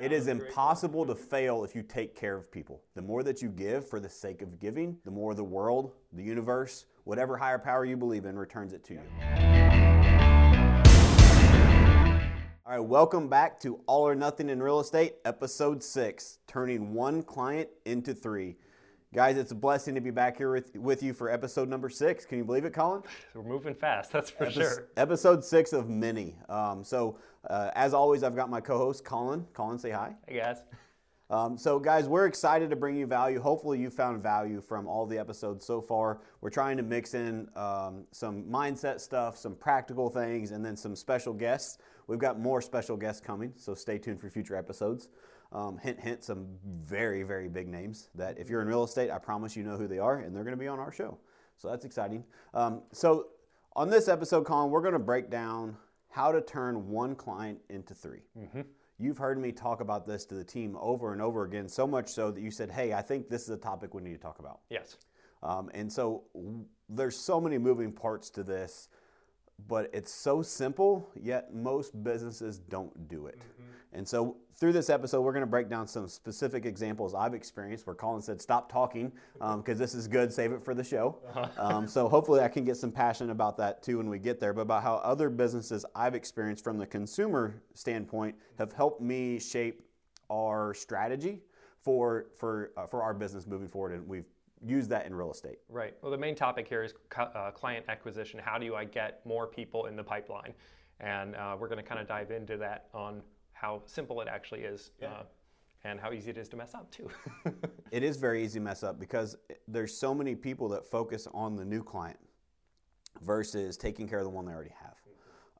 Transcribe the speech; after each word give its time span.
It 0.00 0.12
is 0.12 0.28
impossible 0.28 1.04
to 1.04 1.14
fail 1.14 1.62
if 1.62 1.74
you 1.74 1.82
take 1.82 2.16
care 2.16 2.34
of 2.34 2.50
people. 2.50 2.80
The 2.94 3.02
more 3.02 3.22
that 3.22 3.42
you 3.42 3.50
give 3.50 3.86
for 3.86 4.00
the 4.00 4.08
sake 4.08 4.40
of 4.40 4.58
giving, 4.58 4.96
the 5.04 5.10
more 5.10 5.34
the 5.34 5.44
world, 5.44 5.92
the 6.14 6.22
universe, 6.22 6.86
whatever 7.04 7.36
higher 7.36 7.58
power 7.58 7.84
you 7.84 7.98
believe 7.98 8.24
in 8.24 8.38
returns 8.38 8.72
it 8.72 8.82
to 8.84 8.94
you. 8.94 9.00
All 12.64 12.72
right, 12.72 12.78
welcome 12.78 13.28
back 13.28 13.60
to 13.60 13.78
All 13.86 14.08
or 14.08 14.14
Nothing 14.14 14.48
in 14.48 14.62
Real 14.62 14.80
Estate, 14.80 15.16
episode 15.26 15.82
six, 15.82 16.38
turning 16.46 16.94
one 16.94 17.22
client 17.22 17.68
into 17.84 18.14
three. 18.14 18.56
Guys, 19.12 19.36
it's 19.36 19.50
a 19.50 19.56
blessing 19.56 19.96
to 19.96 20.00
be 20.00 20.12
back 20.12 20.36
here 20.36 20.52
with, 20.52 20.76
with 20.76 21.02
you 21.02 21.12
for 21.12 21.28
episode 21.30 21.68
number 21.68 21.88
six. 21.88 22.24
Can 22.24 22.38
you 22.38 22.44
believe 22.44 22.64
it, 22.64 22.72
Colin? 22.72 23.02
We're 23.34 23.42
moving 23.42 23.74
fast, 23.74 24.12
that's 24.12 24.30
for 24.30 24.46
Epis- 24.46 24.52
sure. 24.52 24.88
Episode 24.96 25.44
six 25.44 25.72
of 25.72 25.88
many. 25.88 26.36
Um, 26.48 26.84
so, 26.84 27.18
uh, 27.48 27.72
as 27.74 27.92
always, 27.92 28.22
I've 28.22 28.36
got 28.36 28.48
my 28.48 28.60
co 28.60 28.78
host, 28.78 29.04
Colin. 29.04 29.44
Colin, 29.52 29.80
say 29.80 29.90
hi. 29.90 30.14
Hey 30.28 30.36
guys. 30.38 30.58
Um, 31.28 31.58
so, 31.58 31.80
guys, 31.80 32.06
we're 32.06 32.26
excited 32.26 32.70
to 32.70 32.76
bring 32.76 32.94
you 32.94 33.04
value. 33.04 33.40
Hopefully, 33.40 33.80
you 33.80 33.90
found 33.90 34.22
value 34.22 34.60
from 34.60 34.86
all 34.86 35.06
the 35.06 35.18
episodes 35.18 35.66
so 35.66 35.80
far. 35.80 36.20
We're 36.40 36.50
trying 36.50 36.76
to 36.76 36.84
mix 36.84 37.14
in 37.14 37.48
um, 37.56 38.04
some 38.12 38.44
mindset 38.44 39.00
stuff, 39.00 39.36
some 39.36 39.56
practical 39.56 40.08
things, 40.08 40.52
and 40.52 40.64
then 40.64 40.76
some 40.76 40.94
special 40.94 41.32
guests. 41.32 41.78
We've 42.06 42.20
got 42.20 42.38
more 42.38 42.62
special 42.62 42.96
guests 42.96 43.20
coming, 43.20 43.54
so 43.56 43.74
stay 43.74 43.98
tuned 43.98 44.20
for 44.20 44.30
future 44.30 44.54
episodes. 44.54 45.08
Um, 45.52 45.78
hint, 45.78 45.98
hint, 45.98 46.22
some 46.22 46.46
very, 46.64 47.24
very 47.24 47.48
big 47.48 47.66
names 47.66 48.08
that 48.14 48.38
if 48.38 48.48
you're 48.48 48.62
in 48.62 48.68
real 48.68 48.84
estate, 48.84 49.10
I 49.10 49.18
promise 49.18 49.56
you 49.56 49.64
know 49.64 49.76
who 49.76 49.88
they 49.88 49.98
are, 49.98 50.18
and 50.18 50.34
they're 50.34 50.44
going 50.44 50.56
to 50.56 50.60
be 50.60 50.68
on 50.68 50.78
our 50.78 50.92
show. 50.92 51.18
So 51.56 51.68
that's 51.68 51.84
exciting. 51.84 52.24
Um, 52.54 52.82
so, 52.92 53.26
on 53.74 53.90
this 53.90 54.08
episode, 54.08 54.44
Colin, 54.44 54.70
we're 54.70 54.80
going 54.80 54.92
to 54.92 54.98
break 55.00 55.28
down 55.28 55.76
how 56.08 56.32
to 56.32 56.40
turn 56.40 56.88
one 56.88 57.14
client 57.14 57.58
into 57.68 57.94
3 57.94 58.20
You've 58.98 59.16
heard 59.16 59.38
me 59.38 59.50
talk 59.50 59.80
about 59.80 60.06
this 60.06 60.26
to 60.26 60.34
the 60.34 60.44
team 60.44 60.76
over 60.78 61.12
and 61.12 61.22
over 61.22 61.44
again, 61.44 61.68
so 61.68 61.86
much 61.86 62.08
so 62.10 62.30
that 62.30 62.40
you 62.40 62.50
said, 62.50 62.70
Hey, 62.70 62.92
I 62.92 63.00
think 63.00 63.30
this 63.30 63.42
is 63.44 63.50
a 63.50 63.56
topic 63.56 63.94
we 63.94 64.02
need 64.02 64.12
to 64.12 64.18
talk 64.18 64.40
about. 64.40 64.60
Yes. 64.68 64.98
Um, 65.42 65.70
and 65.72 65.90
so 65.90 66.24
w- 66.34 66.66
there's 66.88 67.16
so 67.16 67.40
many 67.40 67.56
moving 67.56 67.92
parts 67.92 68.28
to 68.30 68.42
this, 68.42 68.88
but 69.68 69.88
it's 69.94 70.12
so 70.12 70.42
simple, 70.42 71.08
yet 71.18 71.54
most 71.54 72.02
businesses 72.02 72.58
don't 72.58 73.08
do 73.08 73.26
it. 73.26 73.38
And 73.92 74.06
so 74.06 74.36
through 74.56 74.72
this 74.72 74.90
episode, 74.90 75.22
we're 75.22 75.32
going 75.32 75.42
to 75.42 75.46
break 75.46 75.68
down 75.68 75.88
some 75.88 76.06
specific 76.06 76.66
examples 76.66 77.14
I've 77.14 77.34
experienced 77.34 77.86
where 77.86 77.96
Colin 77.96 78.22
said, 78.22 78.40
Stop 78.40 78.70
talking 78.70 79.10
because 79.56 79.78
this 79.78 79.94
is 79.94 80.06
good, 80.06 80.32
save 80.32 80.52
it 80.52 80.62
for 80.62 80.74
the 80.74 80.84
show. 80.84 81.18
Um, 81.56 81.88
so 81.88 82.08
hopefully 82.08 82.40
I 82.40 82.48
can 82.48 82.64
get 82.64 82.76
some 82.76 82.92
passion 82.92 83.30
about 83.30 83.56
that 83.56 83.82
too 83.82 83.98
when 83.98 84.08
we 84.08 84.18
get 84.18 84.38
there, 84.38 84.52
but 84.52 84.62
about 84.62 84.82
how 84.82 84.96
other 84.96 85.30
businesses 85.30 85.84
I've 85.94 86.14
experienced 86.14 86.62
from 86.62 86.78
the 86.78 86.86
consumer 86.86 87.62
standpoint 87.74 88.36
have 88.58 88.72
helped 88.72 89.00
me 89.00 89.38
shape 89.38 89.82
our 90.30 90.74
strategy 90.74 91.40
for, 91.82 92.26
for, 92.36 92.72
uh, 92.76 92.86
for 92.86 93.02
our 93.02 93.14
business 93.14 93.46
moving 93.46 93.68
forward. 93.68 93.92
And 93.92 94.06
we've 94.06 94.26
used 94.64 94.90
that 94.90 95.06
in 95.06 95.14
real 95.14 95.30
estate. 95.30 95.58
Right. 95.68 95.94
Well, 96.02 96.10
the 96.10 96.18
main 96.18 96.34
topic 96.34 96.68
here 96.68 96.82
is 96.82 96.94
uh, 97.16 97.50
client 97.50 97.86
acquisition. 97.88 98.40
How 98.42 98.58
do 98.58 98.74
I 98.74 98.84
get 98.84 99.24
more 99.24 99.46
people 99.46 99.86
in 99.86 99.96
the 99.96 100.04
pipeline? 100.04 100.54
And 101.00 101.34
uh, 101.34 101.56
we're 101.58 101.68
going 101.68 101.82
to 101.82 101.88
kind 101.88 102.00
of 102.00 102.06
dive 102.06 102.30
into 102.30 102.58
that 102.58 102.88
on 102.92 103.22
how 103.60 103.82
simple 103.84 104.20
it 104.22 104.28
actually 104.28 104.60
is 104.60 104.90
uh, 105.02 105.24
and 105.84 106.00
how 106.00 106.12
easy 106.12 106.30
it 106.30 106.38
is 106.38 106.48
to 106.48 106.56
mess 106.56 106.74
up, 106.74 106.90
too. 106.90 107.08
It 107.90 108.04
is 108.04 108.18
very 108.18 108.44
easy 108.44 108.60
to 108.60 108.64
mess 108.64 108.84
up 108.84 109.00
because 109.00 109.36
there's 109.66 109.98
so 109.98 110.14
many 110.14 110.36
people 110.36 110.68
that 110.68 110.86
focus 110.86 111.26
on 111.34 111.56
the 111.56 111.64
new 111.64 111.82
client 111.82 112.20
versus 113.20 113.76
taking 113.76 114.08
care 114.08 114.20
of 114.20 114.24
the 114.24 114.30
one 114.30 114.46
they 114.46 114.52
already 114.52 114.74
have. 114.80 114.94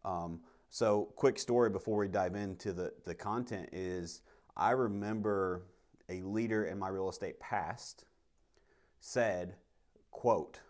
Um, 0.05 0.39
so, 0.69 1.09
quick 1.17 1.41
story 1.41 1.71
before 1.71 1.99
we 1.99 2.07
dive 2.07 2.37
into 2.37 2.73
the, 2.73 2.93
the 3.05 3.17
content 3.17 3.71
is 3.73 4.23
I 4.57 4.71
remember 4.71 5.63
a 6.09 6.23
leader 6.23 6.67
in 6.67 6.79
my 6.79 6.89
real 6.89 7.11
estate 7.11 7.41
past 7.41 8.05
said, 9.01 9.57
quote, 10.13 10.61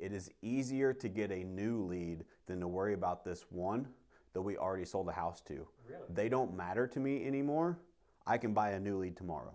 it 0.00 0.12
is 0.12 0.28
easier 0.42 0.92
to 0.92 1.08
get 1.08 1.30
a 1.30 1.44
new 1.44 1.84
lead 1.84 2.24
than 2.46 2.58
to 2.58 2.66
worry 2.66 2.94
about 2.94 3.24
this 3.24 3.44
one 3.50 3.86
that 4.32 4.42
we 4.42 4.56
already 4.56 4.84
sold 4.84 5.08
a 5.08 5.12
house 5.12 5.40
to. 5.42 5.66
They 6.12 6.28
don't 6.28 6.56
matter 6.56 6.86
to 6.86 7.00
me 7.00 7.26
anymore. 7.26 7.78
I 8.26 8.38
can 8.38 8.54
buy 8.54 8.70
a 8.70 8.80
new 8.80 8.98
lead 8.98 9.16
tomorrow. 9.16 9.54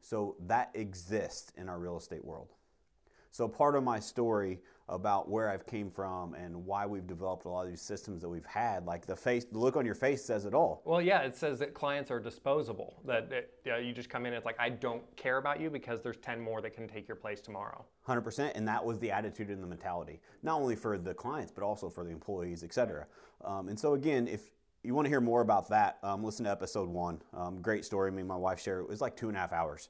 So 0.00 0.36
that 0.46 0.70
exists 0.74 1.52
in 1.56 1.68
our 1.68 1.78
real 1.78 1.96
estate 1.96 2.24
world. 2.24 2.48
So 3.34 3.48
part 3.48 3.74
of 3.74 3.82
my 3.82 3.98
story 3.98 4.60
about 4.88 5.28
where 5.28 5.50
I've 5.50 5.66
came 5.66 5.90
from 5.90 6.34
and 6.34 6.54
why 6.54 6.86
we've 6.86 7.08
developed 7.08 7.46
a 7.46 7.48
lot 7.48 7.64
of 7.64 7.68
these 7.68 7.80
systems 7.80 8.22
that 8.22 8.28
we've 8.28 8.44
had, 8.44 8.86
like 8.86 9.06
the 9.06 9.16
face, 9.16 9.44
the 9.44 9.58
look 9.58 9.74
on 9.74 9.84
your 9.84 9.96
face 9.96 10.24
says 10.24 10.44
it 10.44 10.54
all. 10.54 10.82
well, 10.84 11.02
yeah, 11.02 11.22
it 11.22 11.34
says 11.34 11.58
that 11.58 11.74
clients 11.74 12.12
are 12.12 12.20
disposable. 12.20 13.02
That 13.04 13.32
it, 13.32 13.54
yeah, 13.64 13.78
you 13.78 13.92
just 13.92 14.08
come 14.08 14.24
in, 14.24 14.34
it's 14.34 14.46
like, 14.46 14.60
I 14.60 14.68
don't 14.68 15.02
care 15.16 15.38
about 15.38 15.60
you 15.60 15.68
because 15.68 16.00
there's 16.00 16.18
10 16.18 16.40
more 16.40 16.60
that 16.60 16.76
can 16.76 16.86
take 16.86 17.08
your 17.08 17.16
place 17.16 17.40
tomorrow. 17.40 17.84
100% 18.06 18.52
and 18.54 18.68
that 18.68 18.84
was 18.84 19.00
the 19.00 19.10
attitude 19.10 19.48
and 19.48 19.60
the 19.60 19.66
mentality 19.66 20.20
not 20.44 20.60
only 20.60 20.76
for 20.76 20.96
the 20.96 21.14
clients 21.14 21.50
but 21.50 21.64
also 21.64 21.88
for 21.88 22.04
the 22.04 22.10
employees 22.10 22.62
et 22.62 22.72
cetera 22.72 23.06
um, 23.46 23.68
and 23.68 23.80
so 23.80 23.94
again 23.94 24.28
if 24.28 24.50
you 24.84 24.94
want 24.94 25.06
to 25.06 25.08
hear 25.08 25.20
more 25.20 25.40
about 25.40 25.68
that 25.68 25.98
um, 26.02 26.22
listen 26.22 26.44
to 26.44 26.50
episode 26.50 26.88
one 26.88 27.20
um, 27.32 27.60
great 27.60 27.84
story 27.84 28.10
me 28.12 28.20
and 28.20 28.28
my 28.28 28.36
wife 28.36 28.60
share. 28.60 28.80
it 28.80 28.88
was 28.88 29.00
like 29.00 29.16
two 29.16 29.28
and 29.28 29.36
a 29.36 29.40
half 29.40 29.52
hours 29.52 29.88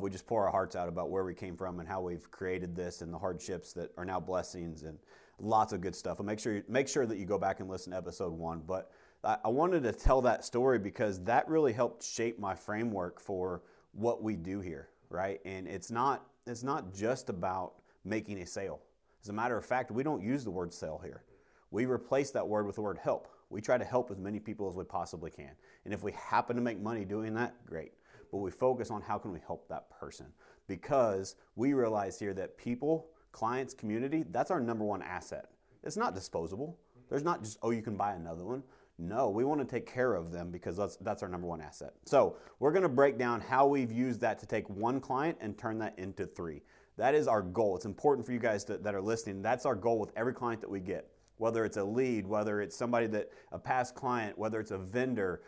we 0.00 0.10
just 0.10 0.26
pour 0.26 0.44
our 0.44 0.50
hearts 0.50 0.76
out 0.76 0.88
about 0.88 1.10
where 1.10 1.24
we 1.24 1.34
came 1.34 1.56
from 1.56 1.80
and 1.80 1.88
how 1.88 2.00
we've 2.00 2.30
created 2.30 2.76
this 2.76 3.00
and 3.00 3.12
the 3.12 3.18
hardships 3.18 3.72
that 3.72 3.90
are 3.96 4.04
now 4.04 4.20
blessings 4.20 4.82
and 4.82 4.98
lots 5.38 5.72
of 5.72 5.80
good 5.80 5.94
stuff 5.94 6.18
and 6.18 6.26
make 6.26 6.38
sure 6.38 6.54
you, 6.54 6.62
make 6.68 6.86
sure 6.86 7.06
that 7.06 7.16
you 7.16 7.24
go 7.24 7.38
back 7.38 7.60
and 7.60 7.68
listen 7.68 7.92
to 7.92 7.96
episode 7.96 8.32
one 8.32 8.62
but 8.66 8.90
I, 9.24 9.38
I 9.44 9.48
wanted 9.48 9.82
to 9.84 9.92
tell 9.92 10.20
that 10.22 10.44
story 10.44 10.78
because 10.78 11.22
that 11.24 11.48
really 11.48 11.72
helped 11.72 12.02
shape 12.02 12.38
my 12.38 12.54
framework 12.54 13.20
for 13.20 13.62
what 13.92 14.22
we 14.22 14.36
do 14.36 14.60
here 14.60 14.88
right 15.08 15.40
and 15.44 15.66
it's 15.66 15.90
not 15.90 16.26
it's 16.46 16.62
not 16.62 16.94
just 16.94 17.28
about 17.28 17.74
making 18.04 18.40
a 18.40 18.46
sale. 18.46 18.80
As 19.22 19.28
a 19.28 19.32
matter 19.32 19.56
of 19.56 19.64
fact, 19.64 19.90
we 19.90 20.02
don't 20.02 20.22
use 20.22 20.44
the 20.44 20.50
word 20.50 20.72
sale 20.72 21.00
here. 21.02 21.22
We 21.70 21.86
replace 21.86 22.30
that 22.32 22.46
word 22.46 22.66
with 22.66 22.76
the 22.76 22.82
word 22.82 22.98
help. 22.98 23.28
We 23.50 23.60
try 23.60 23.76
to 23.76 23.84
help 23.84 24.10
as 24.10 24.18
many 24.18 24.38
people 24.38 24.68
as 24.68 24.76
we 24.76 24.84
possibly 24.84 25.30
can. 25.30 25.50
And 25.84 25.92
if 25.92 26.02
we 26.02 26.12
happen 26.12 26.56
to 26.56 26.62
make 26.62 26.80
money 26.80 27.04
doing 27.04 27.34
that, 27.34 27.54
great. 27.66 27.92
But 28.30 28.38
we 28.38 28.50
focus 28.50 28.90
on 28.90 29.02
how 29.02 29.18
can 29.18 29.32
we 29.32 29.40
help 29.44 29.68
that 29.68 29.90
person 29.90 30.26
because 30.68 31.34
we 31.56 31.72
realize 31.74 32.18
here 32.18 32.32
that 32.34 32.56
people, 32.56 33.08
clients, 33.32 33.74
community, 33.74 34.24
that's 34.30 34.52
our 34.52 34.60
number 34.60 34.84
one 34.84 35.02
asset. 35.02 35.46
It's 35.82 35.96
not 35.96 36.14
disposable. 36.14 36.78
There's 37.08 37.24
not 37.24 37.42
just, 37.42 37.58
oh, 37.62 37.70
you 37.70 37.82
can 37.82 37.96
buy 37.96 38.14
another 38.14 38.44
one. 38.44 38.62
No, 38.98 39.30
we 39.30 39.44
want 39.44 39.60
to 39.60 39.66
take 39.66 39.90
care 39.90 40.14
of 40.14 40.30
them 40.30 40.50
because 40.50 40.76
that's, 40.76 40.96
that's 40.96 41.22
our 41.22 41.28
number 41.28 41.46
one 41.46 41.60
asset. 41.60 41.94
So, 42.04 42.36
we're 42.58 42.70
going 42.70 42.82
to 42.82 42.88
break 42.88 43.18
down 43.18 43.40
how 43.40 43.66
we've 43.66 43.90
used 43.90 44.20
that 44.20 44.38
to 44.40 44.46
take 44.46 44.68
one 44.68 45.00
client 45.00 45.38
and 45.40 45.56
turn 45.58 45.78
that 45.78 45.98
into 45.98 46.26
three. 46.26 46.62
That 46.98 47.14
is 47.14 47.26
our 47.26 47.40
goal. 47.40 47.76
It's 47.76 47.86
important 47.86 48.26
for 48.26 48.32
you 48.32 48.38
guys 48.38 48.62
to, 48.64 48.76
that 48.76 48.94
are 48.94 49.00
listening. 49.00 49.40
That's 49.40 49.64
our 49.64 49.74
goal 49.74 49.98
with 49.98 50.12
every 50.16 50.34
client 50.34 50.60
that 50.60 50.68
we 50.68 50.80
get. 50.80 51.08
Whether 51.40 51.64
it's 51.64 51.78
a 51.78 51.84
lead, 51.84 52.26
whether 52.26 52.60
it's 52.60 52.76
somebody 52.76 53.06
that 53.06 53.30
a 53.50 53.58
past 53.58 53.94
client, 53.94 54.36
whether 54.36 54.60
it's 54.60 54.72
a 54.72 54.78
vendor, 54.78 55.40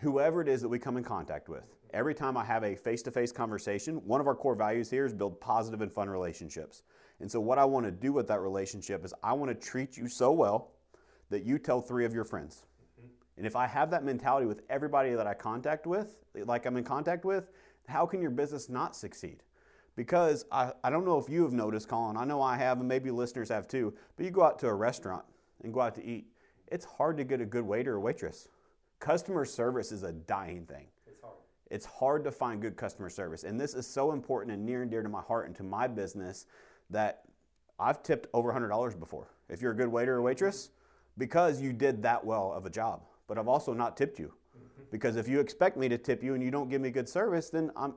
whoever 0.00 0.42
it 0.42 0.48
is 0.48 0.60
that 0.60 0.68
we 0.68 0.80
come 0.80 0.96
in 0.96 1.04
contact 1.04 1.48
with. 1.48 1.62
Every 1.94 2.14
time 2.16 2.36
I 2.36 2.44
have 2.44 2.64
a 2.64 2.74
face-to-face 2.74 3.30
conversation, 3.30 4.04
one 4.04 4.20
of 4.20 4.26
our 4.26 4.34
core 4.34 4.56
values 4.56 4.90
here 4.90 5.06
is 5.06 5.14
build 5.14 5.40
positive 5.40 5.82
and 5.82 5.92
fun 5.92 6.10
relationships. 6.10 6.82
And 7.20 7.30
so 7.30 7.38
what 7.38 7.60
I 7.60 7.64
want 7.64 7.86
to 7.86 7.92
do 7.92 8.12
with 8.12 8.26
that 8.26 8.40
relationship 8.40 9.04
is 9.04 9.14
I 9.22 9.34
want 9.34 9.48
to 9.48 9.66
treat 9.66 9.96
you 9.96 10.08
so 10.08 10.32
well 10.32 10.72
that 11.30 11.44
you 11.44 11.58
tell 11.60 11.80
3 11.80 12.04
of 12.04 12.12
your 12.12 12.24
friends. 12.24 12.64
Mm-hmm. 13.00 13.08
And 13.36 13.46
if 13.46 13.54
I 13.54 13.68
have 13.68 13.88
that 13.92 14.02
mentality 14.02 14.46
with 14.46 14.62
everybody 14.68 15.14
that 15.14 15.28
I 15.28 15.34
contact 15.34 15.86
with, 15.86 16.16
like 16.34 16.66
I'm 16.66 16.76
in 16.76 16.82
contact 16.82 17.24
with, 17.24 17.50
how 17.86 18.04
can 18.04 18.20
your 18.20 18.32
business 18.32 18.68
not 18.68 18.96
succeed? 18.96 19.44
Because 19.94 20.44
I, 20.50 20.72
I 20.82 20.90
don't 20.90 21.04
know 21.04 21.18
if 21.18 21.30
you 21.30 21.44
have 21.44 21.52
noticed, 21.52 21.88
Colin, 21.88 22.16
I 22.16 22.24
know 22.24 22.42
I 22.42 22.56
have, 22.56 22.80
and 22.80 22.88
maybe 22.88 23.12
listeners 23.12 23.48
have 23.48 23.68
too, 23.68 23.94
but 24.16 24.26
you 24.26 24.32
go 24.32 24.42
out 24.42 24.58
to 24.58 24.66
a 24.66 24.74
restaurant 24.74 25.24
and 25.62 25.72
go 25.72 25.80
out 25.80 25.94
to 25.96 26.04
eat, 26.04 26.26
it's 26.68 26.84
hard 26.84 27.16
to 27.18 27.24
get 27.24 27.40
a 27.40 27.44
good 27.44 27.64
waiter 27.64 27.94
or 27.94 28.00
waitress. 28.00 28.48
Customer 28.98 29.44
service 29.44 29.92
is 29.92 30.02
a 30.02 30.12
dying 30.12 30.64
thing. 30.64 30.86
It's 31.06 31.20
hard. 31.22 31.34
It's 31.70 31.86
hard 31.86 32.24
to 32.24 32.32
find 32.32 32.60
good 32.60 32.76
customer 32.76 33.08
service. 33.08 33.44
And 33.44 33.60
this 33.60 33.74
is 33.74 33.86
so 33.86 34.12
important 34.12 34.54
and 34.54 34.64
near 34.64 34.82
and 34.82 34.90
dear 34.90 35.02
to 35.02 35.08
my 35.08 35.20
heart 35.20 35.46
and 35.46 35.54
to 35.56 35.62
my 35.62 35.86
business 35.86 36.46
that 36.90 37.22
I've 37.78 38.02
tipped 38.02 38.28
over 38.32 38.52
$100 38.52 38.98
before. 38.98 39.28
If 39.48 39.60
you're 39.60 39.72
a 39.72 39.76
good 39.76 39.88
waiter 39.88 40.16
or 40.16 40.22
waitress, 40.22 40.70
because 41.18 41.60
you 41.60 41.72
did 41.72 42.02
that 42.02 42.24
well 42.24 42.52
of 42.52 42.66
a 42.66 42.70
job. 42.70 43.02
But 43.26 43.38
I've 43.38 43.48
also 43.48 43.72
not 43.72 43.96
tipped 43.96 44.18
you. 44.18 44.32
Mm-hmm. 44.56 44.82
Because 44.90 45.16
if 45.16 45.28
you 45.28 45.40
expect 45.40 45.76
me 45.76 45.88
to 45.88 45.98
tip 45.98 46.22
you 46.22 46.34
and 46.34 46.42
you 46.42 46.50
don't 46.50 46.68
give 46.68 46.80
me 46.80 46.90
good 46.90 47.08
service, 47.08 47.50
then 47.50 47.70
I'm 47.76 47.94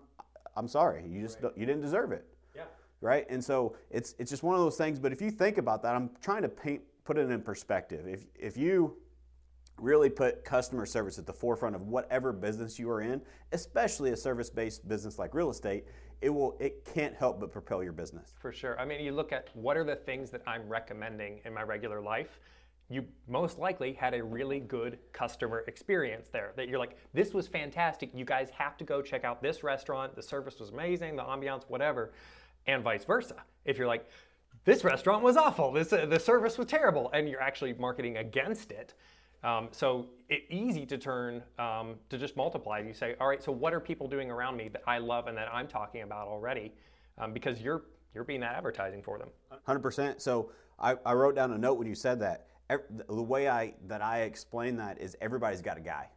I'm 0.55 0.67
sorry. 0.67 1.05
You 1.07 1.21
just 1.21 1.41
don't, 1.41 1.57
you 1.57 1.65
didn't 1.65 1.81
deserve 1.81 2.11
it. 2.11 2.25
Yeah. 2.55 2.63
Right? 3.01 3.25
And 3.29 3.43
so 3.43 3.75
it's 3.89 4.15
it's 4.19 4.29
just 4.29 4.43
one 4.43 4.55
of 4.55 4.61
those 4.61 4.77
things, 4.77 4.99
but 4.99 5.11
if 5.11 5.21
you 5.21 5.31
think 5.31 5.57
about 5.57 5.81
that, 5.83 5.95
I'm 5.95 6.09
trying 6.21 6.41
to 6.41 6.49
paint 6.49 6.81
put 7.09 7.17
it 7.17 7.31
in 7.31 7.41
perspective. 7.41 8.07
If 8.07 8.21
if 8.35 8.55
you 8.55 8.97
really 9.79 10.11
put 10.11 10.45
customer 10.45 10.85
service 10.85 11.17
at 11.17 11.25
the 11.25 11.33
forefront 11.33 11.75
of 11.75 11.81
whatever 11.87 12.31
business 12.31 12.77
you 12.77 12.87
are 12.91 13.01
in, 13.01 13.19
especially 13.51 14.11
a 14.11 14.15
service-based 14.17 14.87
business 14.87 15.17
like 15.17 15.33
real 15.33 15.49
estate, 15.49 15.85
it 16.21 16.29
will 16.29 16.55
it 16.59 16.73
can't 16.93 17.15
help 17.15 17.39
but 17.39 17.51
propel 17.51 17.81
your 17.81 17.93
business. 17.93 18.35
For 18.39 18.51
sure. 18.51 18.79
I 18.79 18.85
mean, 18.85 18.99
you 19.03 19.11
look 19.11 19.31
at 19.31 19.49
what 19.55 19.75
are 19.75 19.83
the 19.83 19.95
things 19.95 20.29
that 20.29 20.43
I'm 20.45 20.69
recommending 20.69 21.41
in 21.45 21.51
my 21.51 21.63
regular 21.63 21.99
life. 21.99 22.39
you 22.89 23.05
most 23.27 23.59
likely 23.59 23.93
had 23.93 24.13
a 24.15 24.23
really 24.23 24.59
good 24.59 24.97
customer 25.13 25.63
experience 25.67 26.27
there. 26.29 26.53
That 26.55 26.67
you're 26.67 26.79
like, 26.79 26.97
this 27.13 27.33
was 27.33 27.47
fantastic. 27.47 28.09
You 28.13 28.25
guys 28.25 28.49
have 28.49 28.77
to 28.77 28.83
go 28.83 29.01
check 29.01 29.23
out 29.23 29.41
this 29.41 29.63
restaurant. 29.63 30.15
The 30.15 30.23
service 30.23 30.59
was 30.59 30.69
amazing, 30.71 31.15
the 31.15 31.23
ambiance, 31.23 31.63
whatever, 31.67 32.11
and 32.65 32.83
vice 32.83 33.05
versa. 33.05 33.35
If 33.63 33.77
you're 33.77 33.87
like, 33.87 34.09
this 34.65 34.83
restaurant 34.83 35.23
was 35.23 35.37
awful, 35.37 35.71
this 35.71 35.91
uh, 35.93 36.05
the 36.05 36.19
service 36.19 36.57
was 36.57 36.67
terrible, 36.67 37.09
and 37.13 37.27
you're 37.29 37.41
actually 37.41 37.73
marketing 37.73 38.17
against 38.17 38.71
it. 38.71 38.93
Um, 39.43 39.69
so 39.71 40.07
it's 40.27 40.45
easy 40.49 40.85
to 40.85 40.97
turn 40.97 41.41
um, 41.57 41.95
to 42.09 42.17
just 42.17 42.35
multiply. 42.35 42.79
You 42.79 42.93
say, 42.93 43.15
all 43.21 43.27
right, 43.27 43.41
so 43.41 43.51
what 43.51 43.73
are 43.73 43.79
people 43.79 44.07
doing 44.07 44.29
around 44.29 44.57
me 44.57 44.67
that 44.69 44.83
I 44.85 44.97
love 44.97 45.27
and 45.27 45.37
that 45.37 45.47
I'm 45.53 45.67
talking 45.67 46.01
about 46.01 46.27
already? 46.27 46.73
Um, 47.17 47.33
because 47.33 47.61
you're 47.61 47.83
you're 48.13 48.23
being 48.23 48.41
that 48.41 48.55
advertising 48.55 49.01
for 49.01 49.17
them. 49.17 49.29
Hundred 49.65 49.79
percent. 49.79 50.21
So 50.21 50.51
I, 50.79 50.95
I 51.05 51.13
wrote 51.13 51.35
down 51.35 51.51
a 51.53 51.57
note 51.57 51.77
when 51.77 51.87
you 51.87 51.95
said 51.95 52.19
that 52.21 52.47
the 53.07 53.21
way 53.21 53.49
I 53.49 53.73
that 53.87 54.01
I 54.01 54.21
explain 54.21 54.75
that 54.77 54.99
is 54.99 55.15
everybody's 55.21 55.61
got 55.61 55.77
a 55.77 55.81
guy, 55.81 56.07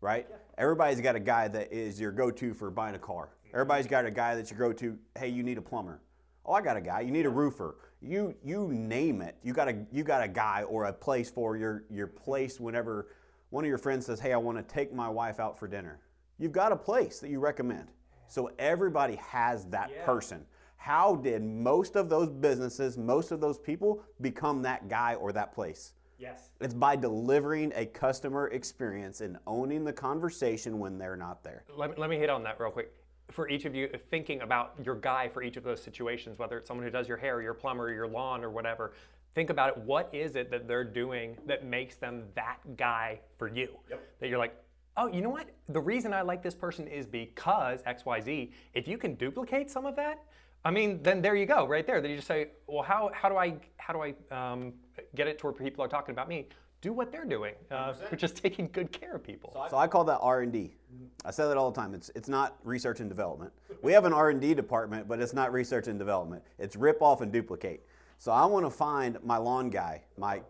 right? 0.00 0.26
Yeah. 0.28 0.36
Everybody's 0.56 1.00
got 1.00 1.16
a 1.16 1.20
guy 1.20 1.48
that 1.48 1.72
is 1.72 2.00
your 2.00 2.12
go-to 2.12 2.54
for 2.54 2.70
buying 2.70 2.94
a 2.94 2.98
car. 2.98 3.30
Everybody's 3.52 3.86
got 3.86 4.04
a 4.04 4.10
guy 4.10 4.34
that 4.34 4.50
you 4.50 4.56
go-to. 4.56 4.98
Hey, 5.16 5.28
you 5.28 5.42
need 5.42 5.56
a 5.58 5.62
plumber. 5.62 6.00
Oh, 6.48 6.54
I 6.54 6.62
got 6.62 6.78
a 6.78 6.80
guy. 6.80 7.00
You 7.00 7.10
need 7.10 7.26
a 7.26 7.30
roofer. 7.30 7.76
You 8.00 8.34
you 8.42 8.68
name 8.72 9.20
it. 9.20 9.36
You 9.42 9.52
got 9.52 9.68
a 9.68 9.84
you 9.92 10.02
got 10.02 10.22
a 10.22 10.28
guy 10.28 10.62
or 10.62 10.86
a 10.86 10.92
place 10.92 11.30
for 11.30 11.58
your 11.58 11.84
your 11.90 12.06
place 12.06 12.58
whenever 12.58 13.08
one 13.50 13.64
of 13.64 13.68
your 13.68 13.76
friends 13.76 14.06
says, 14.06 14.18
"Hey, 14.18 14.32
I 14.32 14.38
want 14.38 14.56
to 14.56 14.64
take 14.64 14.94
my 14.94 15.10
wife 15.10 15.40
out 15.40 15.58
for 15.58 15.68
dinner." 15.68 16.00
You've 16.38 16.52
got 16.52 16.72
a 16.72 16.76
place 16.76 17.20
that 17.20 17.28
you 17.28 17.38
recommend. 17.38 17.88
So 18.28 18.50
everybody 18.58 19.16
has 19.16 19.66
that 19.66 19.90
yeah. 19.90 20.04
person. 20.06 20.46
How 20.76 21.16
did 21.16 21.42
most 21.42 21.96
of 21.96 22.08
those 22.08 22.30
businesses, 22.30 22.96
most 22.96 23.30
of 23.30 23.40
those 23.40 23.58
people 23.58 24.02
become 24.22 24.62
that 24.62 24.88
guy 24.88 25.14
or 25.16 25.32
that 25.32 25.52
place? 25.52 25.92
Yes. 26.18 26.50
It's 26.60 26.74
by 26.74 26.96
delivering 26.96 27.72
a 27.74 27.84
customer 27.84 28.48
experience 28.48 29.20
and 29.20 29.38
owning 29.46 29.84
the 29.84 29.92
conversation 29.92 30.78
when 30.78 30.96
they're 30.96 31.16
not 31.16 31.44
there. 31.44 31.64
Let 31.76 31.98
let 31.98 32.08
me 32.08 32.16
hit 32.16 32.30
on 32.30 32.42
that 32.44 32.58
real 32.58 32.70
quick. 32.70 32.92
For 33.30 33.48
each 33.48 33.64
of 33.64 33.74
you, 33.74 33.90
thinking 34.10 34.40
about 34.40 34.74
your 34.82 34.94
guy 34.94 35.28
for 35.28 35.42
each 35.42 35.56
of 35.56 35.64
those 35.64 35.82
situations, 35.82 36.38
whether 36.38 36.56
it's 36.56 36.66
someone 36.66 36.84
who 36.84 36.90
does 36.90 37.08
your 37.08 37.18
hair, 37.18 37.42
your 37.42 37.54
plumber, 37.54 37.92
your 37.92 38.08
lawn, 38.08 38.42
or 38.42 38.50
whatever, 38.50 38.92
think 39.34 39.50
about 39.50 39.68
it. 39.70 39.78
What 39.78 40.08
is 40.12 40.34
it 40.34 40.50
that 40.50 40.66
they're 40.66 40.84
doing 40.84 41.36
that 41.46 41.64
makes 41.64 41.96
them 41.96 42.24
that 42.34 42.58
guy 42.76 43.20
for 43.36 43.48
you? 43.48 43.68
Yep. 43.90 44.08
That 44.20 44.28
you're 44.28 44.38
like, 44.38 44.56
oh, 44.96 45.06
you 45.08 45.20
know 45.20 45.30
what? 45.30 45.48
The 45.68 45.80
reason 45.80 46.12
I 46.12 46.22
like 46.22 46.42
this 46.42 46.54
person 46.54 46.88
is 46.88 47.06
because 47.06 47.82
XYZ. 47.82 48.50
If 48.74 48.88
you 48.88 48.98
can 48.98 49.14
duplicate 49.14 49.70
some 49.70 49.86
of 49.86 49.94
that, 49.96 50.24
I 50.64 50.70
mean, 50.70 51.02
then 51.02 51.22
there 51.22 51.36
you 51.36 51.46
go, 51.46 51.66
right 51.66 51.86
there. 51.86 52.00
Then 52.00 52.10
you 52.10 52.16
just 52.16 52.28
say, 52.28 52.48
well, 52.66 52.82
how, 52.82 53.10
how 53.14 53.28
do 53.28 53.36
I 53.36 53.56
how 53.76 53.94
do 53.94 54.02
I 54.02 54.14
um, 54.30 54.74
get 55.14 55.28
it 55.28 55.38
to 55.38 55.46
where 55.46 55.52
people 55.52 55.82
are 55.84 55.88
talking 55.88 56.12
about 56.12 56.28
me? 56.28 56.48
Do 56.80 56.92
what 56.92 57.10
they're 57.10 57.24
doing, 57.24 57.54
uh, 57.72 57.94
which 58.10 58.22
is 58.22 58.32
taking 58.32 58.68
good 58.72 58.92
care 58.92 59.16
of 59.16 59.24
people. 59.24 59.52
So 59.68 59.76
I 59.76 59.88
call 59.88 60.04
that 60.04 60.18
R 60.22 60.42
and 60.42 60.52
D. 60.52 60.76
I 61.24 61.32
say 61.32 61.42
that 61.48 61.56
all 61.56 61.72
the 61.72 61.80
time. 61.80 61.92
It's 61.92 62.08
it's 62.14 62.28
not 62.28 62.56
research 62.62 63.00
and 63.00 63.08
development. 63.08 63.52
We 63.82 63.92
have 63.92 64.04
an 64.04 64.12
R 64.12 64.30
and 64.30 64.40
D 64.40 64.54
department, 64.54 65.08
but 65.08 65.20
it's 65.20 65.32
not 65.32 65.52
research 65.52 65.88
and 65.88 65.98
development. 65.98 66.44
It's 66.58 66.76
rip 66.76 67.02
off 67.02 67.20
and 67.20 67.32
duplicate. 67.32 67.84
So 68.18 68.32
I 68.32 68.44
want 68.46 68.66
to 68.66 68.70
find 68.70 69.18
my 69.24 69.36
lawn 69.36 69.70
guy, 69.70 70.02
my 70.16 70.42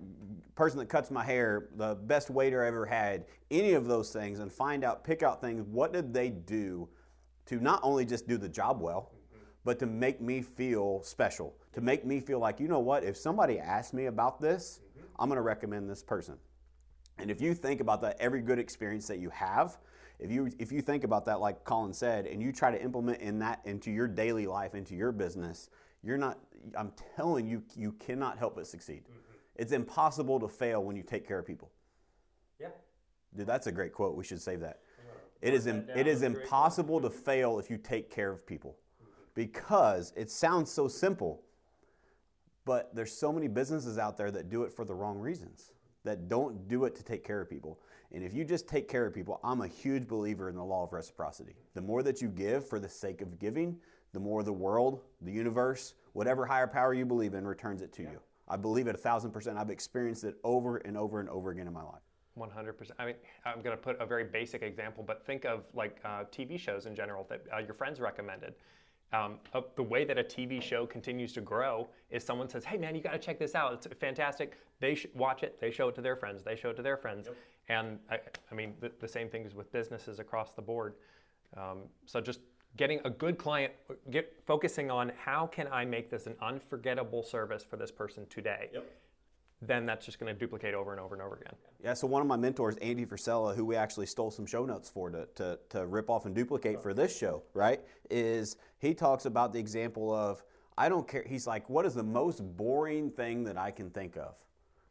person 0.54 0.78
that 0.78 0.88
cuts 0.88 1.10
my 1.10 1.24
hair, 1.24 1.68
the 1.76 1.94
best 1.94 2.30
waiter 2.30 2.64
I 2.64 2.68
ever 2.68 2.86
had, 2.86 3.24
any 3.50 3.72
of 3.72 3.86
those 3.86 4.10
things, 4.10 4.38
and 4.38 4.50
find 4.50 4.84
out, 4.84 5.04
pick 5.04 5.22
out 5.22 5.40
things. 5.40 5.62
What 5.62 5.92
did 5.92 6.12
they 6.12 6.30
do 6.30 6.88
to 7.46 7.60
not 7.60 7.80
only 7.82 8.06
just 8.06 8.26
do 8.26 8.38
the 8.38 8.48
job 8.48 8.80
well, 8.80 9.12
but 9.64 9.78
to 9.80 9.86
make 9.86 10.20
me 10.20 10.40
feel 10.40 11.02
special, 11.02 11.54
to 11.74 11.82
make 11.82 12.06
me 12.06 12.20
feel 12.20 12.38
like, 12.38 12.58
you 12.58 12.68
know 12.68 12.78
what, 12.78 13.04
if 13.04 13.18
somebody 13.18 13.58
asked 13.58 13.92
me 13.92 14.06
about 14.06 14.40
this, 14.40 14.80
I'm 15.18 15.28
going 15.28 15.36
to 15.36 15.42
recommend 15.42 15.88
this 15.88 16.02
person. 16.02 16.36
And 17.18 17.30
if 17.30 17.40
you 17.40 17.54
think 17.54 17.80
about 17.80 18.00
that, 18.02 18.16
every 18.20 18.40
good 18.40 18.58
experience 18.58 19.08
that 19.08 19.18
you 19.18 19.30
have, 19.30 19.78
if 20.18 20.30
you 20.30 20.50
if 20.58 20.72
you 20.72 20.80
think 20.80 21.04
about 21.04 21.24
that, 21.26 21.40
like 21.40 21.64
Colin 21.64 21.92
said, 21.92 22.26
and 22.26 22.42
you 22.42 22.52
try 22.52 22.70
to 22.70 22.82
implement 22.82 23.20
in 23.20 23.38
that 23.40 23.60
into 23.64 23.90
your 23.90 24.08
daily 24.08 24.46
life, 24.46 24.74
into 24.74 24.94
your 24.94 25.12
business, 25.12 25.70
you're 26.02 26.18
not. 26.18 26.38
I'm 26.76 26.92
telling 27.16 27.46
you, 27.46 27.62
you 27.76 27.92
cannot 27.92 28.38
help 28.38 28.56
but 28.56 28.66
succeed. 28.66 29.02
Mm-hmm. 29.02 29.32
It's 29.56 29.72
impossible 29.72 30.40
to 30.40 30.48
fail 30.48 30.82
when 30.82 30.96
you 30.96 31.02
take 31.02 31.26
care 31.26 31.38
of 31.38 31.46
people. 31.46 31.70
Yeah, 32.60 32.68
dude, 33.36 33.46
that's 33.46 33.68
a 33.68 33.72
great 33.72 33.92
quote. 33.92 34.16
We 34.16 34.24
should 34.24 34.40
save 34.40 34.60
that. 34.60 34.80
It 35.40 35.54
is 35.54 35.66
it 35.66 36.06
is 36.06 36.22
impossible 36.22 37.00
to 37.00 37.10
fail 37.10 37.58
if 37.60 37.70
you 37.70 37.78
take 37.78 38.10
care 38.10 38.30
of 38.30 38.44
people 38.44 38.76
because 39.34 40.12
it 40.16 40.32
sounds 40.32 40.68
so 40.68 40.88
simple, 40.88 41.42
but 42.68 42.94
there's 42.94 43.10
so 43.10 43.32
many 43.32 43.48
businesses 43.48 43.96
out 43.96 44.18
there 44.18 44.30
that 44.30 44.50
do 44.50 44.62
it 44.64 44.70
for 44.70 44.84
the 44.84 44.94
wrong 44.94 45.18
reasons, 45.18 45.72
that 46.04 46.28
don't 46.28 46.68
do 46.68 46.84
it 46.84 46.94
to 46.94 47.02
take 47.02 47.24
care 47.24 47.40
of 47.40 47.48
people. 47.48 47.80
And 48.12 48.22
if 48.22 48.34
you 48.34 48.44
just 48.44 48.68
take 48.68 48.88
care 48.88 49.06
of 49.06 49.14
people, 49.14 49.40
I'm 49.42 49.62
a 49.62 49.66
huge 49.66 50.06
believer 50.06 50.50
in 50.50 50.54
the 50.54 50.62
law 50.62 50.84
of 50.84 50.92
reciprocity. 50.92 51.56
The 51.72 51.80
more 51.80 52.02
that 52.02 52.20
you 52.20 52.28
give 52.28 52.68
for 52.68 52.78
the 52.78 52.88
sake 52.88 53.22
of 53.22 53.38
giving, 53.38 53.78
the 54.12 54.20
more 54.20 54.42
the 54.42 54.52
world, 54.52 55.00
the 55.22 55.32
universe, 55.32 55.94
whatever 56.12 56.44
higher 56.44 56.66
power 56.66 56.92
you 56.92 57.06
believe 57.06 57.32
in 57.32 57.46
returns 57.46 57.80
it 57.80 57.90
to 57.94 58.02
yeah. 58.02 58.10
you. 58.10 58.20
I 58.46 58.58
believe 58.58 58.86
it 58.86 58.94
a 58.94 58.98
thousand 58.98 59.30
percent. 59.30 59.56
I've 59.56 59.70
experienced 59.70 60.24
it 60.24 60.36
over 60.44 60.76
and 60.76 60.94
over 60.94 61.20
and 61.20 61.30
over 61.30 61.50
again 61.50 61.68
in 61.68 61.72
my 61.72 61.82
life. 61.82 62.02
100%. 62.38 62.90
I 62.98 63.06
mean, 63.06 63.14
I'm 63.46 63.62
going 63.62 63.74
to 63.74 63.82
put 63.82 63.98
a 63.98 64.04
very 64.04 64.24
basic 64.24 64.62
example, 64.62 65.02
but 65.02 65.24
think 65.24 65.46
of 65.46 65.64
like 65.72 66.00
uh, 66.04 66.24
TV 66.30 66.58
shows 66.60 66.84
in 66.84 66.94
general 66.94 67.26
that 67.30 67.46
uh, 67.50 67.60
your 67.60 67.72
friends 67.72 67.98
recommended 67.98 68.52
um, 69.12 69.36
uh, 69.54 69.62
the 69.76 69.82
way 69.82 70.04
that 70.04 70.18
a 70.18 70.22
TV 70.22 70.62
show 70.62 70.86
continues 70.86 71.32
to 71.32 71.40
grow 71.40 71.88
is 72.10 72.24
someone 72.24 72.48
says, 72.48 72.64
"Hey, 72.64 72.76
man, 72.76 72.94
you 72.94 73.00
got 73.00 73.12
to 73.12 73.18
check 73.18 73.38
this 73.38 73.54
out. 73.54 73.72
It's 73.72 73.86
fantastic." 73.98 74.58
They 74.80 74.94
sh- 74.94 75.06
watch 75.14 75.42
it. 75.42 75.60
They 75.60 75.70
show 75.70 75.88
it 75.88 75.94
to 75.96 76.00
their 76.00 76.16
friends. 76.16 76.44
They 76.44 76.56
show 76.56 76.70
it 76.70 76.76
to 76.76 76.82
their 76.82 76.96
friends. 76.96 77.26
Yep. 77.26 77.36
And 77.70 77.98
I, 78.10 78.18
I 78.50 78.54
mean, 78.54 78.74
the, 78.80 78.92
the, 79.00 79.08
same 79.08 79.28
thing 79.28 79.44
is 79.44 79.54
with 79.54 79.70
businesses 79.72 80.20
across 80.20 80.54
the 80.54 80.62
board. 80.62 80.94
Um, 81.56 81.80
so 82.06 82.20
just 82.20 82.40
getting 82.76 83.00
a 83.04 83.10
good 83.10 83.36
client, 83.38 83.72
get 84.10 84.34
focusing 84.46 84.90
on 84.90 85.12
how 85.18 85.46
can 85.46 85.68
I 85.70 85.84
make 85.84 86.10
this 86.10 86.26
an 86.26 86.34
unforgettable 86.40 87.22
service 87.22 87.64
for 87.64 87.76
this 87.76 87.90
person 87.90 88.26
today. 88.30 88.70
Yep 88.72 88.90
then 89.60 89.86
that's 89.86 90.06
just 90.06 90.18
going 90.18 90.32
to 90.32 90.38
duplicate 90.38 90.74
over 90.74 90.92
and 90.92 91.00
over 91.00 91.14
and 91.14 91.22
over 91.22 91.36
again. 91.36 91.54
Yeah, 91.82 91.94
so 91.94 92.06
one 92.06 92.22
of 92.22 92.28
my 92.28 92.36
mentors, 92.36 92.76
Andy 92.76 93.04
Frisella, 93.04 93.56
who 93.56 93.64
we 93.64 93.76
actually 93.76 94.06
stole 94.06 94.30
some 94.30 94.46
show 94.46 94.64
notes 94.64 94.88
for 94.88 95.10
to, 95.10 95.26
to, 95.36 95.58
to 95.70 95.86
rip 95.86 96.10
off 96.10 96.26
and 96.26 96.34
duplicate 96.34 96.82
for 96.82 96.94
this 96.94 97.16
show, 97.16 97.42
right, 97.54 97.80
is 98.10 98.56
he 98.78 98.94
talks 98.94 99.24
about 99.24 99.52
the 99.52 99.58
example 99.58 100.14
of, 100.14 100.42
I 100.76 100.88
don't 100.88 101.08
care, 101.08 101.24
he's 101.26 101.46
like, 101.46 101.68
what 101.68 101.86
is 101.86 101.94
the 101.94 102.04
most 102.04 102.40
boring 102.56 103.10
thing 103.10 103.44
that 103.44 103.58
I 103.58 103.72
can 103.72 103.90
think 103.90 104.16
of 104.16 104.36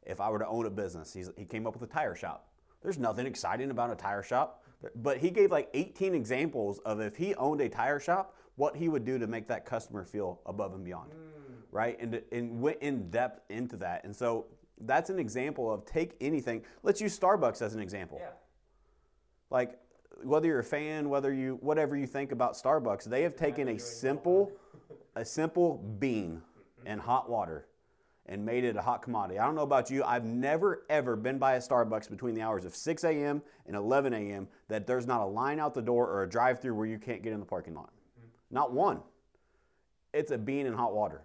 if 0.06 0.20
I 0.20 0.30
were 0.30 0.40
to 0.40 0.48
own 0.48 0.66
a 0.66 0.70
business? 0.70 1.14
He's, 1.14 1.30
he 1.38 1.46
came 1.46 1.66
up 1.66 1.74
with 1.74 1.90
a 1.90 1.94
tire 1.94 2.16
shop. 2.16 2.50
There's 2.84 3.00
nothing 3.00 3.26
exciting 3.26 3.72
about 3.72 3.92
a 3.92 3.96
tire 3.96 4.24
shop, 4.24 4.64
but 4.96 5.18
he 5.18 5.30
gave 5.30 5.50
like 5.50 5.70
18 5.74 6.14
examples 6.14 6.80
of 6.80 7.00
if 7.00 7.16
he 7.16 7.34
owned 7.36 7.62
a 7.62 7.70
tire 7.70 8.00
shop, 8.00 8.36
what 8.56 8.76
he 8.76 8.90
would 8.90 9.06
do 9.06 9.18
to 9.18 9.28
make 9.28 9.48
that 9.48 9.66
customer 9.66 10.04
feel 10.04 10.42
above 10.46 10.74
and 10.74 10.84
beyond. 10.84 11.12
Mm 11.12 11.48
right? 11.72 11.98
And, 12.00 12.22
and 12.32 12.62
went 12.62 12.80
in 12.82 13.10
depth 13.10 13.42
into 13.50 13.78
that. 13.78 14.04
And 14.04 14.16
so 14.16 14.46
that's 14.82 15.10
an 15.10 15.20
example 15.20 15.72
of 15.72 15.86
take 15.86 16.16
anything. 16.22 16.64
Let's 16.84 17.02
use 17.02 17.18
Starbucks 17.18 17.62
as 17.62 17.74
an 17.74 17.82
example. 17.82 18.20
Yeah. 18.22 18.30
Like 19.50 19.80
whether 20.24 20.48
you're 20.48 20.60
a 20.60 20.64
fan, 20.64 21.10
whether 21.10 21.34
you 21.34 21.58
whatever 21.62 21.96
you 21.96 22.08
think 22.08 22.32
about 22.32 22.54
Starbucks, 22.54 23.06
they 23.06 23.24
have 23.24 23.36
taken 23.36 23.70
a 23.70 23.80
simple 23.80 24.52
a 25.16 25.26
simple 25.26 25.78
bean 26.00 26.42
and 26.86 27.02
hot 27.02 27.30
water 27.30 27.68
and 28.28 28.46
made 28.46 28.64
it 28.64 28.76
a 28.76 28.82
hot 28.82 29.02
commodity. 29.02 29.40
I 29.40 29.46
don't 29.46 29.56
know 29.56 29.62
about 29.62 29.90
you, 29.90 30.04
I've 30.04 30.26
never 30.26 30.84
ever 30.90 31.16
been 31.16 31.38
by 31.38 31.54
a 31.56 31.60
Starbucks 31.60 32.10
between 32.10 32.36
the 32.36 32.42
hours 32.42 32.66
of 32.66 32.76
6 32.76 33.04
a.m. 33.06 33.42
and 33.66 33.76
11 33.76 34.14
a.m. 34.14 34.48
that 34.68 34.86
there's 34.86 35.08
not 35.08 35.22
a 35.22 35.26
line 35.26 35.60
out 35.60 35.74
the 35.74 35.82
door 35.82 36.08
or 36.08 36.24
a 36.24 36.30
drive-through 36.30 36.74
where 36.74 36.86
you 36.86 37.00
can't 37.00 37.24
get 37.24 37.32
in 37.32 37.40
the 37.40 37.46
parking 37.46 37.74
lot. 37.74 37.92
Mm-hmm. 38.20 38.28
Not 38.52 38.74
one. 38.74 39.00
It's 40.14 40.32
a 40.32 40.38
bean 40.38 40.66
and 40.68 40.76
hot 40.76 40.94
water. 40.94 41.24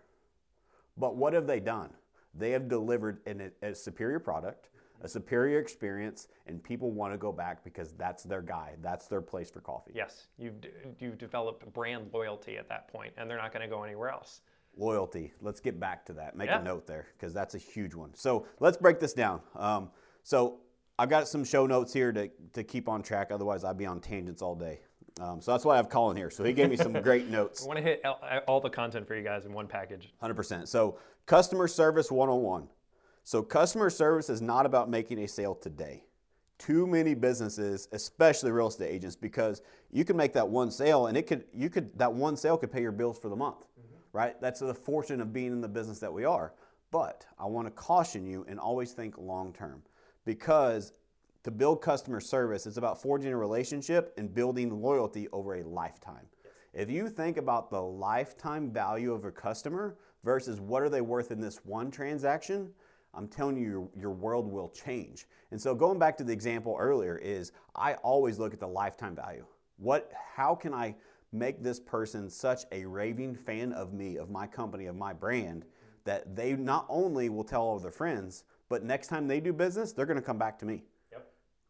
But 0.96 1.16
what 1.16 1.32
have 1.32 1.46
they 1.46 1.58
done? 1.58 1.90
They 2.34 2.50
have 2.52 2.68
delivered 2.68 3.20
an, 3.26 3.50
a 3.62 3.74
superior 3.74 4.18
product, 4.18 4.70
a 5.02 5.08
superior 5.08 5.58
experience, 5.58 6.28
and 6.46 6.62
people 6.62 6.90
want 6.90 7.12
to 7.12 7.18
go 7.18 7.32
back 7.32 7.64
because 7.64 7.92
that's 7.92 8.22
their 8.22 8.42
guy. 8.42 8.74
That's 8.80 9.06
their 9.06 9.20
place 9.20 9.50
for 9.50 9.60
coffee. 9.60 9.92
Yes, 9.94 10.28
you've, 10.38 10.54
you've 10.98 11.18
developed 11.18 11.70
brand 11.72 12.10
loyalty 12.12 12.56
at 12.56 12.68
that 12.68 12.88
point, 12.88 13.12
and 13.16 13.28
they're 13.28 13.38
not 13.38 13.52
going 13.52 13.68
to 13.68 13.74
go 13.74 13.82
anywhere 13.82 14.10
else. 14.10 14.40
Loyalty. 14.76 15.32
Let's 15.42 15.60
get 15.60 15.78
back 15.78 16.06
to 16.06 16.12
that. 16.14 16.36
Make 16.36 16.48
yeah. 16.48 16.60
a 16.60 16.64
note 16.64 16.86
there 16.86 17.08
because 17.18 17.34
that's 17.34 17.54
a 17.54 17.58
huge 17.58 17.94
one. 17.94 18.14
So 18.14 18.46
let's 18.60 18.76
break 18.76 19.00
this 19.00 19.12
down. 19.12 19.40
Um, 19.54 19.90
so 20.22 20.60
I've 20.98 21.10
got 21.10 21.28
some 21.28 21.44
show 21.44 21.66
notes 21.66 21.92
here 21.92 22.12
to, 22.12 22.30
to 22.54 22.64
keep 22.64 22.88
on 22.88 23.02
track. 23.02 23.30
Otherwise, 23.30 23.64
I'd 23.64 23.76
be 23.76 23.86
on 23.86 24.00
tangents 24.00 24.40
all 24.40 24.54
day. 24.54 24.80
Um, 25.20 25.40
so 25.40 25.52
that's 25.52 25.64
why 25.64 25.74
I 25.74 25.76
have 25.76 25.88
Colin 25.88 26.16
here. 26.16 26.30
So 26.30 26.42
he 26.42 26.52
gave 26.52 26.70
me 26.70 26.76
some 26.76 26.92
great 27.02 27.28
notes. 27.28 27.64
I 27.64 27.66
want 27.66 27.78
to 27.78 27.82
hit 27.82 28.04
all 28.46 28.60
the 28.60 28.70
content 28.70 29.06
for 29.06 29.14
you 29.14 29.22
guys 29.22 29.44
in 29.44 29.52
one 29.52 29.66
package. 29.66 30.12
100%. 30.22 30.68
So 30.68 30.98
Customer 31.26 31.68
Service 31.68 32.10
101. 32.10 32.68
So, 33.24 33.42
customer 33.42 33.88
service 33.88 34.28
is 34.28 34.42
not 34.42 34.66
about 34.66 34.90
making 34.90 35.18
a 35.20 35.28
sale 35.28 35.54
today. 35.54 36.04
Too 36.58 36.86
many 36.86 37.14
businesses, 37.14 37.88
especially 37.92 38.50
real 38.50 38.68
estate 38.68 38.90
agents, 38.90 39.16
because 39.16 39.62
you 39.90 40.04
can 40.04 40.16
make 40.16 40.32
that 40.32 40.48
one 40.48 40.70
sale 40.70 41.06
and 41.06 41.16
it 41.16 41.26
could, 41.26 41.44
you 41.52 41.70
could, 41.70 41.96
that 41.98 42.12
one 42.12 42.36
sale 42.36 42.56
could 42.56 42.72
pay 42.72 42.82
your 42.82 42.92
bills 42.92 43.18
for 43.18 43.28
the 43.28 43.36
month, 43.36 43.60
mm-hmm. 43.60 44.16
right? 44.16 44.40
That's 44.40 44.60
the 44.60 44.74
fortune 44.74 45.20
of 45.20 45.32
being 45.32 45.52
in 45.52 45.60
the 45.60 45.68
business 45.68 45.98
that 46.00 46.12
we 46.12 46.24
are. 46.24 46.52
But 46.90 47.26
I 47.38 47.46
want 47.46 47.66
to 47.68 47.70
caution 47.70 48.26
you 48.26 48.44
and 48.48 48.58
always 48.58 48.92
think 48.92 49.16
long 49.18 49.52
term 49.52 49.82
because 50.24 50.92
to 51.44 51.50
build 51.50 51.82
customer 51.82 52.20
service, 52.20 52.66
it's 52.66 52.76
about 52.76 53.00
forging 53.00 53.32
a 53.32 53.36
relationship 53.36 54.14
and 54.16 54.34
building 54.34 54.80
loyalty 54.80 55.28
over 55.32 55.56
a 55.56 55.64
lifetime. 55.64 56.26
If 56.72 56.90
you 56.90 57.08
think 57.08 57.36
about 57.36 57.70
the 57.70 57.82
lifetime 57.82 58.70
value 58.70 59.12
of 59.12 59.24
a 59.24 59.32
customer 59.32 59.96
versus 60.24 60.60
what 60.60 60.82
are 60.82 60.88
they 60.88 61.00
worth 61.00 61.30
in 61.30 61.40
this 61.40 61.58
one 61.64 61.90
transaction, 61.90 62.70
I'm 63.14 63.28
telling 63.28 63.56
you, 63.56 63.68
your, 63.68 63.88
your 63.94 64.10
world 64.10 64.50
will 64.50 64.70
change. 64.70 65.26
And 65.50 65.60
so, 65.60 65.74
going 65.74 65.98
back 65.98 66.16
to 66.18 66.24
the 66.24 66.32
example 66.32 66.76
earlier, 66.78 67.18
is 67.18 67.52
I 67.74 67.94
always 67.94 68.38
look 68.38 68.54
at 68.54 68.60
the 68.60 68.66
lifetime 68.66 69.14
value. 69.14 69.44
What, 69.76 70.10
how 70.34 70.54
can 70.54 70.72
I 70.72 70.94
make 71.32 71.62
this 71.62 71.78
person 71.78 72.30
such 72.30 72.64
a 72.72 72.86
raving 72.86 73.34
fan 73.34 73.72
of 73.72 73.92
me, 73.92 74.16
of 74.16 74.30
my 74.30 74.46
company, 74.46 74.86
of 74.86 74.96
my 74.96 75.12
brand, 75.12 75.64
that 76.04 76.34
they 76.34 76.54
not 76.54 76.86
only 76.88 77.28
will 77.28 77.44
tell 77.44 77.62
all 77.62 77.76
of 77.76 77.82
their 77.82 77.90
friends, 77.90 78.44
but 78.68 78.82
next 78.82 79.08
time 79.08 79.26
they 79.28 79.40
do 79.40 79.52
business, 79.52 79.92
they're 79.92 80.06
to 80.06 80.22
come 80.22 80.38
back 80.38 80.58
to 80.60 80.66
me. 80.66 80.84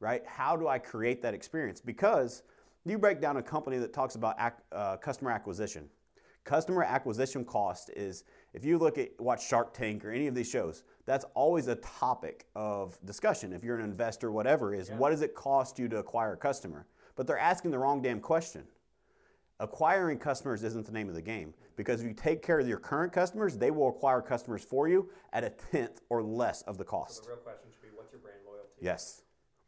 Right? 0.02 0.26
How 0.26 0.56
do 0.56 0.66
I 0.66 0.80
create 0.80 1.22
that 1.22 1.32
experience? 1.32 1.80
Because 1.80 2.42
you 2.84 2.98
break 2.98 3.20
down 3.20 3.36
a 3.36 3.42
company 3.42 3.78
that 3.78 3.92
talks 3.92 4.16
about 4.16 4.34
ac- 4.40 4.56
uh, 4.72 4.96
customer 4.96 5.30
acquisition. 5.30 5.88
Customer 6.42 6.82
acquisition 6.82 7.44
cost 7.44 7.88
is, 7.94 8.24
if 8.52 8.64
you 8.64 8.78
look 8.78 8.98
at 8.98 9.10
watch 9.20 9.46
Shark 9.46 9.72
Tank 9.72 10.04
or 10.04 10.10
any 10.10 10.26
of 10.26 10.34
these 10.34 10.50
shows, 10.50 10.82
that's 11.06 11.24
always 11.34 11.68
a 11.68 11.76
topic 11.76 12.46
of 12.56 12.98
discussion. 13.04 13.52
If 13.52 13.62
you're 13.62 13.78
an 13.78 13.84
investor, 13.84 14.32
whatever, 14.32 14.74
is 14.74 14.88
yeah. 14.88 14.96
what 14.96 15.10
does 15.10 15.22
it 15.22 15.36
cost 15.36 15.78
you 15.78 15.88
to 15.90 15.98
acquire 15.98 16.32
a 16.32 16.36
customer? 16.36 16.84
But 17.14 17.28
they're 17.28 17.38
asking 17.38 17.70
the 17.70 17.78
wrong 17.78 18.02
damn 18.02 18.18
question. 18.18 18.64
Acquiring 19.60 20.18
customers 20.18 20.64
isn't 20.64 20.84
the 20.84 20.90
name 20.90 21.08
of 21.08 21.14
the 21.14 21.22
game 21.22 21.54
because 21.76 22.00
if 22.00 22.08
you 22.08 22.12
take 22.12 22.42
care 22.42 22.58
of 22.58 22.66
your 22.66 22.80
current 22.80 23.12
customers, 23.12 23.56
they 23.56 23.70
will 23.70 23.90
acquire 23.90 24.20
customers 24.20 24.64
for 24.64 24.88
you 24.88 25.08
at 25.32 25.44
a 25.44 25.50
tenth 25.50 26.00
or 26.08 26.24
less 26.24 26.62
of 26.62 26.76
the 26.76 26.84
cost. 26.84 27.18
So 27.18 27.22
the 27.22 27.28
real 27.28 27.36
question 27.36 27.70
should 27.70 27.82
be 27.82 27.94
what's 27.94 28.10
your 28.10 28.20
brand 28.20 28.38
loyalty? 28.44 28.72
Yes. 28.80 29.22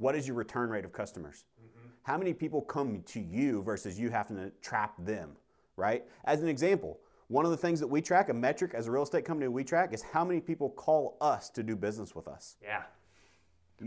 What 0.05 0.15
is 0.15 0.29
your 0.29 0.37
return 0.37 0.69
rate 0.69 0.85
of 0.85 0.93
customers? 0.93 1.47
Mm-hmm. 1.59 1.89
How 2.03 2.19
many 2.19 2.35
people 2.35 2.61
come 2.61 3.03
to 3.07 3.21
you 3.21 3.63
versus 3.63 3.99
you 3.99 4.11
having 4.11 4.37
to 4.37 4.51
trap 4.61 4.93
them, 4.99 5.31
right? 5.77 6.05
As 6.27 6.43
an 6.43 6.49
example, 6.49 6.99
one 7.29 7.47
of 7.47 7.51
the 7.51 7.57
things 7.57 7.81
that 7.81 7.87
we 7.87 8.03
track, 8.03 8.29
a 8.29 8.35
metric 8.35 8.73
as 8.75 8.87
a 8.87 8.91
real 8.91 9.05
estate 9.05 9.25
company 9.25 9.49
we 9.49 9.65
track, 9.65 9.95
is 9.95 10.03
how 10.03 10.23
many 10.23 10.43
people 10.43 10.69
call 10.69 11.17
us 11.23 11.49
to 11.49 11.63
do 11.63 11.75
business 11.75 12.15
with 12.15 12.29
us. 12.29 12.57
Yeah. 12.63 12.83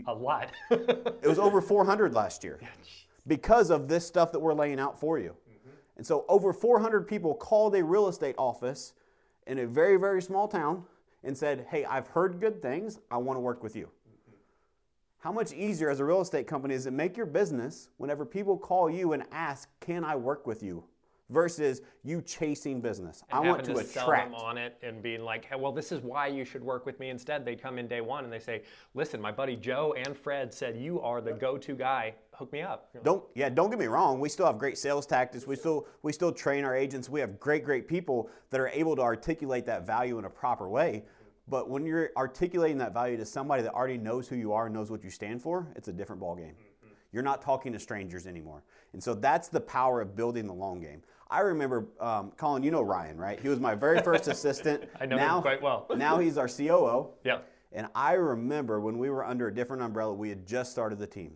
A 0.08 0.12
lot. 0.12 0.50
it 0.72 1.22
was 1.22 1.38
over 1.38 1.60
400 1.60 2.12
last 2.14 2.42
year 2.42 2.58
because 3.28 3.70
of 3.70 3.86
this 3.86 4.04
stuff 4.04 4.32
that 4.32 4.40
we're 4.40 4.54
laying 4.54 4.80
out 4.80 4.98
for 4.98 5.20
you. 5.20 5.36
Mm-hmm. 5.48 5.70
And 5.98 6.04
so 6.04 6.24
over 6.28 6.52
400 6.52 7.06
people 7.06 7.32
called 7.32 7.76
a 7.76 7.84
real 7.84 8.08
estate 8.08 8.34
office 8.38 8.94
in 9.46 9.60
a 9.60 9.68
very, 9.68 9.96
very 9.96 10.20
small 10.20 10.48
town 10.48 10.82
and 11.22 11.38
said, 11.38 11.68
Hey, 11.70 11.84
I've 11.84 12.08
heard 12.08 12.40
good 12.40 12.60
things. 12.60 12.98
I 13.08 13.18
want 13.18 13.36
to 13.36 13.40
work 13.40 13.62
with 13.62 13.76
you. 13.76 13.88
How 15.20 15.32
much 15.32 15.52
easier 15.52 15.90
as 15.90 15.98
a 15.98 16.04
real 16.04 16.20
estate 16.20 16.46
company 16.46 16.74
is 16.74 16.86
it 16.86 16.92
make 16.92 17.16
your 17.16 17.26
business 17.26 17.88
whenever 17.96 18.24
people 18.24 18.56
call 18.56 18.88
you 18.88 19.14
and 19.14 19.24
ask, 19.32 19.68
Can 19.80 20.04
I 20.04 20.14
work 20.14 20.46
with 20.46 20.62
you? 20.62 20.84
versus 21.30 21.82
you 22.04 22.22
chasing 22.22 22.80
business. 22.80 23.22
And 23.30 23.46
I 23.46 23.50
want 23.50 23.64
to, 23.64 23.74
to 23.74 23.80
attract 23.80 23.94
sell 23.94 24.08
them 24.08 24.34
on 24.34 24.56
it 24.56 24.76
and 24.82 25.02
being 25.02 25.22
like, 25.22 25.44
hey, 25.44 25.56
well, 25.56 25.72
this 25.72 25.92
is 25.92 26.00
why 26.00 26.26
you 26.26 26.44
should 26.44 26.62
work 26.62 26.86
with 26.86 26.98
me 27.00 27.10
instead. 27.10 27.44
They 27.44 27.54
come 27.54 27.78
in 27.78 27.86
day 27.86 28.00
one 28.00 28.24
and 28.24 28.32
they 28.32 28.38
say, 28.38 28.62
listen, 28.94 29.20
my 29.20 29.32
buddy 29.32 29.56
Joe 29.56 29.94
and 29.98 30.16
Fred 30.16 30.52
said 30.52 30.76
you 30.76 31.00
are 31.00 31.20
the 31.20 31.32
go-to 31.32 31.74
guy. 31.74 32.14
Hook 32.32 32.52
me 32.52 32.62
up. 32.62 32.88
Don't 33.02 33.24
yeah, 33.34 33.48
don't 33.48 33.68
get 33.68 33.80
me 33.80 33.86
wrong. 33.86 34.20
We 34.20 34.28
still 34.28 34.46
have 34.46 34.58
great 34.58 34.78
sales 34.78 35.06
tactics. 35.06 35.44
We 35.44 35.56
still 35.56 35.88
we 36.02 36.12
still 36.12 36.30
train 36.30 36.64
our 36.64 36.74
agents. 36.74 37.08
We 37.08 37.18
have 37.18 37.40
great 37.40 37.64
great 37.64 37.88
people 37.88 38.30
that 38.50 38.60
are 38.60 38.68
able 38.68 38.94
to 38.94 39.02
articulate 39.02 39.66
that 39.66 39.84
value 39.84 40.20
in 40.20 40.24
a 40.24 40.30
proper 40.30 40.68
way. 40.68 41.04
But 41.48 41.70
when 41.70 41.86
you're 41.86 42.10
articulating 42.16 42.78
that 42.78 42.92
value 42.92 43.16
to 43.16 43.24
somebody 43.24 43.62
that 43.62 43.72
already 43.72 43.98
knows 43.98 44.28
who 44.28 44.36
you 44.36 44.52
are 44.52 44.66
and 44.66 44.74
knows 44.74 44.90
what 44.90 45.02
you 45.02 45.10
stand 45.10 45.42
for, 45.42 45.68
it's 45.76 45.88
a 45.88 45.92
different 45.92 46.20
ballgame. 46.20 46.52
Mm-hmm. 46.52 46.88
You're 47.12 47.22
not 47.22 47.40
talking 47.40 47.72
to 47.72 47.78
strangers 47.78 48.26
anymore. 48.26 48.62
And 48.92 49.02
so 49.02 49.14
that's 49.14 49.48
the 49.48 49.60
power 49.60 50.00
of 50.00 50.14
building 50.14 50.46
the 50.46 50.54
long 50.54 50.80
game. 50.80 51.02
I 51.30 51.40
remember, 51.40 51.86
um, 52.00 52.32
Colin, 52.36 52.62
you 52.62 52.70
know 52.70 52.82
Ryan, 52.82 53.18
right? 53.18 53.38
He 53.40 53.48
was 53.48 53.60
my 53.60 53.74
very 53.74 54.00
first 54.02 54.28
assistant. 54.28 54.84
I 55.00 55.06
know 55.06 55.16
now, 55.16 55.36
him 55.36 55.42
quite 55.42 55.62
well. 55.62 55.86
now 55.96 56.18
he's 56.18 56.38
our 56.38 56.48
COO. 56.48 57.10
Yeah. 57.24 57.38
And 57.72 57.86
I 57.94 58.14
remember 58.14 58.80
when 58.80 58.98
we 58.98 59.10
were 59.10 59.24
under 59.24 59.48
a 59.48 59.54
different 59.54 59.82
umbrella, 59.82 60.14
we 60.14 60.30
had 60.30 60.46
just 60.46 60.70
started 60.70 60.98
the 60.98 61.06
team. 61.06 61.32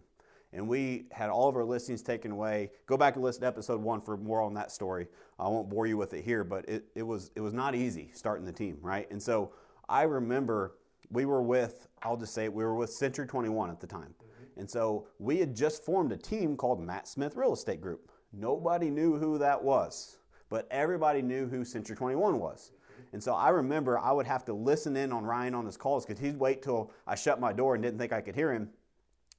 And 0.54 0.68
we 0.68 1.06
had 1.10 1.30
all 1.30 1.48
of 1.48 1.56
our 1.56 1.64
listings 1.64 2.02
taken 2.02 2.30
away. 2.30 2.70
Go 2.86 2.98
back 2.98 3.14
and 3.14 3.24
listen 3.24 3.40
to 3.42 3.46
episode 3.46 3.80
one 3.80 4.02
for 4.02 4.18
more 4.18 4.42
on 4.42 4.52
that 4.54 4.70
story. 4.70 5.08
I 5.38 5.48
won't 5.48 5.70
bore 5.70 5.86
you 5.86 5.96
with 5.96 6.12
it 6.12 6.24
here, 6.24 6.44
but 6.44 6.68
it, 6.68 6.84
it 6.94 7.02
was 7.02 7.30
it 7.34 7.40
was 7.40 7.54
not 7.54 7.74
easy 7.74 8.10
starting 8.12 8.44
the 8.44 8.52
team, 8.52 8.76
right? 8.82 9.10
And 9.10 9.22
so 9.22 9.52
I 9.88 10.02
remember 10.02 10.76
we 11.10 11.24
were 11.24 11.42
with, 11.42 11.88
I'll 12.02 12.16
just 12.16 12.34
say, 12.34 12.48
we 12.48 12.64
were 12.64 12.74
with 12.74 12.90
Century 12.90 13.26
21 13.26 13.70
at 13.70 13.80
the 13.80 13.86
time. 13.86 14.14
Mm-hmm. 14.22 14.60
And 14.60 14.70
so 14.70 15.06
we 15.18 15.38
had 15.38 15.54
just 15.54 15.84
formed 15.84 16.12
a 16.12 16.16
team 16.16 16.56
called 16.56 16.80
Matt 16.80 17.06
Smith 17.06 17.36
Real 17.36 17.52
Estate 17.52 17.80
Group. 17.80 18.10
Nobody 18.32 18.90
knew 18.90 19.18
who 19.18 19.38
that 19.38 19.62
was, 19.62 20.16
but 20.48 20.66
everybody 20.70 21.20
knew 21.20 21.46
who 21.46 21.64
Century 21.64 21.96
21 21.96 22.38
was. 22.38 22.72
And 23.12 23.22
so 23.22 23.34
I 23.34 23.50
remember 23.50 23.98
I 23.98 24.12
would 24.12 24.26
have 24.26 24.44
to 24.46 24.54
listen 24.54 24.96
in 24.96 25.12
on 25.12 25.24
Ryan 25.24 25.54
on 25.54 25.66
his 25.66 25.76
calls 25.76 26.06
because 26.06 26.20
he'd 26.20 26.38
wait 26.38 26.62
till 26.62 26.90
I 27.06 27.14
shut 27.14 27.40
my 27.40 27.52
door 27.52 27.74
and 27.74 27.82
didn't 27.82 27.98
think 27.98 28.12
I 28.12 28.22
could 28.22 28.34
hear 28.34 28.52
him. 28.52 28.70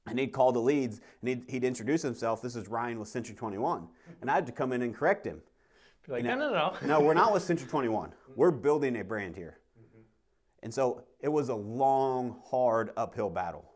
And 0.05 0.19
he'd 0.19 0.31
call 0.31 0.51
the 0.51 0.59
leads 0.59 1.01
and 1.21 1.29
he'd, 1.29 1.43
he'd 1.50 1.63
introduce 1.63 2.01
himself. 2.01 2.41
This 2.41 2.55
is 2.55 2.67
Ryan 2.67 3.00
with 3.00 3.07
Century 3.07 3.35
21. 3.35 3.88
And 4.21 4.29
I 4.29 4.35
had 4.35 4.45
to 4.45 4.51
come 4.51 4.73
in 4.73 4.81
and 4.81 4.93
correct 4.93 5.25
him. 5.25 5.41
Be 6.05 6.12
like, 6.12 6.23
you 6.23 6.29
know, 6.29 6.35
no, 6.35 6.51
no, 6.51 6.73
no. 6.81 6.88
no, 6.88 7.00
we're 7.00 7.13
not 7.13 7.33
with 7.33 7.43
Century 7.43 7.67
21. 7.67 8.13
We're 8.35 8.51
building 8.51 9.00
a 9.00 9.03
brand 9.03 9.35
here. 9.35 9.57
And 10.63 10.74
so 10.74 11.03
it 11.20 11.27
was 11.27 11.50
a 11.50 11.55
long, 11.55 12.41
hard 12.50 12.91
uphill 12.98 13.29
battle. 13.29 13.70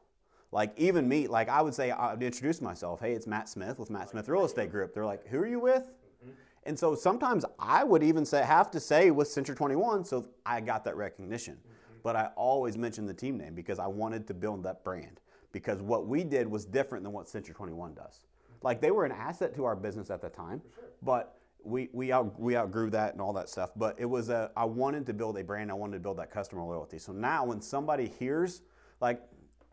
Like 0.53 0.73
even 0.77 1.07
me, 1.07 1.27
like 1.27 1.49
I 1.49 1.61
would 1.61 1.75
say, 1.75 1.91
I 1.91 2.13
would 2.13 2.23
introduce 2.23 2.61
myself. 2.61 3.01
Hey, 3.01 3.11
it's 3.11 3.27
Matt 3.27 3.49
Smith 3.49 3.77
with 3.77 3.89
Matt 3.89 4.09
Smith 4.09 4.27
Real 4.29 4.45
Estate 4.45 4.71
Group. 4.71 4.93
They're 4.93 5.05
like, 5.05 5.27
who 5.27 5.39
are 5.39 5.47
you 5.47 5.59
with? 5.59 5.83
Mm-hmm. 5.83 6.31
And 6.63 6.79
so 6.79 6.95
sometimes 6.95 7.43
I 7.59 7.83
would 7.83 8.03
even 8.03 8.25
say, 8.25 8.41
have 8.43 8.71
to 8.71 8.79
say 8.79 9.11
with 9.11 9.27
Century 9.27 9.55
21, 9.55 10.05
so 10.05 10.29
I 10.45 10.61
got 10.61 10.85
that 10.85 10.95
recognition. 10.95 11.55
Mm-hmm. 11.55 11.97
But 12.03 12.15
I 12.15 12.29
always 12.37 12.77
mentioned 12.77 13.09
the 13.09 13.13
team 13.13 13.37
name 13.37 13.53
because 13.53 13.79
I 13.79 13.87
wanted 13.87 14.25
to 14.27 14.33
build 14.33 14.63
that 14.63 14.85
brand. 14.85 15.19
Because 15.51 15.81
what 15.81 16.07
we 16.07 16.23
did 16.23 16.47
was 16.47 16.65
different 16.65 17.03
than 17.03 17.11
what 17.11 17.27
Century 17.27 17.53
21 17.53 17.95
does. 17.95 18.03
Mm-hmm. 18.03 18.65
Like 18.65 18.79
they 18.79 18.91
were 18.91 19.03
an 19.03 19.11
asset 19.11 19.53
to 19.55 19.65
our 19.65 19.75
business 19.75 20.09
at 20.09 20.21
the 20.21 20.29
time, 20.29 20.61
sure. 20.73 20.85
but 21.03 21.37
we 21.67 21.89
we 21.91 22.11
out 22.11 22.39
we 22.39 22.55
outgrew 22.55 22.89
that 22.91 23.13
and 23.13 23.21
all 23.21 23.33
that 23.33 23.49
stuff. 23.49 23.71
But 23.75 23.99
it 23.99 24.05
was 24.05 24.29
a 24.29 24.51
I 24.55 24.65
wanted 24.65 25.05
to 25.07 25.13
build 25.13 25.37
a 25.37 25.43
brand. 25.43 25.69
I 25.71 25.73
wanted 25.75 25.93
to 25.93 25.99
build 25.99 26.17
that 26.17 26.31
customer 26.31 26.63
loyalty. 26.63 26.97
So 26.97 27.11
now 27.11 27.45
when 27.45 27.61
somebody 27.61 28.07
hears 28.19 28.61
like 29.01 29.21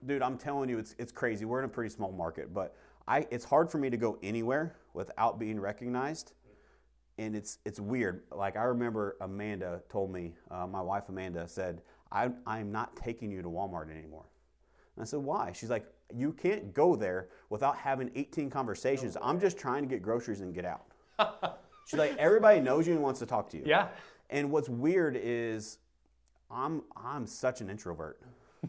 dude, 0.07 0.23
I'm 0.23 0.39
telling 0.39 0.69
you, 0.69 0.79
it's, 0.79 0.95
it's 0.99 1.13
crazy. 1.13 1.45
We're 1.45 1.61
in 1.61 1.65
a 1.65 1.69
pretty 1.69 1.91
small 1.91 2.13
market, 2.13 2.53
but 2.53 2.77
I, 3.07 3.27
it's 3.31 3.45
hard 3.45 3.71
for 3.71 3.79
me 3.79 3.91
to 3.91 3.97
go 3.97 4.19
anywhere 4.23 4.77
without 4.93 5.39
being 5.39 5.59
recognized. 5.59 6.33
And 7.19 7.37
it's, 7.37 7.59
it's 7.65 7.79
weird. 7.79 8.25
Like, 8.33 8.57
I 8.57 8.65
remember 8.65 9.17
Amanda 9.21 9.83
told 9.89 10.13
me, 10.13 10.35
uh, 10.51 10.67
my 10.67 10.81
wife 10.81 11.05
Amanda 11.09 11.47
said, 11.47 11.83
I, 12.11 12.31
I'm 12.47 12.73
not 12.73 12.97
taking 12.97 13.31
you 13.31 13.43
to 13.43 13.49
Walmart 13.49 13.91
anymore. 13.91 14.25
And 14.97 15.03
I 15.03 15.07
said, 15.07 15.21
why? 15.21 15.53
She's 15.53 15.71
like, 15.71 15.87
you 16.15 16.33
can't 16.33 16.73
go 16.75 16.97
there 16.97 17.29
without 17.51 17.77
having 17.77 18.11
18 18.15 18.51
conversations. 18.51 19.17
I'm 19.23 19.41
just 19.41 19.59
trying 19.59 19.83
to 19.83 19.89
get 19.89 20.03
groceries 20.03 20.41
and 20.41 20.55
get 20.55 20.65
out. 20.65 20.85
She's 21.87 21.99
like, 21.99 22.17
everybody 22.17 22.61
knows 22.61 22.87
you 22.87 22.95
and 22.95 23.03
wants 23.03 23.21
to 23.21 23.27
talk 23.27 23.51
to 23.51 23.57
you. 23.57 23.65
Yeah. 23.67 23.89
And 24.31 24.51
what's 24.51 24.69
weird 24.69 25.19
is 25.21 25.79
I'm, 26.51 26.83
I'm 26.97 27.27
such 27.27 27.61
an 27.61 27.69
introvert 27.69 28.21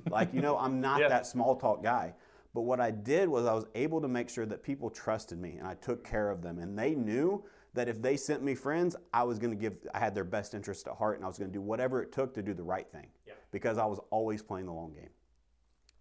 like, 0.10 0.34
you 0.34 0.42
know, 0.42 0.58
I'm 0.58 0.82
not 0.82 1.02
yeah. 1.02 1.08
that 1.10 1.28
small 1.28 1.56
talk 1.56 1.84
guy. 1.84 2.14
But 2.54 2.62
what 2.62 2.80
I 2.80 2.92
did 2.92 3.28
was 3.28 3.46
I 3.46 3.54
was 3.54 3.66
able 3.76 4.00
to 4.02 4.08
make 4.08 4.30
sure 4.30 4.46
that 4.46 4.64
people 4.64 4.90
trusted 4.90 5.40
me 5.40 5.58
and 5.58 5.68
I 5.68 5.74
took 5.76 6.08
care 6.08 6.30
of 6.30 6.42
them. 6.42 6.60
And 6.60 6.78
they 6.78 6.96
knew 6.96 7.44
that 7.74 7.90
if 7.90 8.02
they 8.02 8.16
sent 8.16 8.44
me 8.44 8.56
friends, 8.56 8.96
I 9.14 9.24
was 9.24 9.40
going 9.40 9.52
to 9.52 9.58
give, 9.58 9.74
I 9.94 10.00
had 10.00 10.16
their 10.16 10.24
best 10.24 10.54
interest 10.54 10.88
at 10.88 10.96
heart 10.96 11.18
and 11.18 11.26
I 11.26 11.28
was 11.28 11.38
going 11.38 11.52
to 11.52 11.54
do 11.54 11.62
whatever 11.62 12.02
it 12.02 12.14
took 12.14 12.34
to 12.36 12.42
do 12.42 12.54
the 12.54 12.64
right 12.64 12.90
thing 12.90 13.08
yeah. 13.28 13.34
because 13.52 13.78
I 13.78 13.86
was 13.86 14.00
always 14.10 14.42
playing 14.42 14.68
the 14.68 14.72
long 14.72 14.94
game. 14.94 15.10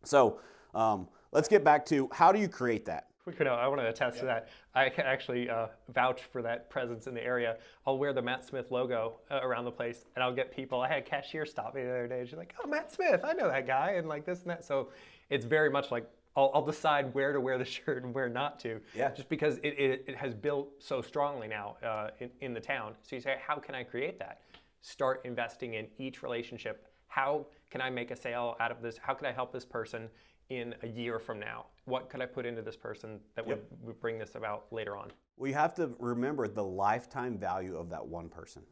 So 0.05 0.39
um, 0.75 1.09
let's 1.33 1.49
get 1.49 1.65
back 1.65 1.85
to 1.87 2.09
how 2.13 2.31
do 2.31 2.39
you 2.39 2.49
create 2.49 2.85
that? 2.85 3.09
Quick 3.25 3.41
note, 3.41 3.55
I 3.55 3.67
want 3.69 3.81
to 3.81 3.89
attest 3.89 4.17
yeah. 4.17 4.21
to 4.21 4.27
that. 4.27 4.49
I 4.75 4.91
can 4.91 5.07
actually 5.07 5.49
uh, 5.49 5.69
vouch 5.89 6.21
for 6.25 6.43
that 6.43 6.69
presence 6.69 7.07
in 7.07 7.15
the 7.15 7.25
area. 7.25 7.57
I'll 7.87 7.97
wear 7.97 8.13
the 8.13 8.21
Matt 8.21 8.45
Smith 8.45 8.71
logo 8.71 9.15
uh, 9.31 9.41
around 9.43 9.65
the 9.65 9.71
place, 9.71 10.05
and 10.15 10.23
I'll 10.23 10.35
get 10.35 10.55
people. 10.55 10.83
I 10.83 10.89
had 10.89 10.99
a 10.99 11.03
cashier 11.03 11.47
stop 11.47 11.75
me 11.75 11.83
the 11.83 11.89
other 11.89 12.07
day. 12.07 12.23
She's 12.27 12.37
like, 12.37 12.55
"Oh, 12.63 12.69
Matt 12.69 12.93
Smith, 12.93 13.23
I 13.25 13.33
know 13.33 13.49
that 13.49 13.67
guy," 13.67 13.93
and 13.93 14.09
like 14.09 14.27
this 14.27 14.43
and 14.43 14.51
that. 14.51 14.63
So 14.63 14.91
it's 15.31 15.47
very 15.47 15.71
much 15.71 15.91
like 15.91 16.07
I'll, 16.37 16.51
I'll 16.53 16.67
decide 16.67 17.15
where 17.15 17.33
to 17.33 17.41
wear 17.41 17.57
the 17.57 17.65
shirt 17.65 18.05
and 18.05 18.13
where 18.13 18.29
not 18.29 18.61
to. 18.61 18.79
Yeah. 18.95 19.11
Just 19.13 19.31
because 19.31 19.57
it, 19.59 19.69
it, 19.79 20.05
it 20.07 20.17
has 20.17 20.35
built 20.35 20.69
so 20.79 21.01
strongly 21.01 21.49
now 21.49 21.77
uh, 21.83 22.11
in, 22.21 22.31
in 22.43 22.53
the 22.53 22.61
town. 22.61 22.93
So 23.03 23.17
you 23.17 23.23
say, 23.23 23.37
how 23.41 23.57
can 23.57 23.75
I 23.75 23.85
create 23.85 24.19
that? 24.19 24.43
Start 24.83 25.23
investing 25.25 25.75
in 25.75 25.87
each 25.97 26.23
relationship. 26.23 26.89
How 27.09 27.47
can 27.71 27.81
I 27.81 27.89
make 27.89 28.11
a 28.11 28.17
sale 28.17 28.55
out 28.61 28.71
of 28.71 28.83
this? 28.83 28.99
How 29.01 29.15
can 29.15 29.27
I 29.27 29.33
help 29.33 29.51
this 29.51 29.65
person? 29.65 30.11
in 30.51 30.75
a 30.83 30.87
year 30.87 31.19
from 31.19 31.41
now? 31.41 31.67
What 31.87 32.09
could 32.09 32.23
I 32.23 32.27
put 32.27 32.47
into 32.47 32.63
this 32.63 32.77
person 32.77 33.21
that 33.35 33.47
yep. 33.47 33.59
would, 33.71 33.87
would 33.87 34.01
bring 34.01 34.19
this 34.19 34.35
about 34.35 34.67
later 34.71 34.97
on? 34.97 35.11
We 35.37 35.53
have 35.53 35.75
to 35.75 35.91
remember 35.99 36.49
the 36.49 36.65
lifetime 36.65 37.39
value 37.39 37.77
of 37.77 37.91
that 37.91 38.07
one 38.07 38.29
person. 38.29 38.63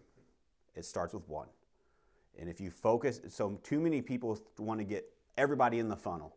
It 0.75 0.85
starts 0.85 1.13
with 1.13 1.29
one. 1.29 1.49
And 2.39 2.49
if 2.49 2.61
you 2.61 2.71
focus, 2.71 3.21
so 3.29 3.61
too 3.63 3.81
many 3.81 4.01
people 4.01 4.41
want 4.59 4.81
to 4.81 4.85
get 4.85 5.05
everybody 5.37 5.79
in 5.79 5.89
the 5.89 5.97
funnel. 5.97 6.37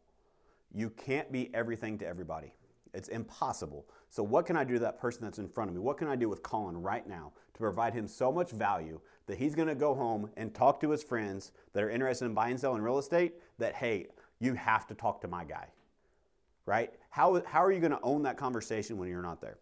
You 0.74 0.90
can't 0.90 1.32
be 1.32 1.54
everything 1.54 1.98
to 2.00 2.08
everybody. 2.08 2.54
It's 2.94 3.10
impossible. 3.10 3.86
So, 4.10 4.24
what 4.24 4.46
can 4.46 4.56
I 4.56 4.64
do 4.64 4.76
to 4.76 4.80
that 4.80 5.00
person 5.00 5.24
that's 5.24 5.40
in 5.40 5.48
front 5.50 5.70
of 5.70 5.76
me? 5.76 5.82
What 5.82 5.98
can 5.98 6.08
I 6.08 6.16
do 6.16 6.30
with 6.30 6.42
Colin 6.42 6.82
right 6.82 7.08
now 7.08 7.34
to 7.54 7.60
provide 7.60 7.94
him 7.94 8.08
so 8.08 8.32
much 8.32 8.52
value 8.52 9.00
that 9.28 9.38
he's 9.38 9.54
going 9.54 9.68
to 9.68 9.76
go 9.76 9.94
home 9.94 10.30
and 10.38 10.54
talk 10.54 10.80
to 10.82 10.90
his 10.92 11.04
friends 11.04 11.52
that 11.74 11.84
are 11.84 11.90
interested 11.90 12.26
in 12.26 12.34
buying 12.34 12.52
and 12.52 12.60
selling 12.60 12.82
real 12.82 12.98
estate 12.98 13.36
that, 13.58 13.76
hey, 13.76 14.08
you 14.40 14.54
have 14.54 14.88
to 14.88 14.94
talk 14.94 15.22
to 15.22 15.28
my 15.28 15.44
guy, 15.44 15.68
right? 16.66 16.92
How, 17.10 17.42
how 17.46 17.64
are 17.64 17.72
you 17.72 17.80
going 17.80 17.92
to 17.92 18.02
own 18.02 18.24
that 18.24 18.38
conversation 18.38 18.98
when 18.98 19.10
you're 19.10 19.22
not 19.22 19.42
there? 19.42 19.58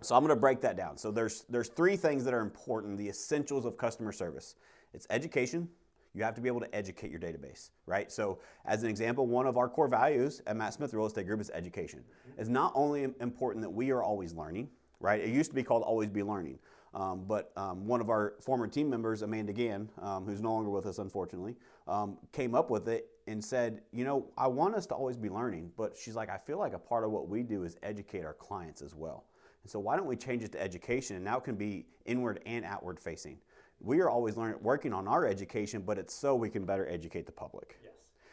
So 0.00 0.14
I'm 0.14 0.22
going 0.22 0.34
to 0.34 0.40
break 0.40 0.60
that 0.60 0.76
down. 0.76 0.96
So 0.96 1.10
there's 1.10 1.44
there's 1.48 1.68
three 1.68 1.96
things 1.96 2.24
that 2.24 2.34
are 2.34 2.40
important, 2.40 2.98
the 2.98 3.08
essentials 3.08 3.64
of 3.64 3.76
customer 3.76 4.12
service. 4.12 4.54
It's 4.94 5.06
education. 5.10 5.68
You 6.14 6.22
have 6.24 6.34
to 6.34 6.40
be 6.40 6.48
able 6.48 6.60
to 6.60 6.74
educate 6.74 7.10
your 7.10 7.20
database, 7.20 7.70
right? 7.86 8.10
So 8.10 8.38
as 8.64 8.82
an 8.82 8.88
example, 8.88 9.26
one 9.26 9.46
of 9.46 9.56
our 9.56 9.68
core 9.68 9.88
values 9.88 10.40
at 10.46 10.56
Matt 10.56 10.74
Smith 10.74 10.94
Real 10.94 11.06
Estate 11.06 11.26
Group 11.26 11.40
is 11.40 11.50
education. 11.50 12.02
It's 12.38 12.48
not 12.48 12.72
only 12.74 13.04
important 13.20 13.62
that 13.62 13.70
we 13.70 13.90
are 13.90 14.02
always 14.02 14.34
learning, 14.34 14.68
right? 15.00 15.20
It 15.20 15.30
used 15.30 15.50
to 15.50 15.54
be 15.54 15.62
called 15.62 15.82
always 15.82 16.10
be 16.10 16.22
learning. 16.22 16.58
Um, 16.94 17.24
but 17.26 17.52
um, 17.56 17.86
one 17.86 18.00
of 18.00 18.08
our 18.08 18.34
former 18.40 18.66
team 18.66 18.88
members, 18.88 19.22
Amanda 19.22 19.52
Gann, 19.52 19.88
um, 20.00 20.24
who's 20.24 20.40
no 20.40 20.52
longer 20.52 20.70
with 20.70 20.86
us, 20.86 20.98
unfortunately, 20.98 21.54
um, 21.86 22.16
came 22.32 22.54
up 22.54 22.70
with 22.70 22.88
it 22.88 23.08
and 23.28 23.44
said, 23.44 23.82
You 23.92 24.04
know, 24.04 24.26
I 24.36 24.48
want 24.48 24.74
us 24.74 24.86
to 24.86 24.94
always 24.94 25.16
be 25.16 25.28
learning, 25.28 25.70
but 25.76 25.96
she's 25.96 26.16
like, 26.16 26.30
I 26.30 26.38
feel 26.38 26.58
like 26.58 26.72
a 26.72 26.78
part 26.78 27.04
of 27.04 27.10
what 27.10 27.28
we 27.28 27.42
do 27.42 27.64
is 27.64 27.76
educate 27.82 28.24
our 28.24 28.34
clients 28.34 28.82
as 28.82 28.94
well. 28.94 29.24
And 29.62 29.70
so, 29.70 29.78
why 29.78 29.96
don't 29.96 30.06
we 30.06 30.16
change 30.16 30.42
it 30.42 30.52
to 30.52 30.62
education? 30.62 31.16
And 31.16 31.24
now 31.24 31.38
it 31.38 31.44
can 31.44 31.56
be 31.56 31.86
inward 32.06 32.40
and 32.46 32.64
outward 32.64 32.98
facing. 32.98 33.38
We 33.80 34.00
are 34.00 34.10
always 34.10 34.36
learning, 34.36 34.58
working 34.60 34.92
on 34.92 35.06
our 35.06 35.26
education, 35.26 35.82
but 35.82 35.98
it's 35.98 36.14
so 36.14 36.34
we 36.34 36.50
can 36.50 36.64
better 36.64 36.88
educate 36.88 37.26
the 37.26 37.32
public. 37.32 37.76
Yes. 37.84 37.92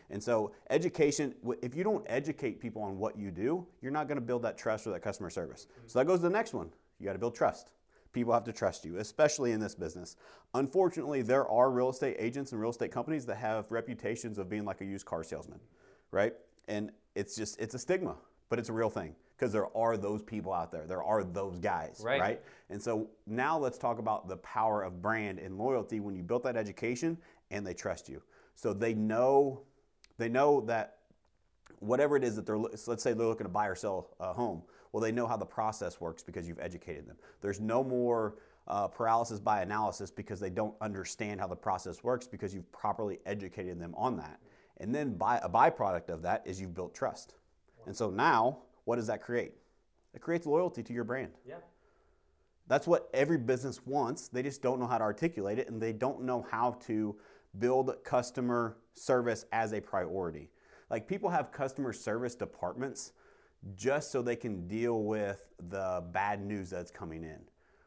And 0.10 0.24
so, 0.24 0.54
education, 0.70 1.36
if 1.62 1.76
you 1.76 1.84
don't 1.84 2.06
educate 2.08 2.60
people 2.60 2.82
on 2.82 2.98
what 2.98 3.18
you 3.18 3.32
do, 3.32 3.66
you're 3.82 3.92
not 3.92 4.08
going 4.08 4.18
to 4.18 4.26
build 4.26 4.44
that 4.44 4.58
trust 4.58 4.88
or 4.88 4.92
that 4.92 5.02
customer 5.02 5.30
service. 5.30 5.68
Mm-hmm. 5.72 5.88
So, 5.88 6.00
that 6.00 6.06
goes 6.06 6.20
to 6.20 6.24
the 6.24 6.30
next 6.30 6.54
one. 6.54 6.70
You 7.00 7.06
got 7.06 7.14
to 7.14 7.20
build 7.20 7.36
trust. 7.36 7.72
People 8.16 8.32
have 8.32 8.46
to 8.46 8.54
trust 8.54 8.86
you, 8.86 8.98
especially 8.98 9.52
in 9.52 9.60
this 9.60 9.76
business. 9.76 10.16
Unfortunately, 10.54 11.22
there 11.22 11.46
are 11.50 11.70
real 11.70 11.90
estate 11.90 12.16
agents 12.18 12.54
and 12.54 12.62
real 12.62 12.70
estate 12.70 12.90
companies 12.90 13.26
that 13.26 13.36
have 13.36 13.70
reputations 13.74 14.38
of 14.38 14.48
being 14.48 14.64
like 14.64 14.80
a 14.80 14.86
used 14.86 15.06
car 15.06 15.22
salesman, 15.22 15.60
right? 16.12 16.34
And 16.70 16.92
it's 17.14 17.36
just, 17.36 17.60
it's 17.60 17.76
a 17.76 17.80
stigma, 17.80 18.16
but 18.48 18.58
it's 18.58 18.70
a 18.70 18.74
real 18.74 18.90
thing 18.90 19.16
because 19.36 19.52
there 19.52 19.68
are 19.76 19.98
those 19.98 20.24
people 20.24 20.54
out 20.54 20.72
there. 20.72 20.86
There 20.88 21.04
are 21.04 21.26
those 21.26 21.60
guys, 21.60 22.02
right. 22.06 22.22
right? 22.22 22.42
And 22.70 22.82
so 22.82 23.10
now 23.28 23.60
let's 23.60 23.78
talk 23.78 24.00
about 24.00 24.30
the 24.30 24.38
power 24.38 24.82
of 24.82 25.02
brand 25.02 25.40
and 25.40 25.58
loyalty 25.58 26.00
when 26.00 26.16
you 26.16 26.24
built 26.24 26.44
that 26.44 26.56
education 26.56 27.18
and 27.52 27.68
they 27.68 27.74
trust 27.74 28.08
you. 28.08 28.22
So 28.56 28.72
they 28.72 28.94
know 28.94 29.64
they 30.18 30.30
know 30.30 30.62
that 30.62 31.00
whatever 31.80 32.16
it 32.16 32.24
is 32.24 32.38
that 32.38 32.46
they're 32.46 32.58
let's 32.58 33.04
say 33.04 33.12
they're 33.12 33.28
looking 33.28 33.44
to 33.46 33.52
buy 33.52 33.68
or 33.68 33.76
sell 33.76 34.12
a 34.22 34.32
home. 34.32 34.64
Well, 34.96 35.02
they 35.02 35.12
know 35.12 35.28
how 35.28 35.36
the 35.36 35.46
process 35.46 36.00
works 36.00 36.24
because 36.24 36.48
you've 36.48 36.62
educated 36.62 37.06
them. 37.06 37.18
There's 37.42 37.60
no 37.60 37.84
more 37.84 38.36
uh, 38.66 38.88
paralysis 38.88 39.42
by 39.42 39.62
analysis 39.62 40.10
because 40.10 40.40
they 40.40 40.50
don't 40.50 40.74
understand 40.80 41.42
how 41.42 41.48
the 41.48 41.56
process 41.58 42.02
works 42.02 42.28
because 42.28 42.56
you've 42.56 42.72
properly 42.72 43.20
educated 43.26 43.78
them 43.78 43.94
on 43.98 44.16
that. 44.16 44.40
And 44.78 44.96
then 44.96 45.16
by, 45.16 45.40
a 45.40 45.50
byproduct 45.50 46.08
of 46.08 46.22
that 46.22 46.44
is 46.46 46.62
you've 46.62 46.74
built 46.74 46.96
trust. 46.96 47.36
And 47.86 47.94
so 47.94 48.10
now 48.10 48.60
what 48.86 48.96
does 48.96 49.08
that 49.08 49.22
create? 49.22 49.56
It 50.14 50.22
creates 50.22 50.48
loyalty 50.48 50.82
to 50.84 50.94
your 50.94 51.04
brand. 51.04 51.34
Yeah. 51.46 51.56
That's 52.68 52.88
what 52.88 53.10
every 53.14 53.38
business 53.38 53.86
wants. 53.86 54.30
They 54.30 54.44
just 54.44 54.62
don't 54.62 54.80
know 54.80 54.88
how 54.88 55.00
to 55.00 55.04
articulate 55.04 55.60
it 55.60 55.68
and 55.70 55.82
they 55.82 55.92
don't 55.92 56.24
know 56.24 56.48
how 56.50 56.78
to 56.88 57.18
build 57.60 57.94
customer 58.06 58.78
service 58.94 59.44
as 59.52 59.74
a 59.74 59.82
priority. 59.82 60.52
Like 60.90 61.06
people 61.06 61.30
have 61.32 61.52
customer 61.52 61.92
service 61.92 62.34
departments 62.34 63.12
just 63.76 64.12
so 64.12 64.22
they 64.22 64.36
can 64.36 64.68
deal 64.68 65.04
with 65.04 65.50
the 65.70 66.04
bad 66.12 66.46
news 66.46 66.70
that's 66.70 66.92
coming 66.92 67.24
in. 67.24 67.40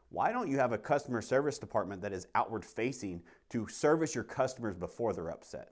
Why 0.09 0.31
don't 0.31 0.49
you 0.49 0.57
have 0.57 0.71
a 0.71 0.77
customer 0.77 1.21
service 1.21 1.59
department 1.59 2.01
that 2.01 2.11
is 2.11 2.27
outward 2.35 2.65
facing 2.65 3.21
to 3.51 3.67
service 3.67 4.15
your 4.15 4.23
customers 4.23 4.75
before 4.75 5.13
they're 5.13 5.29
upset? 5.29 5.69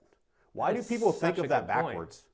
Why 0.52 0.72
that's 0.72 0.86
do 0.86 0.94
people 0.94 1.12
think 1.12 1.38
of 1.38 1.48
that 1.48 1.66
backwards? 1.66 2.18
Point. 2.18 2.24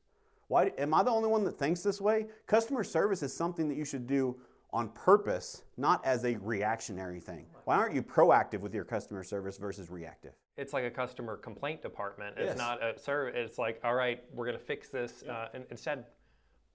Why 0.49 0.83
am 0.83 0.93
I 0.93 1.03
the 1.03 1.11
only 1.11 1.29
one 1.29 1.45
that 1.45 1.59
thinks 1.59 1.83
this 1.83 2.01
way? 2.01 2.27
Customer 2.47 2.85
service 2.85 3.23
is 3.23 3.35
something 3.35 3.69
that 3.69 3.77
you 3.77 3.85
should 3.85 4.07
do 4.07 4.37
on 4.73 4.89
purpose, 4.91 5.63
not 5.77 6.05
as 6.05 6.25
a 6.25 6.37
reactionary 6.37 7.21
thing. 7.21 7.47
Why 7.65 7.77
aren't 7.77 7.95
you 7.95 8.03
proactive 8.03 8.61
with 8.61 8.75
your 8.75 8.85
customer 8.85 9.23
service 9.23 9.57
versus 9.57 9.89
reactive? 9.89 10.33
It's 10.57 10.73
like 10.73 10.85
a 10.85 10.91
customer 10.91 11.37
complaint 11.37 11.81
department. 11.81 12.37
It's 12.37 12.49
yes. 12.49 12.59
not 12.59 12.83
a 12.83 12.99
sir. 12.99 13.29
It's 13.29 13.57
like, 13.57 13.81
all 13.83 13.95
right, 13.95 14.23
we're 14.33 14.47
going 14.47 14.59
to 14.59 14.65
fix 14.65 14.89
this. 14.89 15.23
Uh, 15.23 15.49
and 15.55 15.65
instead, 15.71 16.05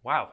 wow, 0.04 0.30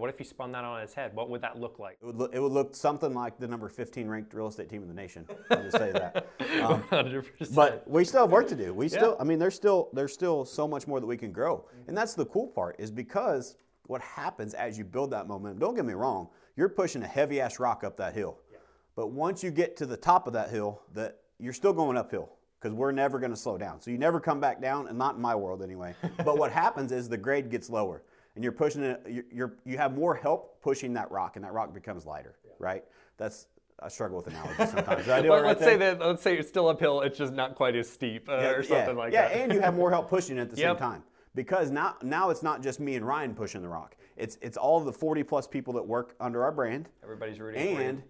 what 0.00 0.10
if 0.10 0.18
you 0.18 0.24
spun 0.24 0.52
that 0.52 0.64
on 0.64 0.80
its 0.80 0.94
head? 0.94 1.14
What 1.14 1.30
would 1.30 1.42
that 1.42 1.58
look 1.58 1.78
like? 1.78 1.98
It 2.02 2.06
would 2.06 2.16
look, 2.16 2.34
it 2.34 2.40
would 2.40 2.52
look 2.52 2.74
something 2.74 3.14
like 3.14 3.38
the 3.38 3.46
number 3.48 3.68
15 3.68 4.08
ranked 4.08 4.34
real 4.34 4.48
estate 4.48 4.68
team 4.68 4.82
in 4.82 4.88
the 4.88 4.94
nation. 4.94 5.26
I'll 5.50 5.62
just 5.62 5.76
say 5.76 5.92
that. 5.92 6.26
Um, 6.62 6.82
100%. 6.84 7.54
But 7.54 7.88
we 7.88 8.04
still 8.04 8.22
have 8.22 8.30
work 8.30 8.48
to 8.48 8.54
do. 8.54 8.72
We 8.72 8.88
still, 8.88 9.10
yeah. 9.10 9.20
I 9.20 9.24
mean, 9.24 9.38
there's 9.38 9.54
still 9.54 9.90
there's 9.92 10.12
still 10.12 10.44
so 10.44 10.66
much 10.66 10.86
more 10.86 11.00
that 11.00 11.06
we 11.06 11.16
can 11.16 11.32
grow, 11.32 11.66
and 11.86 11.96
that's 11.96 12.14
the 12.14 12.24
cool 12.26 12.46
part 12.46 12.76
is 12.78 12.90
because 12.90 13.56
what 13.84 14.00
happens 14.00 14.54
as 14.54 14.78
you 14.78 14.84
build 14.84 15.10
that 15.10 15.28
momentum. 15.28 15.58
Don't 15.58 15.74
get 15.74 15.84
me 15.84 15.92
wrong, 15.92 16.28
you're 16.56 16.68
pushing 16.68 17.02
a 17.02 17.06
heavy 17.06 17.40
ass 17.40 17.58
rock 17.58 17.84
up 17.84 17.96
that 17.98 18.14
hill, 18.14 18.38
yeah. 18.50 18.58
but 18.94 19.08
once 19.08 19.42
you 19.42 19.50
get 19.50 19.76
to 19.76 19.86
the 19.86 19.96
top 19.96 20.26
of 20.26 20.32
that 20.32 20.50
hill, 20.50 20.80
that 20.94 21.18
you're 21.38 21.52
still 21.52 21.72
going 21.72 21.96
uphill 21.96 22.30
because 22.60 22.74
we're 22.74 22.92
never 22.92 23.18
going 23.18 23.30
to 23.30 23.36
slow 23.36 23.58
down. 23.58 23.80
So 23.80 23.90
you 23.90 23.98
never 23.98 24.18
come 24.18 24.40
back 24.40 24.60
down, 24.60 24.88
and 24.88 24.96
not 24.96 25.16
in 25.16 25.20
my 25.20 25.34
world 25.34 25.62
anyway. 25.62 25.94
but 26.24 26.38
what 26.38 26.50
happens 26.50 26.90
is 26.92 27.08
the 27.08 27.18
grade 27.18 27.50
gets 27.50 27.68
lower 27.68 28.02
and 28.36 28.44
you're 28.44 28.52
pushing 28.52 28.84
it, 28.84 29.02
you're, 29.08 29.24
you're, 29.32 29.56
you 29.64 29.78
have 29.78 29.94
more 29.94 30.14
help 30.14 30.60
pushing 30.62 30.92
that 30.92 31.10
rock, 31.10 31.36
and 31.36 31.44
that 31.44 31.52
rock 31.52 31.74
becomes 31.74 32.06
lighter, 32.06 32.36
yeah. 32.44 32.52
right? 32.58 32.84
That's 33.16 33.48
I 33.82 33.88
struggle 33.88 34.18
with 34.18 34.28
analogies 34.28 34.70
sometimes. 34.70 35.08
I 35.08 35.22
do 35.22 35.30
well, 35.30 35.42
right 35.42 35.48
let's 35.48 35.60
there? 35.60 35.70
say 35.70 35.76
that 35.78 35.98
let's 36.00 36.22
say 36.22 36.38
it's 36.38 36.48
still 36.48 36.68
uphill, 36.68 37.00
it's 37.00 37.18
just 37.18 37.32
not 37.32 37.56
quite 37.56 37.74
as 37.74 37.88
steep 37.88 38.28
uh, 38.28 38.38
yeah, 38.38 38.50
or 38.50 38.62
something 38.62 38.96
yeah, 38.96 39.02
like 39.02 39.12
yeah, 39.12 39.28
that. 39.28 39.36
Yeah, 39.36 39.42
and 39.42 39.52
you 39.52 39.60
have 39.60 39.74
more 39.74 39.90
help 39.90 40.08
pushing 40.08 40.38
it 40.38 40.42
at 40.42 40.50
the 40.50 40.56
yep. 40.56 40.76
same 40.76 40.78
time 40.78 41.02
because 41.34 41.70
now 41.70 41.96
now 42.02 42.30
it's 42.30 42.42
not 42.42 42.62
just 42.62 42.78
me 42.78 42.94
and 42.94 43.06
Ryan 43.06 43.34
pushing 43.34 43.62
the 43.62 43.68
rock. 43.68 43.96
It's 44.16 44.38
it's 44.40 44.56
all 44.56 44.80
the 44.80 44.92
40 44.92 45.22
plus 45.24 45.46
people 45.46 45.72
that 45.74 45.86
work 45.86 46.14
under 46.20 46.44
our 46.44 46.52
brand. 46.52 46.88
Everybody's 47.02 47.40
rooting 47.40 47.76
and 47.78 48.02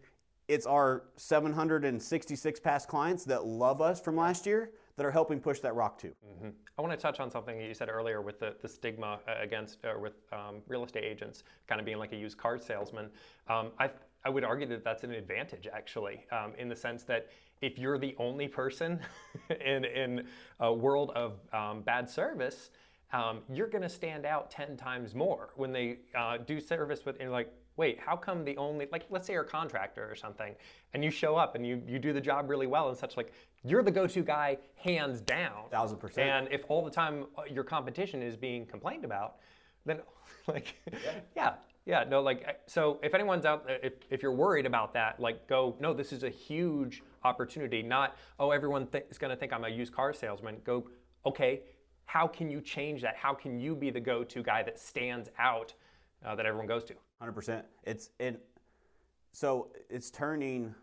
it's 0.48 0.66
our 0.66 1.02
766 1.16 2.60
past 2.60 2.88
clients 2.88 3.24
that 3.24 3.44
love 3.44 3.80
us 3.80 4.00
from 4.00 4.16
last 4.16 4.46
year 4.46 4.70
that 4.96 5.04
are 5.04 5.10
helping 5.10 5.40
push 5.40 5.60
that 5.60 5.74
rock 5.74 5.98
too. 5.98 6.12
Mm-hmm. 6.26 6.48
I 6.78 6.82
want 6.82 6.92
to 6.92 6.96
touch 6.96 7.20
on 7.20 7.30
something 7.30 7.60
you 7.60 7.74
said 7.74 7.88
earlier 7.88 8.22
with 8.22 8.40
the, 8.40 8.56
the 8.62 8.68
stigma 8.68 9.18
uh, 9.28 9.34
against 9.40 9.84
uh, 9.84 9.98
with 9.98 10.14
um, 10.32 10.56
real 10.68 10.84
estate 10.84 11.04
agents 11.04 11.44
kind 11.66 11.80
of 11.80 11.84
being 11.84 11.98
like 11.98 12.12
a 12.12 12.16
used 12.16 12.38
car 12.38 12.58
salesman. 12.58 13.10
Um, 13.48 13.72
I, 13.78 13.90
I 14.24 14.30
would 14.30 14.44
argue 14.44 14.66
that 14.68 14.84
that's 14.84 15.04
an 15.04 15.12
advantage 15.12 15.68
actually, 15.72 16.26
um, 16.32 16.52
in 16.58 16.68
the 16.68 16.76
sense 16.76 17.04
that 17.04 17.28
if 17.60 17.78
you're 17.78 17.98
the 17.98 18.14
only 18.18 18.48
person 18.48 19.00
in, 19.64 19.84
in 19.84 20.26
a 20.60 20.72
world 20.72 21.10
of 21.14 21.34
um, 21.52 21.82
bad 21.82 22.08
service, 22.08 22.70
um, 23.12 23.40
you're 23.48 23.68
going 23.68 23.82
to 23.82 23.88
stand 23.88 24.26
out 24.26 24.50
10 24.50 24.76
times 24.76 25.14
more 25.14 25.50
when 25.56 25.72
they 25.72 25.98
uh, 26.16 26.38
do 26.38 26.60
service 26.60 27.04
with, 27.04 27.16
and 27.20 27.30
like, 27.30 27.52
wait, 27.76 27.98
how 28.00 28.16
come 28.16 28.44
the 28.44 28.56
only, 28.56 28.88
like, 28.90 29.04
let's 29.10 29.26
say 29.26 29.34
you're 29.34 29.42
a 29.42 29.48
contractor 29.48 30.10
or 30.10 30.14
something, 30.14 30.54
and 30.94 31.04
you 31.04 31.10
show 31.10 31.36
up 31.36 31.54
and 31.54 31.66
you, 31.66 31.82
you 31.86 31.98
do 31.98 32.12
the 32.12 32.20
job 32.20 32.48
really 32.48 32.66
well 32.66 32.88
and 32.88 32.96
such, 32.96 33.16
like, 33.16 33.32
you're 33.64 33.82
the 33.82 33.90
go 33.90 34.06
to 34.06 34.22
guy 34.22 34.56
hands 34.76 35.20
down. 35.20 35.68
Thousand 35.70 35.98
percent. 35.98 36.28
And 36.28 36.48
if 36.52 36.64
all 36.68 36.84
the 36.84 36.90
time 36.90 37.26
uh, 37.36 37.42
your 37.50 37.64
competition 37.64 38.22
is 38.22 38.36
being 38.36 38.66
complained 38.66 39.04
about, 39.04 39.36
then, 39.84 40.00
like, 40.46 40.74
yeah. 40.92 41.10
yeah. 41.34 41.54
Yeah, 41.84 42.02
no, 42.02 42.20
like, 42.20 42.58
so 42.66 42.98
if 43.00 43.14
anyone's 43.14 43.44
out 43.44 43.64
there, 43.64 43.78
if, 43.80 43.92
if 44.10 44.20
you're 44.20 44.32
worried 44.32 44.66
about 44.66 44.92
that, 44.94 45.20
like, 45.20 45.46
go, 45.46 45.76
no, 45.78 45.94
this 45.94 46.12
is 46.12 46.24
a 46.24 46.28
huge 46.28 47.00
opportunity. 47.22 47.80
Not, 47.80 48.16
oh, 48.40 48.50
everyone 48.50 48.88
th- 48.88 49.04
is 49.08 49.18
going 49.18 49.30
to 49.30 49.36
think 49.36 49.52
I'm 49.52 49.64
a 49.64 49.68
used 49.68 49.92
car 49.92 50.12
salesman. 50.12 50.56
Go, 50.64 50.88
okay, 51.24 51.60
how 52.06 52.26
can 52.26 52.50
you 52.50 52.60
change 52.60 53.02
that? 53.02 53.14
How 53.14 53.34
can 53.34 53.60
you 53.60 53.76
be 53.76 53.90
the 53.90 54.00
go 54.00 54.24
to 54.24 54.42
guy 54.42 54.64
that 54.64 54.80
stands 54.80 55.28
out 55.38 55.74
uh, 56.24 56.34
that 56.34 56.44
everyone 56.44 56.66
goes 56.66 56.82
to? 56.84 56.94
100%. 57.22 57.62
It's 57.84 58.10
it. 58.18 58.40
So 59.32 59.70
it's 59.90 60.10
turning 60.10 60.74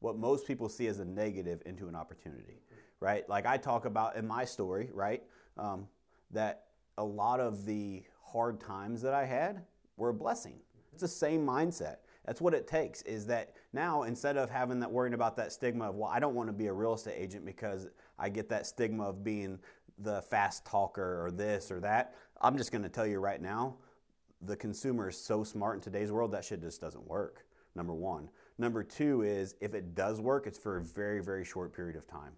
what 0.00 0.16
most 0.16 0.46
people 0.46 0.68
see 0.68 0.86
as 0.86 0.98
a 0.98 1.04
negative 1.04 1.62
into 1.66 1.88
an 1.88 1.94
opportunity, 1.94 2.60
right? 3.00 3.28
Like 3.28 3.46
I 3.46 3.56
talk 3.56 3.84
about 3.84 4.16
in 4.16 4.26
my 4.26 4.44
story, 4.44 4.90
right? 4.92 5.22
Um, 5.56 5.86
that 6.30 6.64
a 6.98 7.04
lot 7.04 7.40
of 7.40 7.64
the 7.64 8.02
hard 8.22 8.60
times 8.60 9.00
that 9.02 9.14
I 9.14 9.24
had 9.24 9.62
were 9.96 10.10
a 10.10 10.14
blessing. 10.14 10.56
It's 10.92 11.02
the 11.02 11.08
same 11.08 11.46
mindset. 11.46 11.96
That's 12.24 12.40
what 12.40 12.54
it 12.54 12.66
takes. 12.66 13.02
Is 13.02 13.26
that 13.26 13.54
now 13.72 14.04
instead 14.04 14.36
of 14.36 14.50
having 14.50 14.80
that 14.80 14.90
worrying 14.90 15.14
about 15.14 15.36
that 15.36 15.52
stigma 15.52 15.90
of 15.90 15.94
well, 15.94 16.10
I 16.10 16.20
don't 16.20 16.34
want 16.34 16.48
to 16.48 16.52
be 16.52 16.66
a 16.66 16.72
real 16.72 16.94
estate 16.94 17.16
agent 17.16 17.44
because 17.44 17.86
I 18.18 18.28
get 18.28 18.48
that 18.50 18.66
stigma 18.66 19.04
of 19.04 19.24
being 19.24 19.58
the 19.98 20.22
fast 20.22 20.64
talker 20.64 21.24
or 21.24 21.30
this 21.30 21.70
or 21.70 21.80
that. 21.80 22.14
I'm 22.40 22.56
just 22.56 22.72
going 22.72 22.82
to 22.82 22.88
tell 22.88 23.06
you 23.06 23.18
right 23.18 23.40
now, 23.40 23.76
the 24.46 24.56
consumer 24.56 25.08
is 25.08 25.16
so 25.18 25.44
smart 25.44 25.76
in 25.76 25.80
today's 25.80 26.12
world 26.12 26.32
that 26.32 26.44
shit 26.44 26.60
just 26.60 26.80
doesn't 26.80 27.06
work. 27.06 27.44
Number 27.74 27.94
one. 27.94 28.28
Number 28.58 28.84
two 28.84 29.22
is 29.22 29.54
if 29.60 29.74
it 29.74 29.94
does 29.94 30.20
work, 30.20 30.46
it's 30.46 30.58
for 30.58 30.76
a 30.78 30.82
very, 30.82 31.20
very 31.22 31.44
short 31.44 31.72
period 31.74 31.96
of 31.96 32.06
time. 32.06 32.32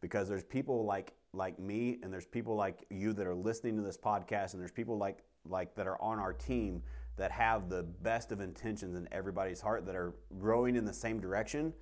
because 0.00 0.28
there's 0.28 0.44
people 0.44 0.84
like 0.84 1.12
like 1.32 1.58
me 1.58 1.98
and 2.02 2.12
there's 2.12 2.26
people 2.26 2.56
like 2.56 2.84
you 2.90 3.12
that 3.12 3.26
are 3.26 3.34
listening 3.34 3.76
to 3.76 3.82
this 3.82 3.96
podcast 3.98 4.52
and 4.54 4.60
there's 4.62 4.72
people 4.72 4.96
like 4.98 5.18
like 5.48 5.74
that 5.74 5.86
are 5.86 6.00
on 6.02 6.18
our 6.18 6.32
team 6.32 6.82
that 7.16 7.30
have 7.30 7.68
the 7.68 7.82
best 8.02 8.32
of 8.32 8.40
intentions 8.40 8.96
in 8.96 9.06
everybody's 9.12 9.60
heart 9.60 9.84
that 9.86 9.94
are 9.94 10.14
rowing 10.30 10.76
in 10.76 10.84
the 10.84 10.92
same 10.92 11.20
direction 11.20 11.72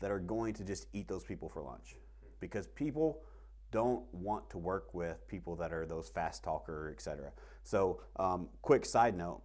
that 0.00 0.10
are 0.10 0.18
going 0.18 0.52
to 0.54 0.64
just 0.64 0.86
eat 0.92 1.08
those 1.08 1.24
people 1.24 1.48
for 1.48 1.62
lunch 1.62 1.96
because 2.40 2.66
people 2.68 3.22
don't 3.70 4.02
want 4.12 4.48
to 4.50 4.58
work 4.58 4.94
with 4.94 5.26
people 5.28 5.56
that 5.56 5.72
are 5.72 5.86
those 5.86 6.08
fast 6.08 6.42
talker 6.42 6.90
etc 6.94 7.30
so 7.62 8.00
um, 8.16 8.48
quick 8.62 8.84
side 8.86 9.16
note 9.16 9.42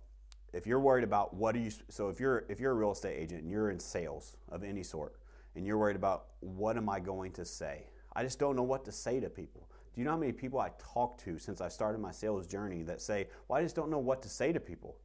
if 0.53 0.67
you're 0.67 0.79
worried 0.79 1.03
about 1.03 1.33
what 1.33 1.53
do 1.53 1.59
you 1.59 1.71
so 1.89 2.09
if 2.09 2.19
you're 2.19 2.45
if 2.49 2.59
you're 2.59 2.71
a 2.71 2.75
real 2.75 2.91
estate 2.91 3.17
agent 3.17 3.41
and 3.41 3.51
you're 3.51 3.69
in 3.69 3.79
sales 3.79 4.37
of 4.49 4.63
any 4.63 4.83
sort 4.83 5.15
and 5.55 5.65
you're 5.65 5.77
worried 5.77 5.95
about 5.95 6.25
what 6.39 6.77
am 6.77 6.89
i 6.89 6.99
going 6.99 7.31
to 7.31 7.45
say 7.45 7.85
i 8.15 8.23
just 8.23 8.39
don't 8.39 8.55
know 8.55 8.63
what 8.63 8.85
to 8.85 8.91
say 8.91 9.19
to 9.19 9.29
people. 9.29 9.67
Do 9.93 10.01
you 10.01 10.05
know 10.05 10.11
how 10.11 10.17
many 10.17 10.31
people 10.31 10.59
i 10.59 10.71
talked 10.93 11.23
to 11.25 11.37
since 11.37 11.61
i 11.61 11.67
started 11.67 11.99
my 11.99 12.11
sales 12.11 12.47
journey 12.47 12.83
that 12.83 13.01
say 13.01 13.27
well 13.47 13.59
i 13.59 13.63
just 13.63 13.75
don't 13.75 13.89
know 13.89 13.99
what 13.99 14.21
to 14.23 14.29
say 14.29 14.53
to 14.53 14.59
people. 14.59 14.97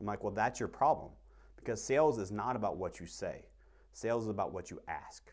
I'm 0.00 0.06
like 0.06 0.22
well 0.22 0.32
that's 0.32 0.58
your 0.60 0.68
problem 0.68 1.12
because 1.64 1.82
sales 1.82 2.18
is 2.18 2.30
not 2.30 2.56
about 2.56 2.76
what 2.76 3.00
you 3.00 3.06
say. 3.06 3.46
Sales 3.94 4.24
is 4.24 4.28
about 4.28 4.52
what 4.52 4.70
you 4.70 4.80
ask. 4.88 5.30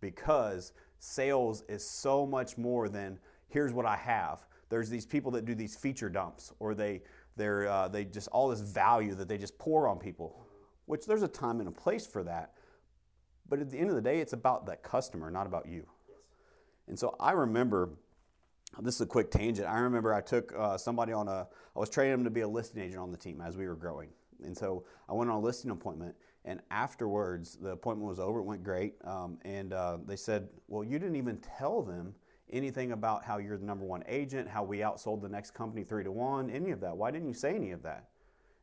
Because 0.00 0.72
sales 1.04 1.62
is 1.68 1.88
so 1.88 2.26
much 2.26 2.56
more 2.56 2.88
than 2.88 3.18
here's 3.48 3.72
what 3.72 3.86
i 3.86 3.96
have 3.96 4.46
there's 4.70 4.88
these 4.88 5.06
people 5.06 5.30
that 5.30 5.44
do 5.44 5.54
these 5.54 5.76
feature 5.76 6.08
dumps 6.08 6.52
or 6.58 6.74
they 6.74 7.02
they're, 7.36 7.68
uh, 7.68 7.88
they 7.88 8.04
just 8.04 8.28
all 8.28 8.48
this 8.48 8.60
value 8.60 9.14
that 9.14 9.28
they 9.28 9.38
just 9.38 9.58
pour 9.58 9.88
on 9.88 9.98
people, 9.98 10.46
which 10.86 11.06
there's 11.06 11.22
a 11.22 11.28
time 11.28 11.60
and 11.60 11.68
a 11.68 11.72
place 11.72 12.06
for 12.06 12.22
that. 12.24 12.52
But 13.48 13.58
at 13.58 13.70
the 13.70 13.78
end 13.78 13.90
of 13.90 13.96
the 13.96 14.02
day, 14.02 14.20
it's 14.20 14.32
about 14.32 14.66
that 14.66 14.82
customer, 14.82 15.30
not 15.30 15.46
about 15.46 15.66
you. 15.66 15.86
And 16.86 16.98
so 16.98 17.16
I 17.18 17.32
remember, 17.32 17.90
this 18.80 18.96
is 18.96 19.00
a 19.00 19.06
quick 19.06 19.30
tangent. 19.30 19.68
I 19.68 19.80
remember 19.80 20.14
I 20.14 20.20
took 20.20 20.52
uh, 20.56 20.78
somebody 20.78 21.12
on 21.12 21.28
a, 21.28 21.46
I 21.74 21.78
was 21.78 21.90
training 21.90 22.12
them 22.12 22.24
to 22.24 22.30
be 22.30 22.40
a 22.40 22.48
listing 22.48 22.82
agent 22.82 23.00
on 23.00 23.10
the 23.10 23.18
team 23.18 23.40
as 23.40 23.56
we 23.56 23.66
were 23.66 23.76
growing. 23.76 24.10
And 24.44 24.56
so 24.56 24.84
I 25.08 25.12
went 25.12 25.30
on 25.30 25.36
a 25.36 25.40
listing 25.40 25.70
appointment, 25.70 26.14
and 26.44 26.60
afterwards, 26.70 27.56
the 27.60 27.70
appointment 27.70 28.08
was 28.08 28.20
over. 28.20 28.40
It 28.40 28.44
went 28.44 28.62
great. 28.62 28.94
Um, 29.04 29.38
and 29.44 29.72
uh, 29.72 29.98
they 30.06 30.16
said, 30.16 30.48
Well, 30.68 30.84
you 30.84 30.98
didn't 30.98 31.16
even 31.16 31.38
tell 31.38 31.82
them 31.82 32.14
anything 32.52 32.92
about 32.92 33.24
how 33.24 33.38
you're 33.38 33.56
the 33.56 33.64
number 33.64 33.84
one 33.84 34.04
agent, 34.06 34.48
how 34.48 34.62
we 34.62 34.78
outsold 34.78 35.22
the 35.22 35.28
next 35.28 35.52
company 35.52 35.84
three 35.84 36.04
to 36.04 36.12
one, 36.12 36.50
any 36.50 36.70
of 36.70 36.80
that. 36.80 36.96
Why 36.96 37.10
didn't 37.10 37.28
you 37.28 37.34
say 37.34 37.54
any 37.54 37.70
of 37.70 37.82
that? 37.82 38.08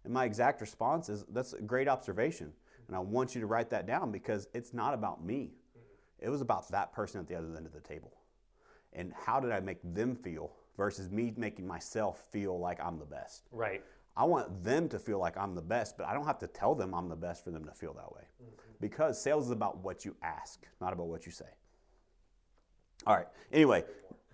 And 0.03 0.13
my 0.13 0.25
exact 0.25 0.61
response 0.61 1.09
is 1.09 1.25
that's 1.31 1.53
a 1.53 1.61
great 1.61 1.87
observation. 1.87 2.53
And 2.87 2.95
I 2.95 2.99
want 2.99 3.33
you 3.35 3.41
to 3.41 3.47
write 3.47 3.69
that 3.71 3.87
down 3.87 4.11
because 4.11 4.47
it's 4.53 4.73
not 4.73 4.93
about 4.93 5.23
me. 5.23 5.51
It 6.19 6.29
was 6.29 6.41
about 6.41 6.69
that 6.69 6.93
person 6.93 7.19
at 7.19 7.27
the 7.27 7.35
other 7.35 7.47
end 7.55 7.65
of 7.65 7.73
the 7.73 7.79
table. 7.79 8.11
And 8.93 9.13
how 9.13 9.39
did 9.39 9.51
I 9.51 9.59
make 9.59 9.79
them 9.83 10.15
feel 10.15 10.51
versus 10.77 11.09
me 11.09 11.33
making 11.35 11.65
myself 11.65 12.27
feel 12.31 12.59
like 12.59 12.79
I'm 12.83 12.99
the 12.99 13.05
best? 13.05 13.47
Right. 13.51 13.83
I 14.15 14.26
want 14.26 14.63
them 14.63 14.89
to 14.89 15.00
feel 15.00 15.19
like 15.19 15.38
I'm 15.38 15.56
the 15.56 15.62
best, 15.62 15.97
but 15.97 16.06
I 16.06 16.13
don't 16.13 16.26
have 16.26 16.39
to 16.39 16.47
tell 16.47 16.76
them 16.76 16.93
I'm 16.93 17.08
the 17.08 17.15
best 17.15 17.43
for 17.43 17.52
them 17.52 17.65
to 17.65 17.71
feel 17.71 17.93
that 17.93 18.12
way. 18.13 18.24
Mm-hmm. 18.41 18.71
Because 18.80 19.21
sales 19.21 19.45
is 19.45 19.52
about 19.52 19.78
what 19.78 20.04
you 20.04 20.15
ask, 20.21 20.65
not 20.82 20.91
about 20.91 21.08
what 21.08 21.26
you 21.26 21.32
say. 21.32 21.45
All 23.08 23.15
right. 23.15 23.28
Anyway, 23.52 23.84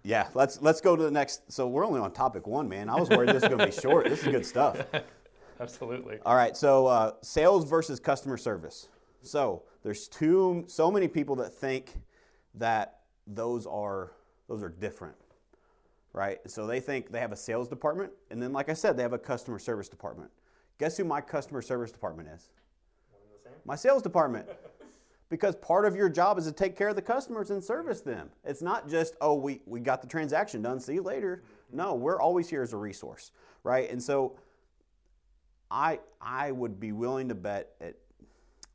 yeah, 0.04 0.28
let's 0.34 0.62
let's 0.62 0.82
go 0.82 0.96
to 0.96 1.04
the 1.04 1.12
next. 1.12 1.52
So 1.52 1.68
we're 1.68 1.86
only 1.86 2.00
on 2.00 2.12
topic 2.12 2.48
one, 2.48 2.68
man. 2.68 2.90
I 2.90 3.00
was 3.00 3.10
worried 3.10 3.30
this 3.30 3.44
was 3.44 3.50
going 3.50 3.60
to 3.60 3.66
be 3.66 3.72
short. 3.82 4.08
This 4.10 4.24
is 4.24 4.28
good 4.28 4.46
stuff. 4.46 4.82
Absolutely. 5.60 6.20
All 6.26 6.36
right. 6.36 6.56
So 6.56 6.88
uh, 6.88 7.12
sales 7.22 7.68
versus 7.68 8.00
customer 8.00 8.38
service. 8.38 8.90
So 9.22 9.63
there's 9.84 10.08
two. 10.08 10.66
So 10.68 10.92
many 10.92 11.08
people 11.08 11.36
that 11.38 11.54
think 11.54 12.00
that 12.56 13.00
those 13.26 13.66
are 13.66 14.12
those 14.48 14.63
are 14.63 14.70
different, 14.70 15.16
right? 16.17 16.39
So 16.47 16.65
they 16.65 16.80
think 16.80 17.12
they 17.12 17.19
have 17.19 17.32
a 17.32 17.36
sales 17.36 17.67
department, 17.67 18.12
and 18.32 18.41
then, 18.41 18.51
like 18.51 18.69
I 18.69 18.73
said, 18.73 18.97
they 18.97 19.03
have 19.03 19.13
a 19.13 19.19
customer 19.19 19.60
service 19.60 19.88
department. 19.88 20.32
Guess 20.80 20.97
who 20.97 21.03
my 21.03 21.21
customer 21.21 21.62
service 21.62 21.91
department 21.91 22.30
is? 22.30 22.49
My 23.65 23.75
sales 23.75 24.01
department 24.01 24.47
because 25.30 25.56
part 25.56 25.86
of 25.86 25.95
your 25.95 26.10
job 26.10 26.39
is 26.39 26.45
to 26.45 26.51
take 26.51 26.75
care 26.75 26.89
of 26.89 26.95
the 26.95 27.01
customers 27.03 27.51
and 27.51 27.63
service 27.63 28.01
them. 28.01 28.32
It's 28.43 28.63
not 28.63 28.89
just, 28.89 29.15
oh, 29.21 29.36
we, 29.36 29.62
we 29.67 29.80
got 29.80 30.01
the 30.01 30.08
transaction 30.08 30.63
done, 30.63 30.80
see 30.80 30.95
you 30.95 31.03
later. 31.03 31.43
Mm-hmm. 31.67 31.77
No, 31.77 31.93
we're 31.93 32.19
always 32.19 32.49
here 32.49 32.63
as 32.63 32.73
a 32.73 32.77
resource, 32.77 33.32
right? 33.63 33.89
And 33.91 34.01
so 34.01 34.39
I, 35.69 35.99
I 36.19 36.51
would 36.51 36.80
be 36.80 36.93
willing 36.93 37.30
to 37.30 37.36
bet 37.36 37.73
at 37.80 37.95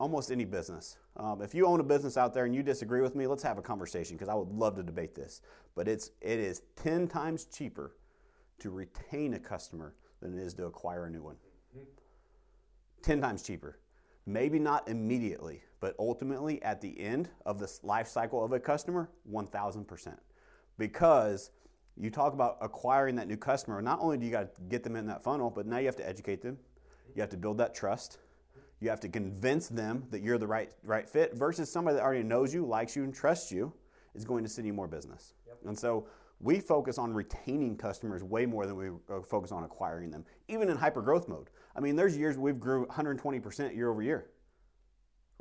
almost 0.03 0.33
any 0.33 0.45
business. 0.45 0.99
Um, 1.17 1.43
if 1.43 1.55
you 1.55 1.65
own 1.65 1.79
a 1.79 1.85
business 1.85 2.17
out 2.17 2.35
there 2.35 2.45
and 2.45 2.53
you 2.53 2.65
disagree 2.65 3.01
with 3.01 3.15
me, 3.15 3.29
let's 3.29 3.45
have 3.45 3.57
a 3.57 3.63
conversation 3.63 4.17
because 4.17 4.29
I 4.29 4.35
would 4.35 4.49
love 4.49 4.75
to 4.75 4.83
debate 4.83 5.15
this. 5.15 5.43
But 5.77 5.87
it's, 5.87 6.11
it 6.21 6.41
is 6.41 6.63
10 6.75 7.07
times 7.07 7.45
cheaper 7.45 7.95
to 8.59 8.71
retain 8.71 9.35
a 9.35 9.39
customer 9.39 9.95
than 10.21 10.37
it 10.37 10.43
is 10.43 10.55
to 10.55 10.67
acquire 10.67 11.07
a 11.07 11.11
new 11.11 11.23
one. 11.23 11.37
10 13.03 13.21
times 13.21 13.45
cheaper. 13.45 13.79
Maybe 14.27 14.59
not 14.59 14.89
immediately, 14.89 15.63
but 15.79 15.95
ultimately 16.01 16.61
at 16.65 16.81
the 16.81 17.01
end 17.01 17.29
of 17.47 17.61
the 17.61 17.73
life 17.85 18.09
cycle 18.09 18.45
of 18.45 18.53
a 18.53 18.59
customer, 18.59 19.09
1000%. 19.31 20.19
Because 20.79 21.53
you 21.97 22.11
talk 22.11 22.33
about 22.33 22.59
acquiring 22.61 23.15
that 23.17 23.29
new 23.29 23.37
customer, 23.37 23.81
not 23.81 24.01
only 24.01 24.19
do 24.19 24.27
you 24.27 24.33
got 24.33 24.53
to 24.57 24.61
get 24.63 24.83
them 24.83 24.97
in 24.97 25.07
that 25.07 25.23
funnel, 25.23 25.49
but 25.49 25.65
now 25.65 25.79
you 25.79 25.87
have 25.87 25.97
to 25.97 26.09
educate 26.09 26.43
them. 26.43 26.59
You 27.15 27.21
have 27.21 27.31
to 27.31 27.37
build 27.37 27.59
that 27.59 27.73
trust. 27.73 28.19
You 28.83 28.91
have 28.91 29.01
to 29.01 29.09
convince 29.09 29.69
them 29.69 30.05
that 30.11 30.23
you're 30.23 30.39
the 30.39 30.47
right 30.47 30.71
right 30.83 31.09
fit 31.09 31.35
versus 31.35 31.71
somebody 31.71 31.97
that 31.97 32.03
already 32.03 32.25
knows 32.25 32.53
you, 32.53 32.67
likes 32.67 32.97
you, 32.97 33.05
and 33.05 33.15
trusts 33.15 33.53
you 33.53 33.73
is 34.15 34.25
going 34.25 34.43
to 34.45 34.51
send 34.51 34.67
you 34.67 34.73
more 34.73 34.89
business. 34.89 35.35
Yep. 35.47 35.59
And 35.67 35.79
so 35.79 36.07
we 36.41 36.59
focus 36.61 36.99
on 36.99 37.15
retaining 37.15 37.77
customers 37.77 38.23
way 38.25 38.45
more 38.45 38.67
than 38.67 38.77
we 38.77 38.89
uh, 38.89 39.23
focus 39.23 39.53
on 39.53 39.63
acquiring 39.63 40.11
them, 40.11 40.25
even 40.49 40.69
in 40.69 40.77
hyper 40.77 41.01
growth 41.01 41.29
mode. 41.29 41.49
I 41.77 41.81
mean, 41.81 41.97
there's 41.97 42.17
years 42.17 42.37
we've 42.37 42.59
grew 42.59 42.85
120% 42.87 43.75
year 43.75 43.89
over 43.89 44.03
year 44.03 44.27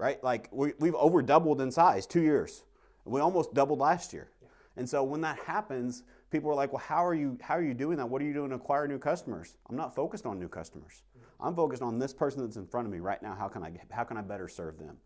right? 0.01 0.21
Like 0.23 0.49
we, 0.51 0.73
we've 0.79 0.95
over 0.95 1.21
doubled 1.21 1.61
in 1.61 1.71
size 1.71 2.07
two 2.07 2.21
years. 2.21 2.63
We 3.05 3.21
almost 3.21 3.53
doubled 3.53 3.79
last 3.79 4.13
year. 4.13 4.31
Yeah. 4.41 4.47
And 4.77 4.89
so 4.89 5.03
when 5.03 5.21
that 5.21 5.37
happens, 5.37 6.03
people 6.31 6.49
are 6.49 6.55
like, 6.55 6.73
well, 6.73 6.83
how 6.85 7.05
are 7.05 7.13
you 7.13 7.37
how 7.41 7.55
are 7.55 7.63
you 7.63 7.75
doing 7.75 7.97
that? 7.97 8.09
What 8.09 8.21
are 8.21 8.25
you 8.25 8.33
doing 8.33 8.49
to 8.49 8.55
acquire 8.55 8.87
new 8.87 8.97
customers? 8.97 9.55
I'm 9.69 9.75
not 9.75 9.93
focused 9.93 10.25
on 10.25 10.39
new 10.39 10.47
customers. 10.47 11.03
Mm-hmm. 11.41 11.47
I'm 11.47 11.55
focused 11.55 11.81
on 11.81 11.99
this 11.99 12.13
person 12.13 12.41
that's 12.41 12.57
in 12.57 12.67
front 12.67 12.87
of 12.87 12.93
me 12.93 12.99
right 12.99 13.21
now. 13.21 13.35
How 13.35 13.47
can 13.47 13.63
I 13.63 13.71
how 13.89 14.03
can 14.03 14.17
I 14.17 14.21
better 14.21 14.47
serve 14.47 14.77
them? 14.77 14.97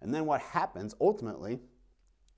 And 0.00 0.14
then 0.14 0.26
what 0.26 0.40
happens 0.40 0.94
ultimately, 1.00 1.58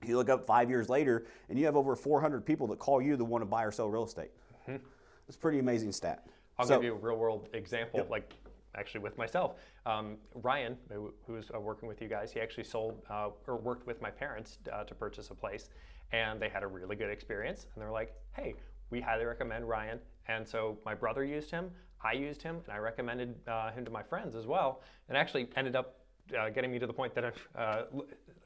you 0.05 0.17
look 0.17 0.29
up 0.29 0.45
five 0.45 0.69
years 0.69 0.89
later 0.89 1.27
and 1.49 1.59
you 1.59 1.65
have 1.65 1.75
over 1.75 1.95
400 1.95 2.45
people 2.45 2.67
that 2.67 2.79
call 2.79 3.01
you 3.01 3.15
that 3.15 3.23
want 3.23 3.43
to 3.43 3.45
buy 3.45 3.63
or 3.63 3.71
sell 3.71 3.89
real 3.89 4.05
estate. 4.05 4.31
Mm-hmm. 4.67 4.83
It's 5.27 5.37
a 5.37 5.39
pretty 5.39 5.59
amazing 5.59 5.91
stat. 5.91 6.25
I'll 6.57 6.65
so, 6.65 6.75
give 6.75 6.83
you 6.83 6.93
a 6.93 6.97
real 6.97 7.17
world 7.17 7.49
example. 7.53 7.99
Yep. 7.99 8.09
Like 8.09 8.33
actually 8.75 9.01
with 9.01 9.17
myself. 9.17 9.55
Um, 9.85 10.17
Ryan, 10.35 10.77
who, 10.89 11.13
who's 11.27 11.51
uh, 11.53 11.59
working 11.59 11.87
with 11.87 12.01
you 12.01 12.07
guys, 12.07 12.31
he 12.31 12.39
actually 12.39 12.63
sold 12.63 13.01
uh, 13.09 13.29
or 13.47 13.57
worked 13.57 13.85
with 13.87 14.01
my 14.01 14.09
parents 14.09 14.59
uh, 14.71 14.83
to 14.83 14.95
purchase 14.95 15.29
a 15.29 15.35
place, 15.35 15.69
and 16.11 16.41
they 16.41 16.49
had 16.49 16.63
a 16.63 16.67
really 16.67 16.95
good 16.95 17.09
experience. 17.09 17.67
And 17.73 17.81
they're 17.81 17.91
like, 17.91 18.13
"Hey, 18.33 18.55
we 18.89 19.01
highly 19.01 19.25
recommend 19.25 19.67
Ryan." 19.67 19.99
And 20.27 20.47
so 20.47 20.77
my 20.85 20.93
brother 20.93 21.23
used 21.23 21.51
him, 21.51 21.71
I 22.03 22.13
used 22.13 22.41
him, 22.41 22.59
and 22.65 22.73
I 22.73 22.77
recommended 22.77 23.35
uh, 23.47 23.71
him 23.71 23.85
to 23.85 23.91
my 23.91 24.03
friends 24.03 24.35
as 24.35 24.47
well. 24.47 24.81
And 25.07 25.17
actually 25.17 25.49
ended 25.55 25.75
up 25.75 25.97
uh, 26.37 26.49
getting 26.49 26.71
me 26.71 26.79
to 26.79 26.87
the 26.87 26.93
point 26.93 27.13
that 27.15 27.25
I've 27.25 27.47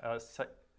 uh, 0.03 0.19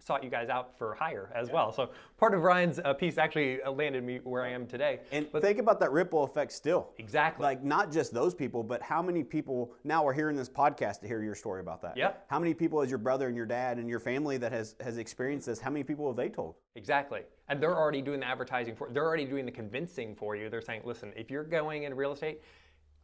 sought 0.07 0.23
you 0.23 0.31
guys 0.31 0.49
out 0.49 0.77
for 0.77 0.95
hire 0.95 1.33
as 1.35 1.49
yeah. 1.49 1.55
well. 1.55 1.73
So 1.73 1.91
part 2.17 2.35
of 2.35 2.43
Ryan's 2.43 2.79
uh, 2.79 2.95
piece 2.95 3.19
actually 3.19 3.63
uh, 3.63 3.71
landed 3.71 4.05
me 4.05 4.21
where 4.23 4.45
I 4.45 4.51
am 4.51 4.67
today. 4.67 5.01
And 5.11 5.27
but 5.33 5.43
think 5.43 5.59
about 5.59 5.81
that 5.81 5.91
ripple 5.93 6.25
effect 6.25 6.53
still. 6.53 6.91
Exactly. 6.99 7.43
Like 7.43 7.65
not 7.65 7.91
just 7.91 8.13
those 8.13 8.35
people, 8.35 8.63
but 8.63 8.83
how 8.83 9.03
many 9.03 9.25
people 9.25 9.73
now 9.85 10.07
are 10.07 10.13
hearing 10.13 10.37
this 10.37 10.49
podcast 10.49 11.01
to 11.01 11.09
hear 11.09 11.23
your 11.23 11.35
story 11.35 11.61
about 11.61 11.83
that? 11.83 11.97
Yeah. 11.97 12.13
How 12.29 12.39
many 12.39 12.55
people 12.55 12.81
has 12.81 12.91
your 12.91 12.99
brother 12.99 13.27
and 13.27 13.37
your 13.37 13.47
dad 13.47 13.79
and 13.79 13.89
your 13.89 14.01
family 14.01 14.37
that 14.39 14.53
has 14.53 14.77
has 14.81 14.99
experienced 14.99 15.47
this? 15.47 15.59
How 15.59 15.71
many 15.71 15.83
people 15.83 16.07
have 16.07 16.17
they 16.17 16.29
told? 16.29 16.55
Exactly. 16.75 17.23
And 17.49 17.61
they're 17.61 17.77
already 17.77 18.03
doing 18.03 18.21
the 18.21 18.27
advertising 18.27 18.77
for 18.77 18.89
they're 18.93 19.07
already 19.07 19.25
doing 19.25 19.45
the 19.45 19.53
convincing 19.53 20.15
for 20.15 20.37
you. 20.37 20.49
They're 20.51 20.61
saying, 20.61 20.83
listen, 20.85 21.13
if 21.17 21.31
you're 21.31 21.45
going 21.45 21.85
into 21.85 21.97
real 21.97 22.13
estate, 22.13 22.43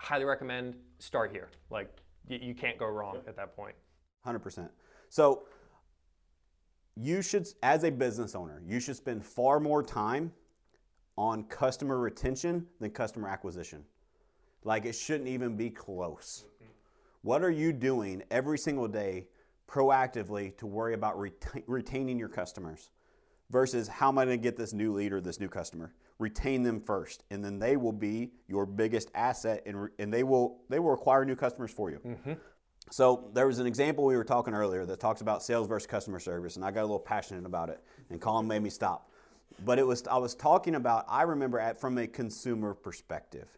highly 0.02 0.24
recommend 0.24 0.74
start 0.98 1.30
here. 1.30 1.48
Like 1.70 1.88
you, 2.28 2.38
you 2.42 2.54
can't 2.54 2.78
go 2.78 2.86
wrong 2.86 3.18
at 3.26 3.36
that 3.36 3.56
point. 3.56 3.74
100%. 4.26 4.68
So 5.08 5.44
you 6.96 7.22
should, 7.22 7.46
as 7.62 7.84
a 7.84 7.90
business 7.90 8.34
owner, 8.34 8.62
you 8.66 8.80
should 8.80 8.96
spend 8.96 9.24
far 9.24 9.60
more 9.60 9.82
time 9.82 10.32
on 11.16 11.44
customer 11.44 11.98
retention 11.98 12.66
than 12.80 12.90
customer 12.90 13.28
acquisition. 13.28 13.84
Like 14.64 14.84
it 14.84 14.94
shouldn't 14.94 15.28
even 15.28 15.56
be 15.56 15.70
close. 15.70 16.44
Mm-hmm. 16.46 16.70
What 17.22 17.42
are 17.42 17.50
you 17.50 17.72
doing 17.72 18.22
every 18.30 18.58
single 18.58 18.88
day 18.88 19.26
proactively 19.68 20.56
to 20.58 20.66
worry 20.66 20.94
about 20.94 21.16
reta- 21.16 21.62
retaining 21.66 22.18
your 22.18 22.28
customers 22.28 22.90
versus 23.52 23.86
how 23.86 24.08
am 24.08 24.18
I 24.18 24.24
going 24.24 24.38
to 24.38 24.42
get 24.42 24.56
this 24.56 24.72
new 24.72 24.92
lead 24.92 25.12
or 25.12 25.20
this 25.20 25.38
new 25.38 25.48
customer? 25.48 25.92
Retain 26.18 26.62
them 26.62 26.80
first, 26.80 27.22
and 27.30 27.44
then 27.44 27.58
they 27.58 27.76
will 27.76 27.92
be 27.92 28.32
your 28.48 28.64
biggest 28.64 29.10
asset, 29.14 29.62
and, 29.66 29.90
and 29.98 30.12
they 30.12 30.22
will 30.22 30.62
they 30.68 30.78
will 30.78 30.94
acquire 30.94 31.24
new 31.24 31.36
customers 31.36 31.70
for 31.70 31.90
you. 31.90 32.00
Mm-hmm. 32.04 32.32
So 32.90 33.30
there 33.32 33.46
was 33.46 33.58
an 33.58 33.66
example 33.66 34.04
we 34.04 34.16
were 34.16 34.24
talking 34.24 34.54
earlier 34.54 34.84
that 34.86 34.98
talks 34.98 35.20
about 35.20 35.42
sales 35.42 35.68
versus 35.68 35.86
customer 35.86 36.18
service, 36.18 36.56
and 36.56 36.64
I 36.64 36.70
got 36.70 36.80
a 36.80 36.88
little 36.88 36.98
passionate 36.98 37.46
about 37.46 37.68
it, 37.68 37.80
and 38.10 38.20
Colin 38.20 38.48
made 38.48 38.62
me 38.62 38.70
stop. 38.70 39.10
But 39.64 39.78
it 39.78 39.86
was 39.86 40.06
I 40.06 40.18
was 40.18 40.34
talking 40.34 40.74
about 40.74 41.04
I 41.08 41.22
remember 41.22 41.58
at 41.58 41.80
from 41.80 41.98
a 41.98 42.06
consumer 42.06 42.74
perspective. 42.74 43.48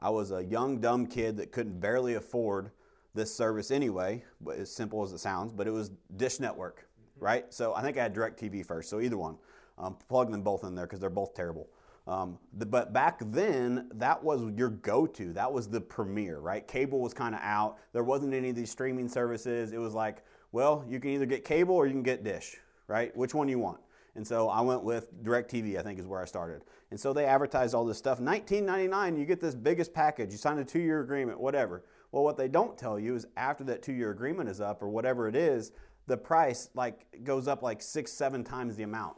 I 0.00 0.10
was 0.10 0.30
a 0.30 0.44
young 0.44 0.80
dumb 0.80 1.06
kid 1.06 1.38
that 1.38 1.50
couldn't 1.50 1.80
barely 1.80 2.14
afford 2.14 2.70
this 3.14 3.34
service 3.34 3.70
anyway, 3.70 4.22
but 4.40 4.58
as 4.58 4.70
simple 4.70 5.02
as 5.02 5.12
it 5.12 5.18
sounds. 5.18 5.52
But 5.52 5.66
it 5.66 5.72
was 5.72 5.90
Dish 6.16 6.38
Network, 6.38 6.87
right? 7.20 7.52
So 7.52 7.74
I 7.74 7.82
think 7.82 7.96
I 7.96 8.02
had 8.02 8.14
DirecTV 8.14 8.64
first. 8.66 8.90
So 8.90 9.00
either 9.00 9.18
one, 9.18 9.36
um, 9.76 9.96
plug 10.08 10.30
them 10.30 10.42
both 10.42 10.64
in 10.64 10.74
there 10.74 10.86
because 10.86 11.00
they're 11.00 11.10
both 11.10 11.34
terrible. 11.34 11.68
Um, 12.06 12.38
the, 12.54 12.64
but 12.64 12.92
back 12.92 13.20
then, 13.26 13.90
that 13.94 14.22
was 14.22 14.50
your 14.56 14.70
go-to. 14.70 15.32
That 15.34 15.52
was 15.52 15.68
the 15.68 15.80
premiere, 15.80 16.38
right? 16.38 16.66
Cable 16.66 17.00
was 17.00 17.12
kind 17.12 17.34
of 17.34 17.40
out. 17.42 17.76
There 17.92 18.02
wasn't 18.02 18.32
any 18.32 18.48
of 18.48 18.56
these 18.56 18.70
streaming 18.70 19.08
services. 19.08 19.72
It 19.72 19.78
was 19.78 19.92
like, 19.92 20.24
well, 20.50 20.84
you 20.88 21.00
can 21.00 21.10
either 21.10 21.26
get 21.26 21.44
cable 21.44 21.74
or 21.74 21.86
you 21.86 21.92
can 21.92 22.02
get 22.02 22.24
Dish, 22.24 22.56
right? 22.86 23.14
Which 23.14 23.34
one 23.34 23.46
you 23.48 23.58
want? 23.58 23.80
And 24.14 24.26
so 24.26 24.48
I 24.48 24.62
went 24.62 24.82
with 24.82 25.22
DirecTV, 25.22 25.78
I 25.78 25.82
think 25.82 26.00
is 26.00 26.06
where 26.06 26.20
I 26.20 26.24
started. 26.24 26.62
And 26.90 26.98
so 26.98 27.12
they 27.12 27.26
advertised 27.26 27.74
all 27.74 27.84
this 27.84 27.98
stuff. 27.98 28.18
19.99, 28.18 29.18
you 29.18 29.26
get 29.26 29.38
this 29.38 29.54
biggest 29.54 29.92
package. 29.92 30.32
You 30.32 30.38
sign 30.38 30.58
a 30.58 30.64
two-year 30.64 31.02
agreement, 31.02 31.38
whatever. 31.38 31.84
Well, 32.10 32.24
what 32.24 32.38
they 32.38 32.48
don't 32.48 32.76
tell 32.76 32.98
you 32.98 33.14
is 33.14 33.26
after 33.36 33.64
that 33.64 33.82
two-year 33.82 34.10
agreement 34.10 34.48
is 34.48 34.60
up 34.62 34.82
or 34.82 34.88
whatever 34.88 35.28
it 35.28 35.36
is, 35.36 35.72
the 36.08 36.16
price 36.16 36.70
like 36.74 37.06
goes 37.22 37.46
up 37.46 37.62
like 37.62 37.80
six, 37.80 38.12
seven 38.12 38.42
times 38.42 38.74
the 38.74 38.82
amount. 38.82 39.16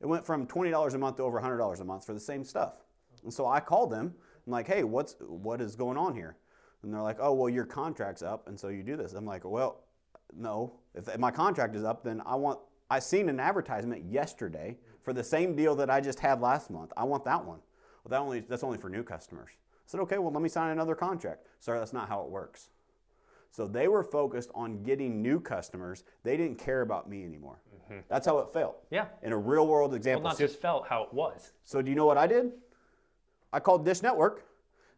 It 0.00 0.06
went 0.06 0.26
from 0.26 0.46
$20 0.46 0.94
a 0.94 0.98
month 0.98 1.16
to 1.16 1.22
over 1.22 1.40
$100 1.40 1.80
a 1.80 1.84
month 1.84 2.04
for 2.04 2.12
the 2.12 2.20
same 2.20 2.44
stuff. 2.44 2.74
And 3.22 3.32
so 3.32 3.46
I 3.46 3.60
called 3.60 3.90
them. 3.90 4.12
I'm 4.46 4.52
like, 4.52 4.66
hey, 4.66 4.84
what's 4.84 5.16
what 5.20 5.60
is 5.60 5.74
going 5.76 5.96
on 5.96 6.14
here? 6.14 6.36
And 6.82 6.92
they're 6.92 7.02
like, 7.02 7.18
oh, 7.20 7.32
well, 7.32 7.48
your 7.48 7.64
contract's 7.64 8.22
up, 8.22 8.46
and 8.46 8.58
so 8.58 8.68
you 8.68 8.82
do 8.82 8.96
this. 8.96 9.12
I'm 9.12 9.26
like, 9.26 9.44
well, 9.44 9.84
no. 10.36 10.74
If 10.94 11.18
my 11.18 11.30
contract 11.30 11.74
is 11.74 11.84
up, 11.84 12.04
then 12.04 12.22
I 12.24 12.34
want. 12.36 12.60
I 12.90 13.00
seen 13.00 13.28
an 13.28 13.40
advertisement 13.40 14.10
yesterday 14.10 14.78
for 15.02 15.12
the 15.12 15.24
same 15.24 15.54
deal 15.54 15.74
that 15.76 15.90
I 15.90 16.00
just 16.00 16.20
had 16.20 16.40
last 16.40 16.70
month. 16.70 16.92
I 16.96 17.04
want 17.04 17.24
that 17.24 17.44
one. 17.44 17.58
Well, 18.04 18.10
that 18.10 18.20
only 18.20 18.40
that's 18.40 18.62
only 18.62 18.78
for 18.78 18.88
new 18.88 19.02
customers. 19.02 19.50
I 19.56 19.84
said, 19.86 20.00
okay, 20.00 20.18
well, 20.18 20.32
let 20.32 20.42
me 20.42 20.48
sign 20.48 20.70
another 20.70 20.94
contract. 20.94 21.46
Sorry, 21.60 21.78
that's 21.78 21.92
not 21.92 22.08
how 22.08 22.22
it 22.22 22.30
works. 22.30 22.70
So 23.50 23.66
they 23.66 23.88
were 23.88 24.04
focused 24.04 24.50
on 24.54 24.82
getting 24.82 25.22
new 25.22 25.40
customers. 25.40 26.04
They 26.22 26.36
didn't 26.36 26.58
care 26.58 26.82
about 26.82 27.08
me 27.08 27.24
anymore. 27.24 27.60
Mm-hmm. 27.90 28.00
That's 28.08 28.26
how 28.26 28.38
it 28.38 28.52
felt. 28.52 28.78
Yeah. 28.90 29.06
In 29.22 29.32
a 29.32 29.36
real 29.36 29.66
world 29.66 29.94
example. 29.94 30.22
Well, 30.22 30.32
not 30.32 30.38
just 30.38 30.60
felt 30.60 30.86
how 30.86 31.04
it 31.04 31.12
was. 31.12 31.52
So 31.64 31.82
do 31.82 31.90
you 31.90 31.96
know 31.96 32.06
what 32.06 32.18
I 32.18 32.26
did? 32.26 32.52
I 33.52 33.60
called 33.60 33.84
Dish 33.84 34.02
Network 34.02 34.44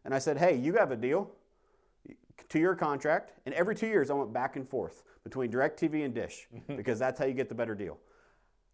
and 0.03 0.13
I 0.13 0.19
said, 0.19 0.37
hey, 0.37 0.55
you 0.55 0.73
have 0.73 0.91
a 0.91 0.95
deal, 0.95 1.31
two 2.49 2.59
year 2.59 2.75
contract. 2.75 3.31
And 3.45 3.55
every 3.55 3.75
two 3.75 3.87
years 3.87 4.09
I 4.09 4.13
went 4.13 4.33
back 4.33 4.55
and 4.55 4.67
forth 4.67 5.03
between 5.23 5.51
DirecTV 5.51 6.05
and 6.05 6.13
Dish 6.13 6.47
mm-hmm. 6.53 6.75
because 6.75 6.99
that's 6.99 7.19
how 7.19 7.25
you 7.25 7.33
get 7.33 7.49
the 7.49 7.55
better 7.55 7.75
deal. 7.75 7.97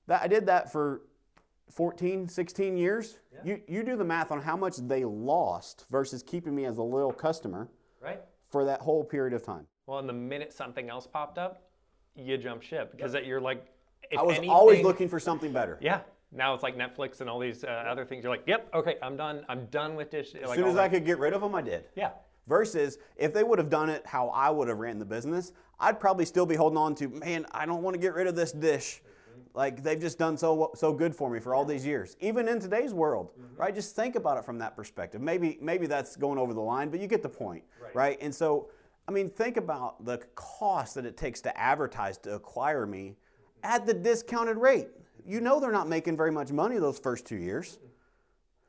That, 0.07 0.21
I 0.21 0.27
did 0.27 0.45
that 0.47 0.71
for 0.71 1.01
14, 1.69 2.27
16 2.27 2.77
years. 2.77 3.19
Yeah. 3.33 3.39
You, 3.43 3.61
you 3.67 3.83
do 3.83 3.95
the 3.97 4.05
math 4.05 4.31
on 4.31 4.41
how 4.41 4.55
much 4.55 4.77
they 4.77 5.03
lost 5.03 5.85
versus 5.91 6.23
keeping 6.23 6.55
me 6.55 6.65
as 6.65 6.77
a 6.77 6.83
loyal 6.83 7.11
customer. 7.11 7.69
Right. 8.01 8.21
For 8.49 8.65
that 8.65 8.81
whole 8.81 9.03
period 9.03 9.33
of 9.33 9.43
time. 9.43 9.67
Well, 9.85 9.99
and 9.99 10.07
the 10.07 10.13
minute 10.13 10.53
something 10.53 10.89
else 10.89 11.07
popped 11.07 11.37
up, 11.37 11.63
you 12.15 12.37
jump 12.37 12.61
ship 12.61 12.91
because 12.91 13.13
yep. 13.13 13.25
you're 13.25 13.41
like, 13.41 13.65
I 14.17 14.21
was 14.21 14.37
anything, 14.37 14.49
always 14.49 14.83
looking 14.83 15.09
for 15.09 15.19
something 15.19 15.51
better. 15.51 15.77
Yeah. 15.81 16.01
Now 16.29 16.53
it's 16.53 16.61
like 16.61 16.77
Netflix 16.77 17.21
and 17.21 17.29
all 17.29 17.39
these 17.39 17.63
uh, 17.63 17.67
other 17.67 18.03
things. 18.03 18.23
You're 18.23 18.33
like, 18.33 18.43
yep, 18.45 18.69
okay, 18.73 18.97
I'm 19.01 19.15
done. 19.15 19.45
I'm 19.47 19.65
done 19.67 19.95
with 19.95 20.11
Dish. 20.11 20.35
As 20.35 20.49
like 20.49 20.57
soon 20.57 20.67
as 20.67 20.75
I 20.75 20.89
could 20.89 21.05
get 21.05 21.19
rid 21.19 21.31
of 21.31 21.39
them, 21.39 21.55
I 21.55 21.61
did. 21.61 21.85
Yeah. 21.95 22.09
Versus 22.47 22.97
if 23.15 23.33
they 23.33 23.43
would 23.43 23.59
have 23.59 23.69
done 23.69 23.89
it 23.89 24.05
how 24.05 24.27
I 24.29 24.49
would 24.49 24.67
have 24.67 24.77
ran 24.77 24.99
the 24.99 25.05
business, 25.05 25.53
I'd 25.79 26.01
probably 26.01 26.25
still 26.25 26.45
be 26.45 26.55
holding 26.55 26.77
on 26.77 26.95
to, 26.95 27.07
man, 27.07 27.45
I 27.51 27.65
don't 27.65 27.81
want 27.81 27.93
to 27.93 27.99
get 27.99 28.13
rid 28.13 28.27
of 28.27 28.35
this 28.35 28.51
dish. 28.51 29.01
Like 29.57 29.81
they've 29.81 29.99
just 29.99 30.19
done 30.19 30.37
so 30.37 30.69
so 30.75 30.93
good 30.93 31.15
for 31.15 31.31
me 31.31 31.39
for 31.39 31.55
all 31.55 31.65
these 31.65 31.83
years. 31.83 32.15
Even 32.21 32.47
in 32.47 32.59
today's 32.59 32.93
world, 32.93 33.31
mm-hmm. 33.31 33.59
right? 33.59 33.73
Just 33.73 33.95
think 33.95 34.15
about 34.15 34.37
it 34.37 34.45
from 34.45 34.59
that 34.59 34.75
perspective. 34.75 35.19
Maybe 35.19 35.57
maybe 35.59 35.87
that's 35.87 36.15
going 36.15 36.37
over 36.37 36.53
the 36.53 36.61
line, 36.61 36.91
but 36.91 36.99
you 36.99 37.07
get 37.07 37.23
the 37.23 37.29
point, 37.29 37.63
right? 37.81 37.95
right? 37.95 38.17
And 38.21 38.33
so, 38.33 38.69
I 39.07 39.11
mean, 39.11 39.31
think 39.31 39.57
about 39.57 40.05
the 40.05 40.19
cost 40.35 40.93
that 40.93 41.07
it 41.07 41.17
takes 41.17 41.41
to 41.41 41.57
advertise 41.59 42.19
to 42.19 42.35
acquire 42.35 42.85
me 42.85 43.15
at 43.63 43.87
the 43.87 43.95
discounted 43.95 44.57
rate. 44.57 44.89
You 45.25 45.41
know 45.41 45.59
they're 45.59 45.71
not 45.71 45.89
making 45.89 46.17
very 46.17 46.31
much 46.31 46.51
money 46.51 46.77
those 46.77 46.99
first 46.99 47.25
two 47.25 47.37
years. 47.37 47.79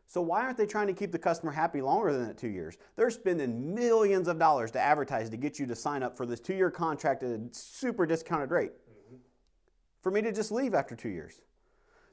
So 0.07 0.22
why 0.22 0.40
aren't 0.40 0.57
they 0.57 0.64
trying 0.64 0.87
to 0.87 0.94
keep 0.94 1.12
the 1.12 1.18
customer 1.18 1.53
happy 1.53 1.83
longer 1.83 2.14
than 2.14 2.29
that 2.29 2.38
two 2.38 2.48
years? 2.48 2.79
They're 2.96 3.11
spending 3.11 3.74
millions 3.74 4.27
of 4.27 4.38
dollars 4.38 4.70
to 4.70 4.81
advertise 4.81 5.29
to 5.29 5.37
get 5.37 5.59
you 5.59 5.66
to 5.66 5.77
sign 5.77 6.03
up 6.03 6.16
for 6.16 6.24
this 6.24 6.40
two-year 6.40 6.70
contract 6.70 7.22
at 7.24 7.29
a 7.29 7.40
super 7.53 8.07
discounted 8.07 8.51
rate 8.51 8.72
for 10.09 10.14
me 10.14 10.23
to 10.23 10.33
just 10.33 10.51
leave 10.51 10.73
after 10.73 10.97
two 10.97 11.11
years. 11.11 11.42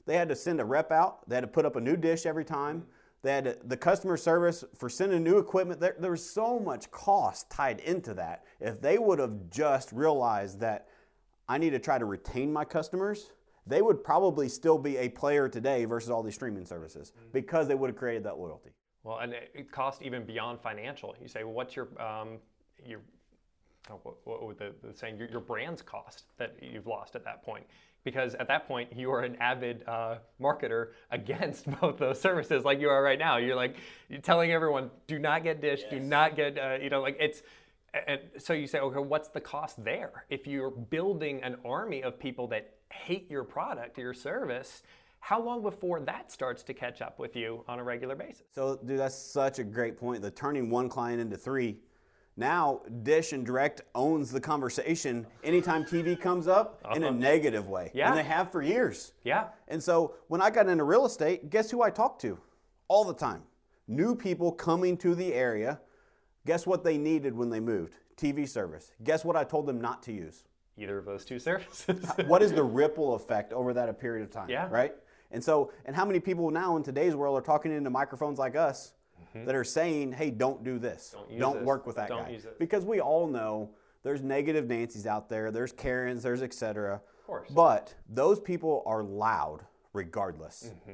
They 0.04 0.18
had 0.18 0.28
to 0.28 0.36
send 0.36 0.60
a 0.60 0.66
rep 0.66 0.92
out, 0.92 1.26
they 1.26 1.34
had 1.34 1.40
to 1.40 1.46
put 1.46 1.64
up 1.64 1.76
a 1.76 1.80
new 1.80 1.96
dish 1.96 2.26
every 2.26 2.44
time. 2.44 2.84
They 3.22 3.32
had 3.32 3.44
to, 3.44 3.56
the 3.64 3.76
customer 3.76 4.18
service 4.18 4.64
for 4.76 4.90
sending 4.90 5.24
new 5.24 5.38
equipment. 5.38 5.80
There, 5.80 5.96
there 5.98 6.10
was 6.10 6.30
so 6.30 6.60
much 6.60 6.90
cost 6.90 7.50
tied 7.50 7.80
into 7.80 8.12
that. 8.12 8.44
If 8.60 8.82
they 8.82 8.98
would 8.98 9.18
have 9.18 9.48
just 9.50 9.92
realized 9.92 10.60
that 10.60 10.88
I 11.48 11.56
need 11.56 11.70
to 11.70 11.78
try 11.78 11.96
to 11.96 12.04
retain 12.04 12.52
my 12.52 12.66
customers, 12.66 13.32
they 13.66 13.80
would 13.80 14.04
probably 14.04 14.50
still 14.50 14.76
be 14.76 14.98
a 14.98 15.08
player 15.08 15.48
today 15.48 15.86
versus 15.86 16.10
all 16.10 16.22
these 16.22 16.34
streaming 16.34 16.66
services 16.66 17.12
mm-hmm. 17.16 17.30
because 17.32 17.66
they 17.66 17.74
would 17.74 17.88
have 17.88 17.96
created 17.96 18.24
that 18.24 18.38
loyalty. 18.38 18.72
Well, 19.04 19.20
and 19.20 19.32
it 19.32 19.72
cost 19.72 20.02
even 20.02 20.26
beyond 20.26 20.60
financial. 20.60 21.16
You 21.18 21.28
say, 21.28 21.44
well, 21.44 21.54
what's 21.54 21.74
your 21.74 21.88
um, 21.98 22.40
your 22.84 23.00
what, 24.02 24.16
what 24.24 24.46
would 24.46 24.58
the, 24.58 24.72
the 24.82 24.96
saying 24.96 25.18
your, 25.18 25.28
your 25.28 25.40
brand's 25.40 25.82
cost 25.82 26.24
that 26.38 26.56
you've 26.60 26.86
lost 26.86 27.16
at 27.16 27.24
that 27.24 27.42
point? 27.42 27.66
because 28.06 28.36
at 28.36 28.46
that 28.46 28.68
point 28.68 28.88
you 28.96 29.10
are 29.10 29.22
an 29.22 29.36
avid 29.40 29.82
uh, 29.88 30.14
marketer 30.40 30.90
against 31.10 31.68
both 31.80 31.98
those 31.98 32.18
services 32.18 32.64
like 32.64 32.80
you 32.80 32.88
are 32.88 33.02
right 33.02 33.18
now. 33.18 33.36
You're 33.36 33.56
like 33.56 33.76
you're 34.08 34.20
telling 34.20 34.52
everyone 34.52 34.90
do 35.06 35.18
not 35.18 35.42
get 35.42 35.60
dish 35.60 35.80
yes. 35.82 35.90
do 35.90 36.00
not 36.00 36.36
get 36.36 36.56
uh, 36.56 36.78
you 36.80 36.88
know 36.88 37.02
like 37.02 37.16
it's 37.20 37.42
and 38.06 38.20
so 38.38 38.52
you 38.52 38.68
say 38.68 38.78
okay 38.78 39.00
what's 39.00 39.28
the 39.28 39.40
cost 39.40 39.84
there? 39.84 40.24
If 40.30 40.46
you're 40.46 40.70
building 40.70 41.42
an 41.42 41.56
army 41.64 42.02
of 42.02 42.18
people 42.18 42.46
that 42.48 42.74
hate 42.92 43.28
your 43.28 43.42
product 43.42 43.98
or 43.98 44.02
your 44.02 44.14
service 44.14 44.82
how 45.18 45.42
long 45.42 45.60
before 45.60 45.98
that 45.98 46.30
starts 46.30 46.62
to 46.62 46.72
catch 46.72 47.02
up 47.02 47.18
with 47.18 47.34
you 47.34 47.64
on 47.66 47.80
a 47.80 47.82
regular 47.82 48.14
basis? 48.14 48.44
So 48.54 48.78
dude 48.86 49.00
that's 49.00 49.16
such 49.16 49.58
a 49.58 49.64
great 49.64 49.98
point. 49.98 50.22
The 50.22 50.30
turning 50.30 50.70
one 50.70 50.88
client 50.88 51.20
into 51.20 51.36
three 51.36 51.78
now, 52.36 52.82
Dish 53.02 53.32
and 53.32 53.46
Direct 53.46 53.80
owns 53.94 54.30
the 54.30 54.40
conversation 54.40 55.26
anytime 55.42 55.84
TV 55.84 56.20
comes 56.20 56.46
up 56.46 56.80
in 56.94 57.02
a 57.02 57.08
uh-huh. 57.08 57.16
negative 57.16 57.68
way. 57.68 57.90
Yeah. 57.94 58.10
And 58.10 58.18
they 58.18 58.24
have 58.24 58.52
for 58.52 58.60
years. 58.60 59.12
Yeah. 59.24 59.46
And 59.68 59.82
so 59.82 60.14
when 60.28 60.42
I 60.42 60.50
got 60.50 60.68
into 60.68 60.84
real 60.84 61.06
estate, 61.06 61.48
guess 61.48 61.70
who 61.70 61.82
I 61.82 61.88
talked 61.88 62.20
to? 62.22 62.38
All 62.88 63.04
the 63.04 63.14
time. 63.14 63.42
New 63.88 64.14
people 64.14 64.52
coming 64.52 64.98
to 64.98 65.14
the 65.14 65.32
area. 65.32 65.80
Guess 66.44 66.66
what 66.66 66.84
they 66.84 66.98
needed 66.98 67.34
when 67.34 67.48
they 67.48 67.60
moved? 67.60 67.94
TV 68.18 68.46
service. 68.46 68.92
Guess 69.02 69.24
what 69.24 69.36
I 69.36 69.44
told 69.44 69.66
them 69.66 69.80
not 69.80 70.02
to 70.04 70.12
use? 70.12 70.44
Either 70.76 70.98
of 70.98 71.06
those 71.06 71.24
two 71.24 71.38
services. 71.38 71.86
what 72.26 72.42
is 72.42 72.52
the 72.52 72.62
ripple 72.62 73.14
effect 73.14 73.54
over 73.54 73.72
that 73.72 73.98
period 73.98 74.22
of 74.22 74.30
time? 74.30 74.50
Yeah. 74.50 74.68
Right? 74.70 74.94
And 75.30 75.42
so, 75.42 75.72
and 75.86 75.96
how 75.96 76.04
many 76.04 76.20
people 76.20 76.50
now 76.50 76.76
in 76.76 76.82
today's 76.82 77.16
world 77.16 77.38
are 77.38 77.42
talking 77.42 77.72
into 77.72 77.88
microphones 77.88 78.38
like 78.38 78.56
us 78.56 78.92
mm-hmm. 79.20 79.46
that 79.46 79.54
are 79.54 79.64
saying, 79.64 80.12
hey, 80.12 80.30
don't 80.30 80.64
do 80.64 80.78
this. 80.78 81.14
Don't, 81.30 81.38
don't 81.38 81.64
work 81.64 81.86
with 81.86 81.96
that 81.96 82.08
don't 82.08 82.26
guy. 82.26 82.38
Because 82.58 82.84
we 82.84 83.00
all 83.00 83.26
know 83.26 83.70
there's 84.02 84.22
negative 84.22 84.66
Nancy's 84.68 85.06
out 85.06 85.28
there, 85.28 85.50
there's 85.50 85.72
Karens, 85.72 86.22
there's 86.22 86.42
etc. 86.42 86.94
Of 86.94 87.26
course. 87.26 87.50
But 87.50 87.94
those 88.08 88.40
people 88.40 88.82
are 88.86 89.02
loud 89.02 89.64
regardless. 89.92 90.72
Mm-hmm. 90.72 90.92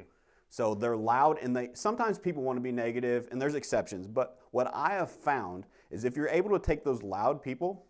So 0.49 0.75
they're 0.75 0.97
loud 0.97 1.39
and 1.41 1.55
they 1.55 1.69
sometimes 1.73 2.19
people 2.19 2.43
want 2.43 2.57
to 2.57 2.61
be 2.61 2.71
negative 2.71 3.27
and 3.31 3.41
there's 3.41 3.55
exceptions, 3.55 4.07
but 4.07 4.39
what 4.51 4.71
I 4.73 4.93
have 4.93 5.09
found 5.09 5.65
is 5.89 6.05
if 6.05 6.15
you're 6.15 6.27
able 6.27 6.51
to 6.51 6.63
take 6.63 6.83
those 6.83 7.01
loud 7.01 7.41
people, 7.41 7.87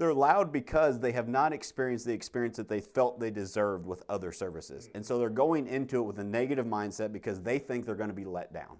they're 0.00 0.14
loud 0.14 0.50
because 0.50 0.98
they 0.98 1.12
have 1.12 1.28
not 1.28 1.52
experienced 1.52 2.06
the 2.06 2.12
experience 2.12 2.56
that 2.56 2.68
they 2.68 2.80
felt 2.80 3.20
they 3.20 3.30
deserved 3.30 3.86
with 3.86 4.02
other 4.08 4.32
services. 4.32 4.88
And 4.94 5.04
so 5.04 5.18
they're 5.18 5.28
going 5.28 5.66
into 5.66 5.98
it 6.00 6.02
with 6.02 6.18
a 6.18 6.24
negative 6.24 6.64
mindset 6.64 7.12
because 7.12 7.40
they 7.42 7.58
think 7.58 7.84
they're 7.84 7.94
going 7.94 8.08
to 8.08 8.14
be 8.14 8.24
let 8.24 8.52
down. 8.52 8.78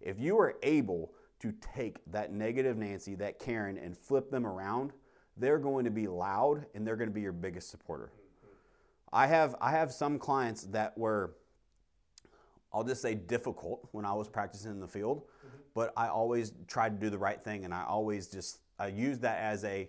If 0.00 0.18
you 0.18 0.38
are 0.38 0.56
able 0.62 1.12
to 1.40 1.52
take 1.74 1.98
that 2.12 2.32
negative 2.32 2.76
Nancy, 2.76 3.14
that 3.16 3.38
Karen, 3.38 3.78
and 3.78 3.96
flip 3.96 4.30
them 4.30 4.46
around, 4.46 4.92
they're 5.36 5.58
going 5.58 5.84
to 5.84 5.90
be 5.90 6.06
loud 6.06 6.66
and 6.74 6.86
they're 6.86 6.96
going 6.96 7.08
to 7.08 7.14
be 7.14 7.22
your 7.22 7.32
biggest 7.32 7.70
supporter. 7.70 8.12
I 9.12 9.26
have 9.26 9.56
I 9.60 9.72
have 9.72 9.92
some 9.92 10.18
clients 10.18 10.64
that 10.64 10.96
were 10.96 11.32
I'll 12.72 12.84
just 12.84 13.02
say 13.02 13.14
difficult 13.14 13.88
when 13.90 14.04
I 14.04 14.12
was 14.12 14.28
practicing 14.28 14.70
in 14.70 14.80
the 14.80 14.86
field, 14.86 15.22
mm-hmm. 15.22 15.56
but 15.74 15.92
I 15.96 16.08
always 16.08 16.52
tried 16.68 17.00
to 17.00 17.04
do 17.04 17.10
the 17.10 17.18
right 17.18 17.42
thing 17.42 17.64
and 17.64 17.74
I 17.74 17.84
always 17.84 18.28
just 18.28 18.60
I 18.78 18.88
use 18.88 19.18
that 19.20 19.38
as 19.40 19.64
a 19.64 19.88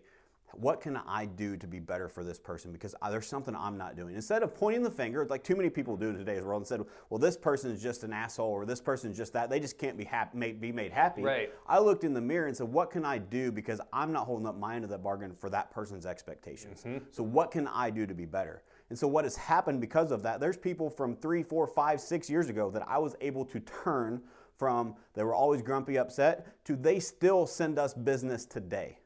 what 0.53 0.81
can 0.81 0.97
I 0.97 1.25
do 1.25 1.57
to 1.57 1.67
be 1.67 1.79
better 1.79 2.09
for 2.09 2.23
this 2.23 2.39
person? 2.39 2.71
Because 2.71 2.95
there's 3.09 3.27
something 3.27 3.55
I'm 3.55 3.77
not 3.77 3.95
doing. 3.95 4.15
Instead 4.15 4.43
of 4.43 4.53
pointing 4.53 4.83
the 4.83 4.91
finger, 4.91 5.25
like 5.29 5.43
too 5.43 5.55
many 5.55 5.69
people 5.69 5.95
do 5.97 6.09
in 6.09 6.17
today's 6.17 6.43
world, 6.43 6.61
and 6.61 6.67
said, 6.67 6.81
"Well, 7.09 7.19
this 7.19 7.37
person 7.37 7.71
is 7.71 7.81
just 7.81 8.03
an 8.03 8.13
asshole," 8.13 8.51
or 8.51 8.65
"This 8.65 8.81
person 8.81 9.11
is 9.11 9.17
just 9.17 9.33
that," 9.33 9.49
they 9.49 9.59
just 9.59 9.77
can't 9.77 9.97
be 9.97 10.03
happy, 10.03 10.51
be 10.53 10.71
made 10.71 10.91
happy. 10.91 11.21
Right. 11.21 11.53
I 11.67 11.79
looked 11.79 12.03
in 12.03 12.13
the 12.13 12.21
mirror 12.21 12.47
and 12.47 12.55
said, 12.55 12.71
"What 12.71 12.91
can 12.91 13.05
I 13.05 13.17
do?" 13.17 13.51
Because 13.51 13.81
I'm 13.93 14.11
not 14.11 14.25
holding 14.25 14.47
up 14.47 14.57
my 14.57 14.75
end 14.75 14.83
of 14.83 14.89
the 14.89 14.97
bargain 14.97 15.35
for 15.35 15.49
that 15.49 15.71
person's 15.71 16.05
expectations. 16.05 16.83
Mm-hmm. 16.83 17.05
So 17.11 17.23
what 17.23 17.51
can 17.51 17.67
I 17.67 17.89
do 17.89 18.05
to 18.05 18.13
be 18.13 18.25
better? 18.25 18.63
And 18.89 18.97
so 18.97 19.07
what 19.07 19.23
has 19.23 19.37
happened 19.37 19.79
because 19.79 20.11
of 20.11 20.21
that? 20.23 20.39
There's 20.39 20.57
people 20.57 20.89
from 20.89 21.15
three, 21.15 21.43
four, 21.43 21.65
five, 21.65 22.01
six 22.01 22.29
years 22.29 22.49
ago 22.49 22.69
that 22.71 22.85
I 22.87 22.97
was 22.97 23.15
able 23.21 23.45
to 23.45 23.59
turn 23.61 24.21
from 24.57 24.95
they 25.15 25.23
were 25.23 25.33
always 25.33 25.61
grumpy, 25.61 25.97
upset 25.97 26.63
to 26.65 26.75
they 26.75 26.99
still 26.99 27.47
send 27.47 27.79
us 27.79 27.93
business 27.93 28.45
today 28.45 29.00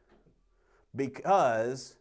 because 0.96 1.96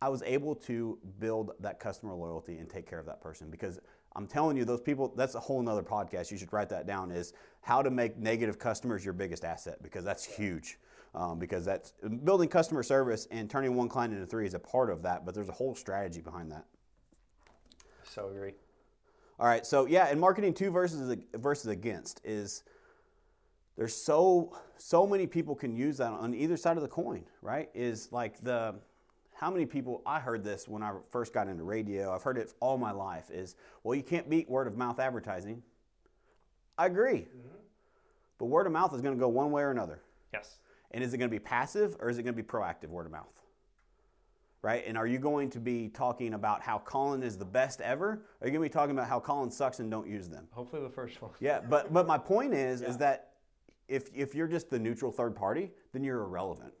I 0.00 0.08
was 0.08 0.22
able 0.22 0.54
to 0.56 0.98
build 1.18 1.52
that 1.60 1.80
customer 1.80 2.14
loyalty 2.14 2.58
and 2.58 2.68
take 2.68 2.88
care 2.88 2.98
of 2.98 3.06
that 3.06 3.20
person 3.20 3.50
because 3.50 3.80
I'm 4.16 4.26
telling 4.26 4.56
you, 4.56 4.64
those 4.64 4.80
people, 4.80 5.12
that's 5.16 5.34
a 5.34 5.40
whole 5.40 5.60
nother 5.62 5.82
podcast. 5.82 6.30
You 6.30 6.36
should 6.36 6.52
write 6.52 6.68
that 6.68 6.86
down 6.86 7.10
is 7.10 7.32
how 7.62 7.82
to 7.82 7.90
make 7.90 8.16
negative 8.16 8.58
customers 8.58 9.04
your 9.04 9.14
biggest 9.14 9.44
asset 9.44 9.82
because 9.82 10.04
that's 10.04 10.24
huge. 10.24 10.78
Um, 11.14 11.38
because 11.38 11.64
that's 11.64 11.92
building 12.24 12.48
customer 12.48 12.82
service 12.82 13.28
and 13.30 13.48
turning 13.48 13.76
one 13.76 13.88
client 13.88 14.12
into 14.12 14.26
three 14.26 14.46
is 14.46 14.54
a 14.54 14.58
part 14.58 14.90
of 14.90 15.02
that, 15.02 15.24
but 15.24 15.32
there's 15.32 15.48
a 15.48 15.52
whole 15.52 15.76
strategy 15.76 16.20
behind 16.20 16.50
that. 16.50 16.64
So 18.02 18.28
agree. 18.28 18.54
All 19.38 19.46
right, 19.46 19.64
so 19.64 19.86
yeah, 19.86 20.08
and 20.10 20.20
marketing 20.20 20.54
to 20.54 20.72
versus 20.72 21.16
versus 21.34 21.68
against 21.68 22.20
is 22.24 22.64
there's 23.76 23.94
so 23.94 24.56
so 24.76 25.06
many 25.06 25.26
people 25.26 25.54
can 25.54 25.76
use 25.76 25.96
that 25.98 26.12
on 26.12 26.34
either 26.34 26.56
side 26.56 26.76
of 26.76 26.82
the 26.82 26.88
coin, 26.88 27.24
right? 27.42 27.70
Is 27.74 28.10
like 28.12 28.42
the 28.42 28.74
how 29.34 29.50
many 29.50 29.66
people 29.66 30.02
I 30.06 30.20
heard 30.20 30.44
this 30.44 30.68
when 30.68 30.82
I 30.82 30.92
first 31.10 31.32
got 31.34 31.48
into 31.48 31.64
radio. 31.64 32.14
I've 32.14 32.22
heard 32.22 32.38
it 32.38 32.52
all 32.60 32.78
my 32.78 32.92
life. 32.92 33.30
Is 33.30 33.56
well, 33.82 33.94
you 33.94 34.02
can't 34.02 34.30
beat 34.30 34.48
word 34.48 34.66
of 34.66 34.76
mouth 34.76 35.00
advertising. 35.00 35.62
I 36.78 36.86
agree, 36.86 37.20
mm-hmm. 37.20 37.56
but 38.38 38.46
word 38.46 38.66
of 38.66 38.72
mouth 38.72 38.94
is 38.94 39.00
going 39.00 39.14
to 39.14 39.20
go 39.20 39.28
one 39.28 39.50
way 39.50 39.62
or 39.62 39.70
another. 39.70 40.00
Yes. 40.32 40.58
And 40.90 41.02
is 41.02 41.12
it 41.12 41.18
going 41.18 41.28
to 41.28 41.34
be 41.34 41.40
passive 41.40 41.96
or 41.98 42.08
is 42.08 42.18
it 42.18 42.22
going 42.22 42.34
to 42.34 42.42
be 42.42 42.46
proactive 42.46 42.88
word 42.88 43.06
of 43.06 43.12
mouth? 43.12 43.26
Right? 44.62 44.84
And 44.86 44.96
are 44.96 45.06
you 45.06 45.18
going 45.18 45.50
to 45.50 45.60
be 45.60 45.88
talking 45.88 46.34
about 46.34 46.62
how 46.62 46.78
Colin 46.78 47.22
is 47.22 47.36
the 47.36 47.44
best 47.44 47.80
ever? 47.80 48.22
If 53.88 54.08
if 54.14 54.34
you're 54.34 54.48
just 54.48 54.70
the 54.70 54.78
neutral 54.78 55.12
third 55.12 55.34
party, 55.34 55.70
then 55.92 56.04
you're 56.04 56.22
irrelevant. 56.22 56.72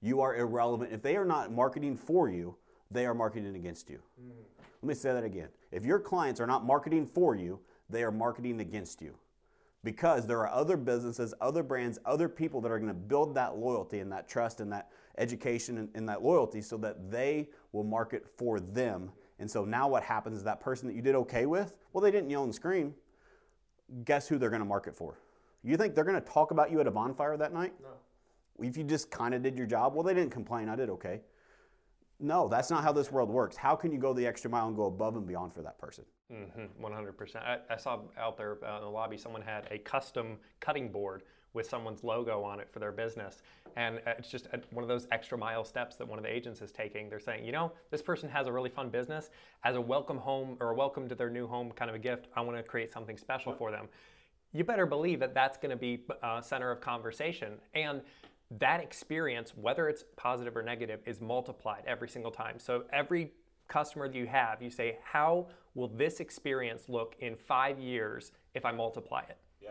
You 0.00 0.20
are 0.20 0.36
irrelevant. 0.36 0.92
If 0.92 1.02
they 1.02 1.16
are 1.16 1.24
not 1.24 1.50
marketing 1.50 1.96
for 1.96 2.28
you, 2.28 2.56
they 2.90 3.06
are 3.06 3.14
marketing 3.14 3.56
against 3.56 3.88
you. 3.88 4.00
Mm. 4.20 4.32
Let 4.82 4.88
me 4.88 4.94
say 4.94 5.12
that 5.14 5.24
again. 5.24 5.48
If 5.72 5.84
your 5.84 5.98
clients 5.98 6.40
are 6.40 6.46
not 6.46 6.64
marketing 6.64 7.06
for 7.06 7.34
you, 7.34 7.58
they 7.88 8.02
are 8.02 8.12
marketing 8.12 8.60
against 8.60 9.00
you. 9.00 9.14
Because 9.82 10.26
there 10.26 10.38
are 10.40 10.48
other 10.48 10.76
businesses, 10.76 11.34
other 11.40 11.62
brands, 11.62 11.98
other 12.04 12.28
people 12.28 12.60
that 12.62 12.70
are 12.70 12.78
going 12.78 12.88
to 12.88 12.94
build 12.94 13.34
that 13.34 13.56
loyalty 13.56 14.00
and 14.00 14.12
that 14.12 14.28
trust 14.28 14.60
and 14.60 14.72
that 14.72 14.90
education 15.18 15.78
and, 15.78 15.88
and 15.94 16.08
that 16.08 16.22
loyalty 16.22 16.60
so 16.60 16.76
that 16.78 17.10
they 17.10 17.48
will 17.72 17.84
market 17.84 18.26
for 18.36 18.60
them. 18.60 19.10
And 19.38 19.50
so 19.50 19.64
now 19.64 19.88
what 19.88 20.02
happens 20.02 20.36
is 20.36 20.44
that 20.44 20.60
person 20.60 20.88
that 20.88 20.94
you 20.94 21.02
did 21.02 21.14
okay 21.14 21.46
with, 21.46 21.74
well, 21.92 22.02
they 22.02 22.10
didn't 22.10 22.30
yell 22.30 22.44
and 22.44 22.54
scream. 22.54 22.94
Guess 24.04 24.28
who 24.28 24.38
they're 24.38 24.50
going 24.50 24.60
to 24.60 24.66
market 24.66 24.94
for? 24.94 25.18
You 25.64 25.78
think 25.78 25.94
they're 25.94 26.04
going 26.04 26.20
to 26.20 26.28
talk 26.28 26.50
about 26.50 26.70
you 26.70 26.80
at 26.80 26.86
a 26.86 26.90
bonfire 26.90 27.36
that 27.38 27.54
night? 27.54 27.72
No. 27.80 28.66
If 28.66 28.76
you 28.76 28.84
just 28.84 29.10
kind 29.10 29.34
of 29.34 29.42
did 29.42 29.56
your 29.56 29.66
job, 29.66 29.94
well, 29.94 30.02
they 30.02 30.14
didn't 30.14 30.30
complain. 30.30 30.68
I 30.68 30.76
did 30.76 30.90
okay. 30.90 31.22
No, 32.20 32.46
that's 32.46 32.70
not 32.70 32.84
how 32.84 32.92
this 32.92 33.10
world 33.10 33.28
works. 33.28 33.56
How 33.56 33.74
can 33.74 33.90
you 33.90 33.98
go 33.98 34.12
the 34.12 34.26
extra 34.26 34.50
mile 34.50 34.68
and 34.68 34.76
go 34.76 34.84
above 34.84 35.16
and 35.16 35.26
beyond 35.26 35.52
for 35.52 35.62
that 35.62 35.78
person? 35.78 36.04
Mm-hmm, 36.32 36.84
100%. 36.84 37.36
I, 37.36 37.58
I, 37.68 37.76
saw 37.76 38.00
out 38.16 38.36
there 38.36 38.58
uh, 38.64 38.76
in 38.76 38.82
the 38.82 38.90
lobby 38.90 39.16
someone 39.16 39.42
had 39.42 39.66
a 39.70 39.78
custom 39.78 40.36
cutting 40.60 40.90
board 40.90 41.22
with 41.54 41.68
someone's 41.68 42.04
logo 42.04 42.42
on 42.42 42.60
it 42.60 42.70
for 42.70 42.78
their 42.78 42.92
business. 42.92 43.42
And 43.76 43.98
uh, 44.06 44.12
it's 44.18 44.30
just 44.30 44.46
a, 44.46 44.60
one 44.70 44.82
of 44.82 44.88
those 44.88 45.06
extra 45.10 45.36
mile 45.36 45.64
steps 45.64 45.96
that 45.96 46.06
one 46.06 46.18
of 46.18 46.24
the 46.24 46.34
agents 46.34 46.62
is 46.62 46.72
taking. 46.72 47.08
They're 47.08 47.20
saying, 47.20 47.44
you 47.44 47.52
know, 47.52 47.72
this 47.90 48.02
person 48.02 48.28
has 48.28 48.46
a 48.46 48.52
really 48.52 48.70
fun 48.70 48.90
business. 48.90 49.30
As 49.64 49.76
a 49.76 49.80
welcome 49.80 50.18
home 50.18 50.56
or 50.60 50.70
a 50.70 50.74
welcome 50.74 51.08
to 51.08 51.14
their 51.14 51.30
new 51.30 51.46
home 51.46 51.72
kind 51.72 51.88
of 51.88 51.94
a 51.94 52.00
gift, 52.00 52.28
I 52.36 52.40
want 52.42 52.56
to 52.56 52.62
create 52.62 52.92
something 52.92 53.16
special 53.18 53.52
for 53.52 53.70
them. 53.70 53.88
You 54.54 54.62
better 54.62 54.86
believe 54.86 55.18
that 55.20 55.34
that's 55.34 55.58
going 55.58 55.70
to 55.70 55.76
be 55.76 56.04
uh, 56.22 56.40
center 56.40 56.70
of 56.70 56.80
conversation. 56.80 57.54
And 57.74 58.00
that 58.58 58.80
experience, 58.80 59.52
whether 59.56 59.88
it's 59.88 60.04
positive 60.16 60.56
or 60.56 60.62
negative, 60.62 61.00
is 61.06 61.20
multiplied 61.20 61.82
every 61.86 62.08
single 62.08 62.30
time. 62.30 62.60
So 62.60 62.84
every 62.92 63.32
customer 63.66 64.08
that 64.08 64.16
you 64.16 64.26
have, 64.26 64.62
you 64.62 64.70
say, 64.70 64.98
how 65.02 65.48
will 65.74 65.88
this 65.88 66.20
experience 66.20 66.88
look 66.88 67.16
in 67.18 67.34
five 67.34 67.80
years 67.80 68.30
if 68.54 68.64
I 68.64 68.70
multiply 68.70 69.22
it? 69.22 69.38
Yeah. 69.60 69.70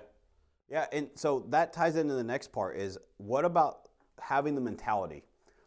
Yeah, 0.70 0.86
and 0.92 1.10
so 1.16 1.46
that 1.50 1.72
ties 1.72 1.96
into 1.96 2.14
the 2.16 2.24
next 2.24 2.52
part 2.52 2.76
is 2.78 2.98
what 3.18 3.46
about 3.46 3.88
having 4.20 4.54
the 4.54 4.62
mentality 4.62 5.24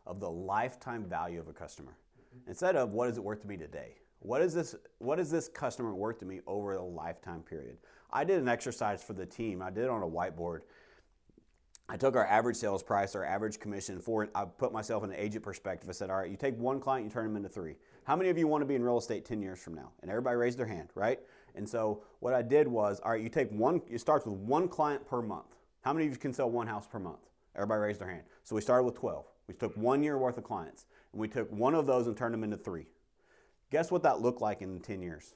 of 0.06 0.20
the 0.20 0.30
lifetime 0.30 1.04
value 1.04 1.40
of 1.40 1.48
a 1.48 1.52
customer 1.54 1.96
mm-hmm. 2.18 2.50
instead 2.50 2.76
of 2.76 2.90
what 2.90 3.08
is 3.08 3.16
it 3.16 3.24
worth 3.24 3.40
to 3.40 3.46
me 3.46 3.56
today? 3.56 3.94
What 4.18 4.42
is 4.42 4.52
this 4.52 4.74
what 4.98 5.20
is 5.20 5.30
this 5.30 5.48
customer 5.48 5.94
worth 5.94 6.18
to 6.20 6.26
me 6.26 6.40
over 6.46 6.74
a 6.74 6.82
lifetime 6.82 7.40
period? 7.40 7.76
I 8.12 8.24
did 8.24 8.38
an 8.38 8.48
exercise 8.48 9.02
for 9.02 9.12
the 9.12 9.26
team. 9.26 9.62
I 9.62 9.70
did 9.70 9.84
it 9.84 9.90
on 9.90 10.02
a 10.02 10.08
whiteboard 10.08 10.62
I 11.88 11.96
took 11.96 12.16
our 12.16 12.26
average 12.26 12.56
sales 12.56 12.82
price, 12.82 13.14
our 13.14 13.24
average 13.24 13.60
commission 13.60 14.00
for. 14.00 14.28
I 14.34 14.44
put 14.44 14.72
myself 14.72 15.04
in 15.04 15.10
an 15.10 15.16
agent 15.16 15.44
perspective. 15.44 15.88
I 15.88 15.92
said, 15.92 16.10
all 16.10 16.16
right, 16.16 16.30
you 16.30 16.36
take 16.36 16.58
one 16.58 16.80
client, 16.80 17.04
you 17.04 17.10
turn 17.10 17.26
them 17.26 17.36
into 17.36 17.48
three. 17.48 17.76
How 18.04 18.16
many 18.16 18.28
of 18.28 18.36
you 18.36 18.48
want 18.48 18.62
to 18.62 18.66
be 18.66 18.74
in 18.74 18.82
real 18.82 18.98
estate 18.98 19.24
10 19.24 19.40
years 19.40 19.60
from 19.60 19.74
now? 19.74 19.92
And 20.02 20.10
everybody 20.10 20.36
raised 20.36 20.58
their 20.58 20.66
hand, 20.66 20.88
right? 20.94 21.20
And 21.54 21.68
so 21.68 22.02
what 22.18 22.34
I 22.34 22.42
did 22.42 22.66
was, 22.66 23.00
all 23.00 23.12
right, 23.12 23.22
you 23.22 23.28
take 23.28 23.50
one, 23.52 23.80
it 23.88 24.00
starts 24.00 24.26
with 24.26 24.34
one 24.34 24.68
client 24.68 25.06
per 25.06 25.22
month. 25.22 25.56
How 25.82 25.92
many 25.92 26.06
of 26.06 26.12
you 26.12 26.18
can 26.18 26.32
sell 26.32 26.50
one 26.50 26.66
house 26.66 26.88
per 26.88 26.98
month? 26.98 27.20
Everybody 27.54 27.80
raised 27.80 28.00
their 28.00 28.10
hand. 28.10 28.24
So 28.42 28.56
we 28.56 28.62
started 28.62 28.82
with 28.82 28.96
12. 28.96 29.24
We 29.46 29.54
took 29.54 29.76
one 29.76 30.02
year 30.02 30.18
worth 30.18 30.38
of 30.38 30.44
clients, 30.44 30.86
and 31.12 31.20
we 31.20 31.28
took 31.28 31.50
one 31.52 31.74
of 31.74 31.86
those 31.86 32.08
and 32.08 32.16
turned 32.16 32.34
them 32.34 32.42
into 32.42 32.56
three. 32.56 32.86
Guess 33.70 33.92
what 33.92 34.02
that 34.02 34.20
looked 34.20 34.40
like 34.40 34.60
in 34.60 34.80
10 34.80 35.02
years? 35.02 35.34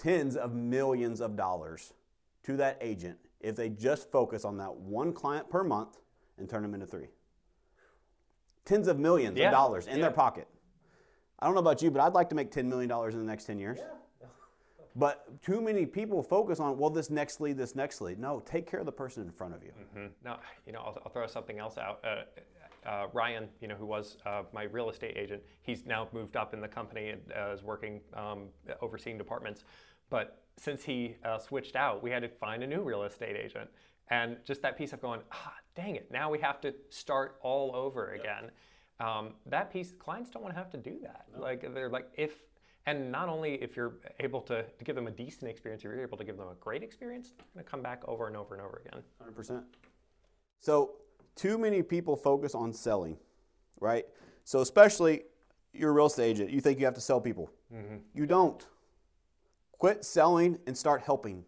Tens 0.00 0.34
of 0.34 0.54
millions 0.54 1.20
of 1.20 1.36
dollars 1.36 1.92
to 2.44 2.56
that 2.56 2.78
agent 2.80 3.18
if 3.40 3.54
they 3.54 3.68
just 3.68 4.10
focus 4.10 4.46
on 4.46 4.56
that 4.56 4.74
one 4.74 5.12
client 5.12 5.50
per 5.50 5.62
month 5.62 5.98
and 6.38 6.48
turn 6.48 6.62
them 6.62 6.72
into 6.72 6.86
three. 6.86 7.08
Tens 8.64 8.88
of 8.88 8.98
millions 8.98 9.36
yeah. 9.36 9.46
of 9.46 9.52
dollars 9.52 9.86
in 9.86 9.96
yeah. 9.96 10.02
their 10.02 10.10
pocket. 10.10 10.48
I 11.38 11.46
don't 11.46 11.54
know 11.54 11.60
about 11.60 11.82
you, 11.82 11.90
but 11.90 12.00
I'd 12.00 12.14
like 12.14 12.28
to 12.30 12.34
make 12.34 12.50
$10 12.50 12.64
million 12.64 12.90
in 12.90 13.18
the 13.18 13.24
next 13.24 13.44
10 13.44 13.58
years. 13.58 13.78
Yeah. 13.80 14.26
but 14.96 15.42
too 15.42 15.60
many 15.60 15.84
people 15.84 16.22
focus 16.22 16.60
on, 16.60 16.78
well, 16.78 16.90
this 16.90 17.10
next 17.10 17.40
lead, 17.40 17.58
this 17.58 17.74
next 17.74 18.00
lead. 18.00 18.18
No, 18.18 18.40
take 18.40 18.70
care 18.70 18.80
of 18.80 18.86
the 18.86 18.92
person 18.92 19.22
in 19.22 19.30
front 19.30 19.54
of 19.54 19.62
you. 19.62 19.72
Mm-hmm. 19.96 20.06
Now, 20.24 20.40
you 20.66 20.72
know, 20.72 20.80
I'll, 20.80 20.98
I'll, 21.04 21.10
throw 21.10 21.26
something 21.26 21.58
else 21.58 21.76
out. 21.76 22.00
Uh, 22.04 22.22
uh, 22.86 23.06
Ryan, 23.12 23.48
you 23.60 23.68
know, 23.68 23.74
who 23.74 23.86
was 23.86 24.16
uh, 24.26 24.42
my 24.52 24.64
real 24.64 24.90
estate 24.90 25.16
agent, 25.16 25.42
he's 25.62 25.84
now 25.86 26.08
moved 26.12 26.36
up 26.36 26.54
in 26.54 26.60
the 26.60 26.68
company 26.68 27.10
and 27.10 27.20
uh, 27.36 27.52
is 27.52 27.62
working 27.62 28.00
um, 28.14 28.48
overseeing 28.80 29.18
departments. 29.18 29.64
But 30.08 30.42
since 30.56 30.84
he 30.84 31.16
uh, 31.24 31.38
switched 31.38 31.76
out, 31.76 32.02
we 32.02 32.10
had 32.10 32.22
to 32.22 32.28
find 32.28 32.62
a 32.62 32.66
new 32.66 32.82
real 32.82 33.04
estate 33.04 33.36
agent. 33.36 33.70
And 34.08 34.38
just 34.44 34.60
that 34.62 34.76
piece 34.76 34.92
of 34.92 35.00
going, 35.00 35.20
ah, 35.32 35.54
dang 35.74 35.96
it, 35.96 36.10
now 36.10 36.30
we 36.30 36.38
have 36.40 36.60
to 36.62 36.74
start 36.90 37.38
all 37.42 37.74
over 37.74 38.12
again. 38.12 38.50
Yep. 39.00 39.08
Um, 39.08 39.30
that 39.46 39.72
piece, 39.72 39.92
clients 39.92 40.30
don't 40.30 40.42
want 40.42 40.54
to 40.54 40.58
have 40.58 40.70
to 40.70 40.76
do 40.76 40.98
that. 41.02 41.26
No. 41.34 41.40
Like 41.40 41.72
they're 41.72 41.88
like, 41.88 42.08
if, 42.14 42.32
and 42.86 43.10
not 43.10 43.28
only 43.28 43.54
if 43.54 43.76
you're 43.76 43.94
able 44.18 44.40
to, 44.42 44.64
to 44.64 44.84
give 44.84 44.96
them 44.96 45.06
a 45.06 45.10
decent 45.10 45.50
experience, 45.50 45.80
if 45.80 45.84
you're 45.84 46.02
able 46.02 46.18
to 46.18 46.24
give 46.24 46.36
them 46.36 46.48
a 46.48 46.54
great 46.56 46.82
experience, 46.82 47.32
they're 47.38 47.46
going 47.54 47.64
to 47.64 47.70
come 47.70 47.82
back 47.82 48.02
over 48.06 48.26
and 48.26 48.36
over 48.36 48.54
and 48.54 48.62
over 48.62 48.82
again. 48.84 49.02
100%. 49.24 49.62
So, 50.58 50.96
too 51.36 51.58
many 51.58 51.82
people 51.82 52.16
focus 52.16 52.54
on 52.54 52.72
selling, 52.72 53.16
right? 53.80 54.06
So, 54.44 54.60
especially 54.60 55.22
you're 55.72 55.90
a 55.90 55.92
real 55.92 56.06
estate 56.06 56.30
agent, 56.30 56.50
you 56.50 56.60
think 56.60 56.78
you 56.78 56.84
have 56.84 56.94
to 56.94 57.00
sell 57.00 57.20
people. 57.20 57.50
Mm-hmm. 57.72 57.96
You 58.14 58.26
don't. 58.26 58.66
Quit 59.78 60.04
selling 60.04 60.58
and 60.66 60.76
start 60.76 61.02
helping. 61.02 61.44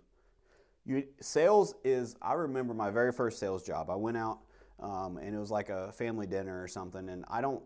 You, 0.85 1.05
sales 1.21 1.75
is, 1.85 2.17
I 2.23 2.33
remember 2.35 2.75
my 2.75 2.91
very 2.91 3.13
first 3.13 3.39
sales 3.39 3.63
job. 3.63 3.91
I 3.91 3.95
went 3.95 4.17
out 4.17 4.39
um, 4.81 5.19
and 5.19 5.35
it 5.35 5.39
was 5.39 5.51
like 5.51 5.69
a 5.69 5.93
family 5.93 6.27
dinner 6.27 6.63
or 6.63 6.67
something, 6.67 7.09
and 7.09 7.25
I 7.29 7.41
don't 7.41 7.63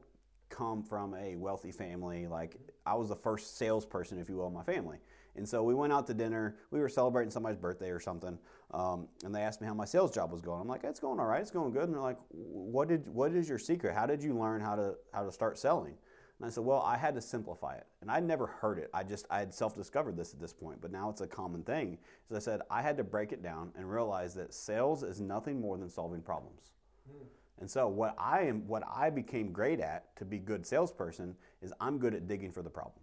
come 0.49 0.83
from 0.83 1.15
a 1.15 1.37
wealthy 1.37 1.73
family. 1.73 2.27
Like, 2.27 2.57
I 2.85 2.95
was 2.95 3.09
the 3.09 3.17
first 3.17 3.57
salesperson, 3.57 4.19
if 4.19 4.29
you 4.29 4.37
will, 4.37 4.49
in 4.49 4.53
my 4.53 4.63
family. 4.63 4.99
And 5.37 5.49
so 5.49 5.63
we 5.63 5.75
went 5.75 5.93
out 5.93 6.07
to 6.09 6.15
dinner. 6.15 6.57
We 6.71 6.81
were 6.81 6.89
celebrating 6.89 7.31
somebody's 7.31 7.59
birthday 7.59 7.91
or 7.91 8.01
something, 8.01 8.39
um, 8.73 9.09
and 9.25 9.35
they 9.35 9.43
asked 9.43 9.61
me 9.61 9.67
how 9.67 9.75
my 9.75 9.85
sales 9.85 10.11
job 10.11 10.33
was 10.33 10.41
going. 10.41 10.61
I'm 10.61 10.69
like, 10.69 10.85
"It's 10.85 11.01
going 11.01 11.21
all 11.21 11.27
right. 11.27 11.41
It's 11.41 11.51
going 11.51 11.73
good." 11.73 11.85
And 11.85 11.95
they're 11.95 12.01
like, 12.01 12.19
"What 12.31 12.89
did? 12.89 13.09
What 13.09 13.33
is 13.33 13.49
your 13.49 13.59
secret? 13.59 13.95
How 13.95 14.07
did 14.07 14.23
you 14.23 14.39
learn 14.39 14.61
how 14.61 14.77
to 14.77 14.95
how 15.13 15.25
to 15.25 15.33
start 15.33 15.59
selling?" 15.59 15.95
And 16.39 16.47
I 16.47 16.51
said, 16.51 16.65
well, 16.65 16.83
I 16.83 16.99
had 16.99 17.15
to 17.15 17.21
simplify 17.21 17.77
it. 17.77 17.87
And 18.03 18.11
I'd 18.11 18.25
never 18.25 18.47
heard 18.47 18.79
it. 18.79 18.91
I 18.93 19.03
just, 19.05 19.25
I 19.31 19.39
had 19.39 19.55
self-discovered 19.55 20.17
this 20.17 20.35
at 20.35 20.41
this 20.41 20.53
point, 20.53 20.81
but 20.83 20.93
now 20.93 21.09
it's 21.09 21.23
a 21.23 21.27
common 21.27 21.63
thing. 21.63 21.97
As 22.31 22.37
I 22.37 22.41
said, 22.41 22.61
I 22.71 22.83
had 22.83 22.99
to 22.99 23.05
break 23.05 23.33
it 23.33 23.43
down 23.43 23.73
and 23.75 23.91
realize 23.91 24.35
that 24.35 24.53
sales 24.53 25.03
is 25.03 25.21
nothing 25.21 25.61
more 25.61 25.79
than 25.79 25.89
solving 25.89 26.21
problems. 26.21 26.73
Hmm. 27.11 27.25
And 27.59 27.71
so 27.71 27.89
what 27.89 28.15
I 28.19 28.43
am 28.43 28.67
what 28.69 28.83
I 28.87 29.09
became 29.09 29.51
great 29.51 29.81
at 29.81 30.15
to 30.17 30.27
be 30.27 30.39
good 30.39 30.67
salesperson 30.67 31.35
is 31.63 31.73
I'm 31.81 31.99
good 31.99 32.15
at 32.15 32.29
digging 32.29 32.53
for 32.53 32.61
the 32.61 32.69
problem. 32.69 33.01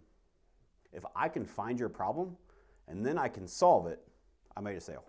If 0.94 1.04
I 1.14 1.28
can 1.28 1.44
find 1.44 1.78
your 1.78 1.88
problem 1.88 2.36
and 2.88 3.04
then 3.04 3.18
I 3.18 3.28
can 3.28 3.46
solve 3.46 3.86
it, 3.86 4.00
I 4.56 4.60
made 4.60 4.76
a 4.76 4.80
sale. 4.80 5.04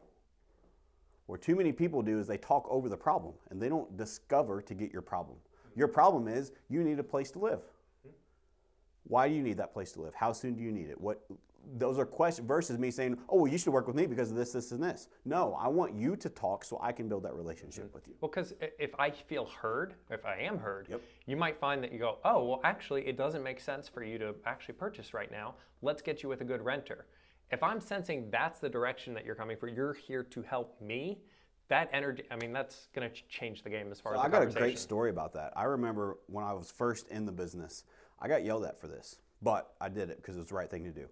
What 1.27 1.41
too 1.41 1.55
many 1.55 1.71
people 1.71 2.01
do 2.01 2.19
is 2.19 2.27
they 2.27 2.37
talk 2.37 2.67
over 2.69 2.89
the 2.89 2.97
problem 2.97 3.33
and 3.49 3.61
they 3.61 3.69
don't 3.69 3.95
discover 3.97 4.61
to 4.61 4.73
get 4.73 4.91
your 4.91 5.01
problem. 5.01 5.37
Your 5.75 5.87
problem 5.87 6.27
is 6.27 6.51
you 6.69 6.83
need 6.83 6.99
a 6.99 7.03
place 7.03 7.31
to 7.31 7.39
live. 7.39 7.61
Hmm. 8.03 8.11
Why 9.05 9.27
do 9.27 9.33
you 9.33 9.41
need 9.41 9.57
that 9.57 9.73
place 9.73 9.91
to 9.93 10.01
live? 10.01 10.13
How 10.13 10.31
soon 10.31 10.55
do 10.55 10.63
you 10.63 10.71
need 10.71 10.89
it? 10.89 10.99
What 10.99 11.25
those 11.77 11.99
are 11.99 12.05
questions 12.05 12.47
versus 12.47 12.77
me 12.77 12.91
saying, 12.91 13.17
"Oh, 13.29 13.41
well, 13.41 13.51
you 13.51 13.57
should 13.57 13.73
work 13.73 13.87
with 13.87 13.95
me 13.95 14.05
because 14.05 14.31
of 14.31 14.37
this, 14.37 14.51
this, 14.51 14.71
and 14.71 14.81
this." 14.81 15.07
No, 15.25 15.55
I 15.59 15.67
want 15.67 15.93
you 15.93 16.15
to 16.15 16.29
talk 16.29 16.63
so 16.63 16.79
I 16.81 16.91
can 16.91 17.09
build 17.09 17.23
that 17.23 17.35
relationship 17.35 17.93
with 17.93 18.07
you. 18.07 18.13
Well, 18.21 18.29
because 18.29 18.53
if 18.79 18.91
I 18.99 19.11
feel 19.11 19.45
heard, 19.45 19.95
if 20.09 20.25
I 20.25 20.37
am 20.37 20.57
heard, 20.57 20.87
Yep. 20.89 21.01
you 21.25 21.37
might 21.37 21.57
find 21.57 21.83
that 21.83 21.91
you 21.91 21.99
go, 21.99 22.17
"Oh, 22.23 22.43
well, 22.43 22.61
actually, 22.63 23.07
it 23.07 23.17
doesn't 23.17 23.43
make 23.43 23.59
sense 23.59 23.87
for 23.87 24.03
you 24.03 24.17
to 24.19 24.35
actually 24.45 24.75
purchase 24.75 25.13
right 25.13 25.31
now. 25.31 25.55
Let's 25.81 26.01
get 26.01 26.23
you 26.23 26.29
with 26.29 26.41
a 26.41 26.45
good 26.45 26.61
renter." 26.61 27.05
If 27.51 27.61
I'm 27.61 27.79
sensing 27.79 28.29
that's 28.31 28.59
the 28.59 28.69
direction 28.69 29.13
that 29.13 29.25
you're 29.25 29.35
coming 29.35 29.57
for, 29.57 29.67
you're 29.67 29.93
here 29.93 30.23
to 30.23 30.41
help 30.41 30.79
me. 30.81 31.21
That 31.67 31.89
energy, 31.93 32.23
I 32.29 32.35
mean, 32.35 32.53
that's 32.53 32.87
going 32.93 33.09
to 33.09 33.23
change 33.27 33.63
the 33.63 33.69
game 33.69 33.91
as 33.91 33.99
far 33.99 34.13
So 34.13 34.19
as 34.19 34.25
I 34.25 34.29
got 34.29 34.43
a 34.43 34.45
great 34.47 34.77
story 34.77 35.09
about 35.09 35.33
that. 35.33 35.51
I 35.55 35.63
remember 35.63 36.17
when 36.27 36.43
I 36.43 36.53
was 36.53 36.69
first 36.69 37.07
in 37.07 37.25
the 37.25 37.31
business, 37.31 37.83
I 38.19 38.27
got 38.27 38.43
yelled 38.43 38.65
at 38.65 38.79
for 38.79 38.87
this, 38.87 39.17
but 39.41 39.73
I 39.81 39.89
did 39.89 40.09
it 40.09 40.17
because 40.17 40.35
it 40.35 40.39
was 40.39 40.49
the 40.49 40.55
right 40.55 40.69
thing 40.69 40.83
to 40.83 40.91
do. 40.91 41.07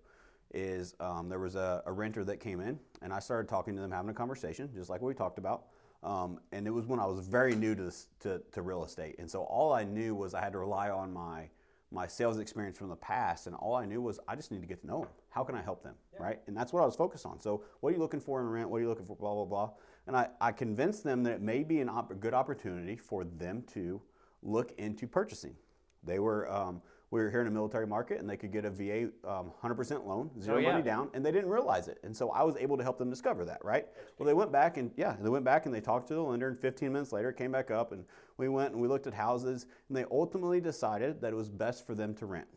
Is 0.54 0.96
um, 1.00 1.30
there 1.30 1.40
was 1.40 1.56
a, 1.56 1.82
a 1.86 1.92
renter 1.92 2.24
that 2.26 2.40
came 2.40 2.62
in, 2.62 2.80
and 3.02 3.12
I 3.12 3.20
started 3.20 3.50
talking 3.50 3.76
to 3.76 3.82
them, 3.82 3.92
having 3.92 4.10
a 4.10 4.14
conversation, 4.14 4.70
just 4.76 4.90
like 4.90 5.02
we 5.02 5.14
talked 5.14 5.40
about. 5.40 5.66
Um, 6.04 6.40
and 6.52 6.68
it 6.68 6.72
was 6.72 6.86
when 6.86 7.00
I 7.00 7.06
was 7.06 7.26
very 7.26 7.56
new 7.56 7.76
to, 7.76 7.84
this, 7.84 8.08
to 8.22 8.42
to 8.52 8.62
real 8.62 8.84
estate, 8.84 9.16
and 9.20 9.30
so 9.30 9.44
all 9.44 9.74
I 9.74 9.84
knew 9.84 10.14
was 10.16 10.34
I 10.34 10.42
had 10.42 10.52
to 10.54 10.60
rely 10.60 10.90
on 10.90 11.14
my 11.14 11.50
my 11.94 12.08
sales 12.08 12.40
experience 12.40 12.78
from 12.78 12.90
the 12.90 12.96
past, 12.96 13.48
and 13.48 13.56
all 13.56 13.76
I 13.76 13.86
knew 13.86 14.02
was 14.02 14.20
I 14.28 14.36
just 14.36 14.52
need 14.52 14.62
to 14.62 14.68
get 14.68 14.82
to 14.82 14.88
know 14.88 15.02
them. 15.02 15.10
How 15.30 15.44
can 15.44 15.56
I 15.56 15.62
help 15.62 15.84
them, 15.84 15.94
right? 16.20 16.40
And 16.48 16.58
that's 16.58 16.74
what 16.74 16.82
I 16.82 16.86
was 16.86 16.96
focused 16.96 17.26
on. 17.26 17.40
So, 17.40 17.64
what 17.80 17.90
are 17.90 17.94
you 17.94 18.00
looking 18.00 18.20
for 18.20 18.40
in 18.42 18.48
rent? 18.48 18.70
What 18.70 18.78
are 18.78 18.82
you 18.82 18.90
looking 18.90 19.06
for? 19.06 19.16
Blah 19.16 19.34
blah 19.34 19.46
blah. 19.46 19.70
And 20.08 20.18
I, 20.18 20.28
I 20.42 20.52
convinced 20.52 21.04
them 21.04 21.24
that 21.24 21.34
it 21.34 21.42
may 21.42 21.64
be 21.64 21.80
an 21.80 21.90
op- 21.90 22.12
a 22.12 22.16
good 22.16 22.34
opportunity 22.34 22.98
for 22.98 23.24
them 23.24 23.64
to 23.74 24.02
look 24.42 24.74
into 24.78 25.08
purchasing. 25.08 25.56
They 26.04 26.20
were 26.20 26.52
um, 26.52 26.82
we 27.14 27.22
were 27.22 27.30
here 27.30 27.42
in 27.42 27.48
a 27.48 27.52
military 27.52 27.86
market, 27.86 28.20
and 28.20 28.28
they 28.28 28.36
could 28.36 28.52
get 28.52 28.66
a 28.66 28.72
VA 28.72 29.04
um, 29.24 29.52
100% 29.64 30.04
loan, 30.08 30.32
zero 30.42 30.58
Oh, 30.58 30.60
yeah. 30.60 30.72
money 30.72 30.84
down, 30.84 31.10
and 31.14 31.24
they 31.24 31.32
didn't 31.32 31.52
realize 31.52 31.88
it. 31.88 32.00
And 32.04 32.18
so 32.18 32.32
I 32.32 32.42
was 32.42 32.56
able 32.58 32.76
to 32.76 32.82
help 32.82 32.98
them 32.98 33.12
discover 33.12 33.46
that, 33.46 33.64
right? 33.64 33.86
Well, 34.18 34.26
they 34.26 34.34
went 34.34 34.52
back 34.52 34.78
and 34.78 34.90
yeah, 34.98 35.16
they 35.22 35.30
went 35.30 35.46
back 35.46 35.68
and 35.68 35.76
they 35.76 35.80
talked 35.80 36.08
to 36.08 36.16
the 36.16 36.24
lender, 36.24 36.48
and 36.48 36.60
15 36.60 36.92
minutes 36.92 37.12
later, 37.12 37.30
it 37.30 37.38
came 37.38 37.52
back 37.52 37.70
up, 37.70 37.92
and 37.92 38.04
we 38.38 38.50
went 38.50 38.74
and 38.74 38.82
we 38.82 38.88
looked 38.88 39.06
at 39.06 39.14
houses, 39.14 39.68
and 39.90 39.96
they 39.96 40.06
ultimately 40.10 40.60
decided 40.60 41.22
that 41.22 41.32
it 41.32 41.36
was 41.36 41.50
best 41.52 41.86
for 41.86 41.94
them 41.94 42.16
to 42.16 42.26
rent 42.26 42.48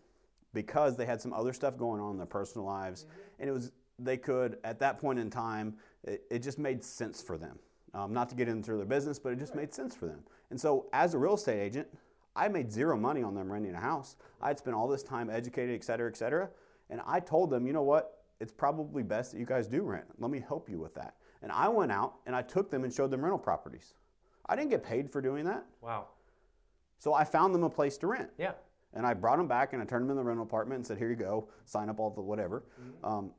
because 0.54 0.96
they 0.96 1.04
had 1.04 1.20
some 1.20 1.34
other 1.34 1.52
stuff 1.52 1.76
going 1.76 2.00
on 2.00 2.12
in 2.12 2.16
their 2.16 2.26
personal 2.26 2.66
lives, 2.66 3.04
and 3.38 3.50
it 3.50 3.52
was 3.52 3.72
they 3.98 4.16
could 4.16 4.57
at 4.64 4.78
that 4.78 4.98
point 4.98 5.18
in 5.18 5.28
time, 5.28 5.74
it, 6.04 6.22
it 6.30 6.38
just 6.38 6.59
made 6.59 6.82
sense 6.82 7.20
for 7.20 7.36
them. 7.36 7.59
Um, 7.92 8.14
not 8.14 8.30
to 8.30 8.34
get 8.34 8.48
into 8.48 8.74
their 8.76 8.86
business, 8.86 9.18
but 9.18 9.32
it 9.34 9.38
just 9.38 9.54
made 9.54 9.72
sense 9.74 9.94
for 9.94 10.07
them. 10.07 10.20
And 10.50 10.59
so, 10.59 10.86
as 10.92 11.12
a 11.14 11.18
real 11.18 11.34
estate 11.34 11.61
agent, 11.61 11.88
I 12.37 12.49
made 12.49 12.70
zero 12.70 12.97
money 12.97 13.22
on 13.22 13.34
them 13.34 13.51
renting 13.51 13.74
a 13.74 13.80
house. 13.80 14.16
I'd 14.43 14.59
spent 14.59 14.76
all 14.76 14.87
this 14.87 15.03
time 15.03 15.30
educated, 15.30 15.74
et 15.74 15.82
cetera, 15.82 16.09
et 16.09 16.16
cetera. 16.16 16.51
And 16.91 17.01
I 17.07 17.18
told 17.20 17.51
them, 17.51 17.66
you 17.66 17.72
know 17.72 17.82
what? 17.82 18.22
It's 18.39 18.53
probably 18.53 19.03
best 19.03 19.32
that 19.32 19.39
you 19.39 19.47
guys 19.47 19.66
do 19.66 19.82
rent. 19.82 20.05
Let 20.18 20.30
me 20.30 20.45
help 20.47 20.68
you 20.68 20.78
with 20.78 20.95
that. 20.95 21.14
And 21.43 21.51
I 21.51 21.68
went 21.68 21.91
out 21.91 22.16
and 22.26 22.37
I 22.37 22.43
took 22.43 22.70
them 22.70 22.84
and 22.84 22.93
showed 22.93 23.11
them 23.11 23.22
rental 23.22 23.39
properties. 23.39 23.95
I 24.47 24.55
didn't 24.55 24.70
get 24.70 24.84
paid 24.84 25.11
for 25.11 25.20
doing 25.20 25.45
that. 25.47 25.64
Wow. 25.80 26.09
So 26.99 27.14
I 27.14 27.24
found 27.24 27.55
them 27.55 27.62
a 27.62 27.70
place 27.70 27.97
to 27.99 28.07
rent. 28.07 28.30
Yeah. 28.39 28.53
And 28.93 29.07
I 29.07 29.14
brought 29.14 29.39
them 29.39 29.49
back 29.49 29.72
and 29.72 29.82
I 29.82 29.84
turned 29.84 30.05
them 30.05 30.11
in 30.11 30.16
the 30.16 30.22
rental 30.22 30.45
apartment 30.45 30.78
and 30.78 30.87
said, 30.87 30.99
here 30.99 31.11
you 31.11 31.16
go, 31.16 31.49
sign 31.64 31.89
up 31.89 31.99
all 31.99 32.11
the 32.11 32.20
whatever. 32.20 32.64
Um, 33.03 33.32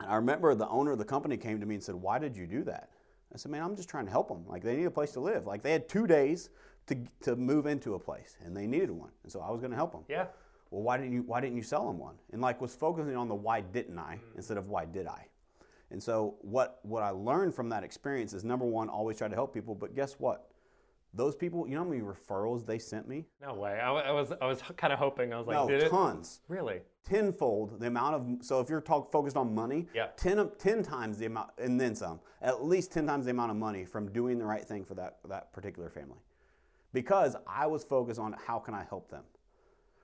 and 0.00 0.10
I 0.10 0.16
remember 0.16 0.54
the 0.54 0.68
owner 0.68 0.92
of 0.92 0.98
the 0.98 1.04
company 1.04 1.36
came 1.36 1.60
to 1.60 1.66
me 1.66 1.76
and 1.76 1.84
said, 1.84 1.94
why 1.94 2.18
did 2.18 2.36
you 2.36 2.46
do 2.46 2.64
that? 2.64 2.90
I 3.32 3.38
said, 3.38 3.50
man, 3.50 3.62
I'm 3.62 3.76
just 3.76 3.88
trying 3.88 4.04
to 4.04 4.10
help 4.10 4.28
them. 4.28 4.44
Like 4.46 4.62
they 4.62 4.76
need 4.76 4.84
a 4.84 4.90
place 4.90 5.12
to 5.12 5.20
live. 5.20 5.46
Like 5.46 5.62
they 5.62 5.72
had 5.72 5.88
two 5.88 6.06
days 6.06 6.50
to, 6.86 6.96
to 7.22 7.36
move 7.36 7.66
into 7.66 7.94
a 7.94 7.98
place 7.98 8.36
and 8.44 8.56
they 8.56 8.66
needed 8.66 8.90
one. 8.90 9.10
And 9.22 9.32
so 9.32 9.40
I 9.40 9.50
was 9.50 9.60
going 9.60 9.70
to 9.70 9.76
help 9.76 9.92
them. 9.92 10.04
Yeah. 10.08 10.26
Well, 10.70 10.82
why 10.82 10.96
didn't 10.96 11.12
you, 11.12 11.22
why 11.22 11.40
didn't 11.40 11.56
you 11.56 11.62
sell 11.62 11.86
them 11.86 11.98
one? 11.98 12.14
And 12.32 12.40
like 12.40 12.60
was 12.60 12.74
focusing 12.74 13.16
on 13.16 13.28
the 13.28 13.34
why 13.34 13.60
didn't 13.60 13.98
I 13.98 14.16
mm. 14.16 14.36
instead 14.36 14.56
of 14.56 14.68
why 14.68 14.84
did 14.84 15.06
I? 15.06 15.26
And 15.90 16.02
so 16.02 16.36
what, 16.40 16.80
what 16.82 17.02
I 17.02 17.10
learned 17.10 17.54
from 17.54 17.68
that 17.68 17.84
experience 17.84 18.32
is 18.32 18.44
number 18.44 18.64
one, 18.64 18.88
always 18.88 19.18
try 19.18 19.28
to 19.28 19.34
help 19.34 19.52
people. 19.52 19.74
But 19.74 19.94
guess 19.94 20.14
what? 20.14 20.48
Those 21.14 21.36
people, 21.36 21.68
you 21.68 21.74
know 21.74 21.84
how 21.84 21.90
many 21.90 22.00
referrals 22.00 22.64
they 22.64 22.78
sent 22.78 23.06
me? 23.06 23.26
No 23.42 23.52
way. 23.52 23.78
I, 23.78 23.90
I 23.90 24.10
was 24.12 24.32
I 24.40 24.46
was 24.46 24.62
kind 24.78 24.94
of 24.94 24.98
hoping. 24.98 25.34
I 25.34 25.36
was 25.36 25.46
like, 25.46 25.56
no, 25.58 25.68
did 25.68 25.82
it? 25.82 25.90
tons. 25.90 26.40
Really? 26.48 26.80
tenfold 27.04 27.80
the 27.80 27.86
amount 27.86 28.14
of 28.14 28.46
so 28.46 28.60
if 28.60 28.68
you're 28.68 28.80
talk, 28.80 29.10
focused 29.10 29.36
on 29.36 29.54
money 29.54 29.86
Yeah. 29.94 30.08
10, 30.16 30.38
of- 30.38 30.58
10 30.58 30.82
times 30.82 31.18
the 31.18 31.26
amount 31.26 31.50
and 31.58 31.80
then 31.80 31.94
some 31.94 32.20
at 32.40 32.64
least 32.64 32.92
10 32.92 33.06
times 33.06 33.24
the 33.24 33.32
amount 33.32 33.50
of 33.50 33.56
money 33.56 33.84
from 33.84 34.12
doing 34.12 34.38
the 34.38 34.44
right 34.44 34.64
thing 34.64 34.84
for 34.84 34.94
that, 34.94 35.18
that 35.28 35.52
particular 35.52 35.90
family 35.90 36.18
because 36.92 37.36
i 37.46 37.66
was 37.66 37.84
focused 37.84 38.20
on 38.20 38.34
how 38.46 38.58
can 38.58 38.74
i 38.74 38.84
help 38.88 39.10
them 39.10 39.22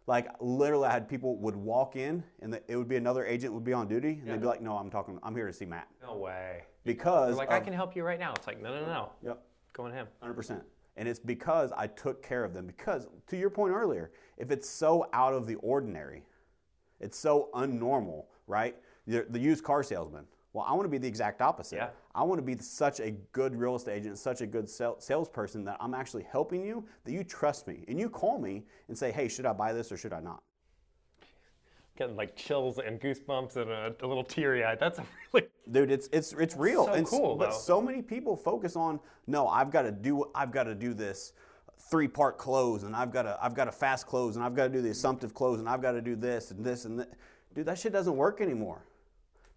like 0.07 0.27
literally 0.41 0.87
i 0.87 0.93
had 0.93 1.09
people 1.09 1.37
would 1.37 1.57
walk 1.57 1.97
in 1.97 2.23
and 2.41 2.53
the, 2.53 2.63
it 2.71 2.77
would 2.77 2.89
be 2.89 2.97
another 2.97 3.25
agent 3.25 3.53
would 3.53 3.65
be 3.65 3.73
on 3.73 3.87
duty 3.89 4.19
and 4.21 4.29
they'd 4.29 4.41
be 4.41 4.47
like 4.47 4.63
no 4.63 4.77
i'm 4.77 4.91
talking 4.91 5.19
i'm 5.23 5.35
here 5.35 5.47
to 5.47 5.53
see 5.53 5.65
matt 5.67 5.89
No 6.03 6.17
way. 6.17 6.63
because 6.85 7.29
They're 7.37 7.47
like, 7.47 7.51
I 7.53 7.61
can 7.61 7.73
help 7.73 7.95
you 7.97 8.03
right 8.05 8.19
now. 8.19 8.33
It's 8.35 8.47
like, 8.47 8.61
no, 8.63 8.73
no, 8.81 8.87
no. 8.87 9.11
yep 9.25 9.43
Go 9.75 9.85
on 9.85 9.93
him. 9.93 10.09
100%. 10.25 10.63
And 10.97 11.07
it's 11.07 11.21
because 11.21 11.71
I 11.77 11.87
took 11.87 12.21
care 12.21 12.43
of 12.43 12.53
them. 12.53 12.67
Because, 12.67 13.07
to 13.29 13.37
your 13.37 13.51
point 13.51 13.73
earlier, 13.73 14.11
if 14.39 14.51
it's 14.51 14.69
so 14.69 15.07
out 15.13 15.35
of 15.35 15.47
the 15.47 15.55
ordinary, 15.57 16.25
it's 16.99 17.17
so 17.17 17.49
unnormal, 17.55 18.25
right? 18.49 18.75
The, 19.07 19.25
the 19.31 19.39
used 19.39 19.63
car 19.63 19.85
salesman. 19.85 20.25
Well, 20.53 20.65
I 20.69 20.73
want 20.73 20.85
to 20.85 20.89
be 20.89 20.99
the 20.99 21.09
exact 21.09 21.43
opposite. 21.43 21.77
Yeah. 21.77 21.89
I 22.15 22.23
want 22.23 22.39
to 22.39 22.43
be 22.43 22.57
such 22.63 23.01
a 23.01 23.11
good 23.33 23.55
real 23.55 23.77
estate 23.77 23.99
agent, 23.99 24.19
such 24.19 24.41
a 24.41 24.47
good 24.47 24.69
sal- 24.69 24.99
salesperson 25.01 25.65
that 25.65 25.77
I'm 25.79 25.95
actually 25.95 26.25
helping 26.25 26.65
you, 26.65 26.85
that 27.05 27.13
you 27.13 27.23
trust 27.23 27.67
me. 27.67 27.85
And 27.87 27.99
you 28.01 28.09
call 28.09 28.39
me 28.39 28.65
and 28.89 28.97
say, 28.97 29.13
hey, 29.13 29.29
should 29.29 29.47
I 29.47 29.53
buy 29.53 29.73
this 29.73 29.93
or 29.93 29.97
should 29.97 30.13
I 30.13 30.21
not? 30.21 30.43
Getting 31.97 32.17
like 32.17 32.35
chills 32.37 32.79
and 32.79 33.01
goosebumps 33.01 33.57
and 33.57 33.71
a, 33.71 33.95
a 34.03 34.07
little 34.07 34.25
teary 34.25 34.65
eyed. 34.65 34.79
That's 34.81 34.99
a 35.01 35.05
really 35.33 35.49
Dude, 35.71 35.91
it's 35.91 36.09
it's 36.13 36.33
it's 36.33 36.57
real. 36.57 36.87
so 36.87 36.93
and 36.93 37.07
cool, 37.07 37.37
but 37.37 37.51
though. 37.51 37.57
so 37.57 37.83
many 37.83 38.01
people 38.03 38.37
focus 38.37 38.77
on 38.77 39.01
no, 39.27 39.49
I've 39.49 39.71
got 39.71 39.83
to 39.83 39.91
do 39.93 40.25
I've 40.35 40.53
got 40.53 40.65
to 40.65 40.75
do 40.75 40.95
this 40.95 41.33
three 41.91 42.09
part 42.09 42.39
close 42.39 42.85
and 42.85 42.95
I've 42.97 43.13
got 43.13 43.23
to 43.23 43.37
I've 43.43 43.55
got 43.55 43.65
to 43.65 43.73
fast 43.73 44.07
close 44.07 44.37
and 44.37 44.45
I've 44.45 44.55
got 44.55 44.65
to 44.65 44.73
do 44.73 44.81
the 44.81 44.91
assumptive 44.91 45.35
close 45.35 45.59
and 45.59 45.69
I've 45.69 45.83
got 45.83 45.93
to 45.93 46.01
do 46.01 46.15
this 46.17 46.53
and 46.53 46.65
this 46.65 46.85
and 46.85 47.01
that. 47.01 47.13
Dude, 47.55 47.67
that 47.67 47.79
shit 47.79 47.93
doesn't 47.93 48.17
work 48.17 48.41
anymore. 48.41 48.85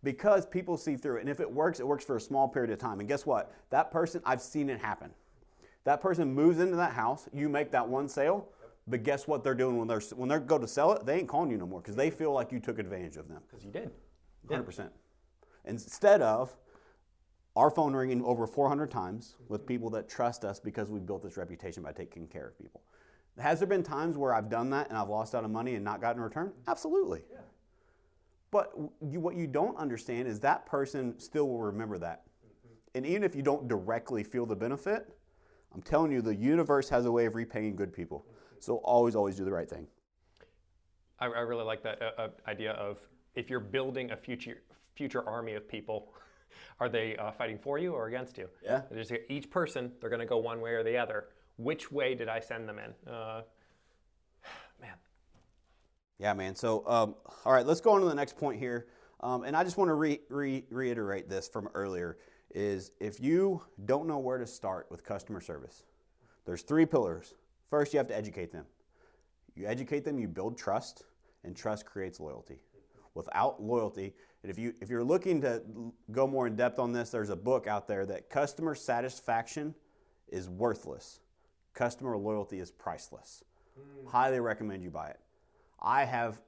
Because 0.04 0.46
people 0.46 0.78
see 0.78 0.96
through 0.96 1.18
it. 1.18 1.22
And 1.22 1.30
if 1.30 1.40
it 1.40 1.52
works, 1.52 1.80
it 1.80 1.88
works 1.88 2.04
for 2.04 2.16
a 2.16 2.22
small 2.22 2.48
period 2.48 2.72
of 2.72 2.80
time. 2.80 3.00
And 3.00 3.08
guess 3.08 3.26
what? 3.26 3.54
That 3.70 3.92
person, 3.92 4.22
I've 4.26 4.42
seen 4.42 4.70
it 4.70 4.80
happen. 4.80 5.12
That 5.84 6.02
person 6.02 6.34
moves 6.34 6.60
into 6.60 6.76
that 6.76 6.94
house, 6.94 7.28
you 7.34 7.50
make 7.50 7.72
that 7.72 7.88
one 7.88 8.08
sale, 8.08 8.48
but 8.88 9.04
guess 9.04 9.28
what 9.28 9.44
they're 9.44 9.56
doing 9.56 9.78
when 9.78 9.88
they're 9.88 10.02
when 10.16 10.30
they 10.30 10.38
go 10.40 10.58
to 10.58 10.68
sell 10.68 10.92
it? 10.94 11.06
They 11.06 11.18
ain't 11.20 11.28
calling 11.28 11.50
you 11.52 11.58
no 11.58 11.66
more 11.66 11.82
because 11.82 11.96
they 11.96 12.10
feel 12.10 12.32
like 12.34 12.52
you 12.52 12.60
took 12.60 12.78
advantage 12.80 13.18
of 13.18 13.28
them. 13.28 13.42
because 13.50 13.64
you 13.66 13.72
did. 13.72 13.92
Hundred 14.50 14.64
percent. 14.64 14.92
Instead 15.66 16.22
of 16.22 16.56
our 17.56 17.70
phone 17.70 17.94
ringing 17.94 18.24
over 18.24 18.48
400 18.48 18.90
times 18.90 19.36
with 19.50 19.66
people 19.66 19.90
that 19.92 20.08
trust 20.08 20.46
us 20.46 20.60
because 20.60 20.90
we've 20.90 21.06
built 21.06 21.22
this 21.22 21.38
reputation 21.38 21.84
by 21.84 21.92
taking 21.92 22.28
care 22.28 22.48
of 22.48 22.58
people. 22.58 22.82
Has 23.40 23.60
there 23.60 23.68
been 23.68 23.84
times 23.84 24.18
where 24.18 24.34
I've 24.34 24.50
done 24.50 24.70
that 24.72 24.90
and 24.90 24.98
I've 24.98 25.10
lost 25.10 25.36
out 25.36 25.44
on 25.44 25.52
money 25.52 25.76
and 25.76 25.84
not 25.84 26.02
gotten 26.02 26.22
a 26.22 26.26
return? 26.26 26.54
Absolutely. 26.68 27.24
But 28.52 28.74
you, 29.02 29.20
what 29.20 29.36
you 29.36 29.48
don't 29.48 29.78
understand 29.78 30.28
is 30.28 30.40
that 30.42 30.66
person 30.66 31.18
still 31.20 31.48
will 31.48 31.62
remember 31.62 31.98
that. 32.00 32.24
And 32.94 33.06
even 33.06 33.24
if 33.24 33.36
you 33.36 33.42
don't 33.42 33.70
directly 33.70 34.24
feel 34.24 34.46
the 34.46 34.56
benefit, 34.56 35.10
I'm 35.74 35.82
telling 35.82 36.12
you, 36.12 36.22
the 36.22 36.36
universe 36.36 36.90
has 36.90 37.06
a 37.06 37.12
way 37.12 37.26
of 37.26 37.36
repaying 37.36 37.78
good 37.78 37.94
people. 37.94 38.26
So 38.60 38.78
always, 38.78 39.16
always 39.16 39.38
do 39.38 39.46
the 39.46 39.52
right 39.52 39.70
thing. 39.70 39.88
I, 41.20 41.28
I 41.28 41.40
really 41.40 41.64
like 41.64 41.82
that 41.84 42.02
uh, 42.02 42.22
uh, 42.22 42.28
idea 42.48 42.74
of 42.74 43.00
if 43.36 43.50
you're 43.50 43.62
building 43.62 44.12
a 44.12 44.18
future 44.18 44.62
future 44.94 45.28
army 45.28 45.54
of 45.54 45.68
people, 45.68 46.14
are 46.82 46.90
they 46.90 47.16
uh, 47.16 47.32
fighting 47.32 47.58
for 47.58 47.78
you 47.78 47.94
or 47.94 48.08
against 48.08 48.38
you? 48.38 48.50
Yeah. 48.64 48.82
There's 48.92 49.12
each 49.30 49.50
person, 49.50 49.94
they're 50.02 50.10
going 50.10 50.20
to 50.20 50.26
go 50.26 50.38
one 50.38 50.60
way 50.60 50.72
or 50.72 50.84
the 50.84 50.98
other. 50.98 51.30
Which 51.56 51.92
way 51.92 52.14
did 52.16 52.28
I 52.28 52.42
send 52.42 52.68
them 52.68 52.78
in? 52.80 53.12
Uh, 53.12 53.44
man, 53.44 53.44
Yeah, 56.22 56.34
man. 56.34 56.56
So, 56.56 56.84
um, 56.86 57.16
all 57.46 57.52
right, 57.52 57.66
let's 57.66 57.82
go 57.82 57.94
on 57.94 58.02
to 58.02 58.08
the 58.08 58.14
next 58.14 58.38
point 58.38 58.60
here. 58.60 58.86
Um, 59.22 59.44
and 59.44 59.58
I 59.58 59.64
just 59.64 59.76
want 59.76 59.90
to 59.90 59.96
re- 59.96 60.20
re- 60.30 60.64
reiterate 60.70 61.28
this 61.28 61.48
from 61.48 61.68
earlier: 61.74 62.20
is 62.54 62.92
if 63.00 63.20
you 63.20 63.64
don't 63.86 64.08
know 64.08 64.20
where 64.20 64.38
to 64.38 64.46
start 64.46 64.86
with 64.92 65.04
customer 65.04 65.42
service, 65.42 65.84
there's 66.46 66.62
three 66.62 66.86
pillars. 66.86 67.34
First, 67.72 67.92
you 67.92 67.98
have 67.98 68.08
to 68.10 68.16
educate 68.16 68.52
them. 68.52 68.66
You 69.56 69.66
educate 69.66 70.06
them, 70.06 70.20
you 70.20 70.28
build 70.28 70.60
trust, 70.60 71.06
and 71.44 71.56
trust 71.56 71.88
creates 71.88 72.20
loyalty. 72.20 72.62
Without 73.16 73.62
loyalty, 73.62 74.14
and 74.44 74.52
if 74.52 74.60
you 74.60 74.76
if 74.80 74.92
you're 74.92 75.04
looking 75.04 75.42
to 75.42 75.64
go 76.12 76.28
more 76.28 76.46
in 76.46 76.56
depth 76.56 76.78
on 76.78 76.94
this, 76.94 77.10
there's 77.10 77.32
a 77.32 77.36
book 77.36 77.66
out 77.66 77.88
there 77.88 78.06
that 78.06 78.30
customer 78.30 78.76
satisfaction 78.76 79.74
is 80.28 80.48
worthless. 80.50 81.20
Customer 81.74 82.16
loyalty 82.16 82.60
is 82.60 82.70
priceless. 82.70 83.44
Highly 84.08 84.40
recommend 84.40 84.84
you 84.84 84.92
buy 84.92 85.10
it. 85.10 85.20
I 85.82 86.06
have, 86.06 86.42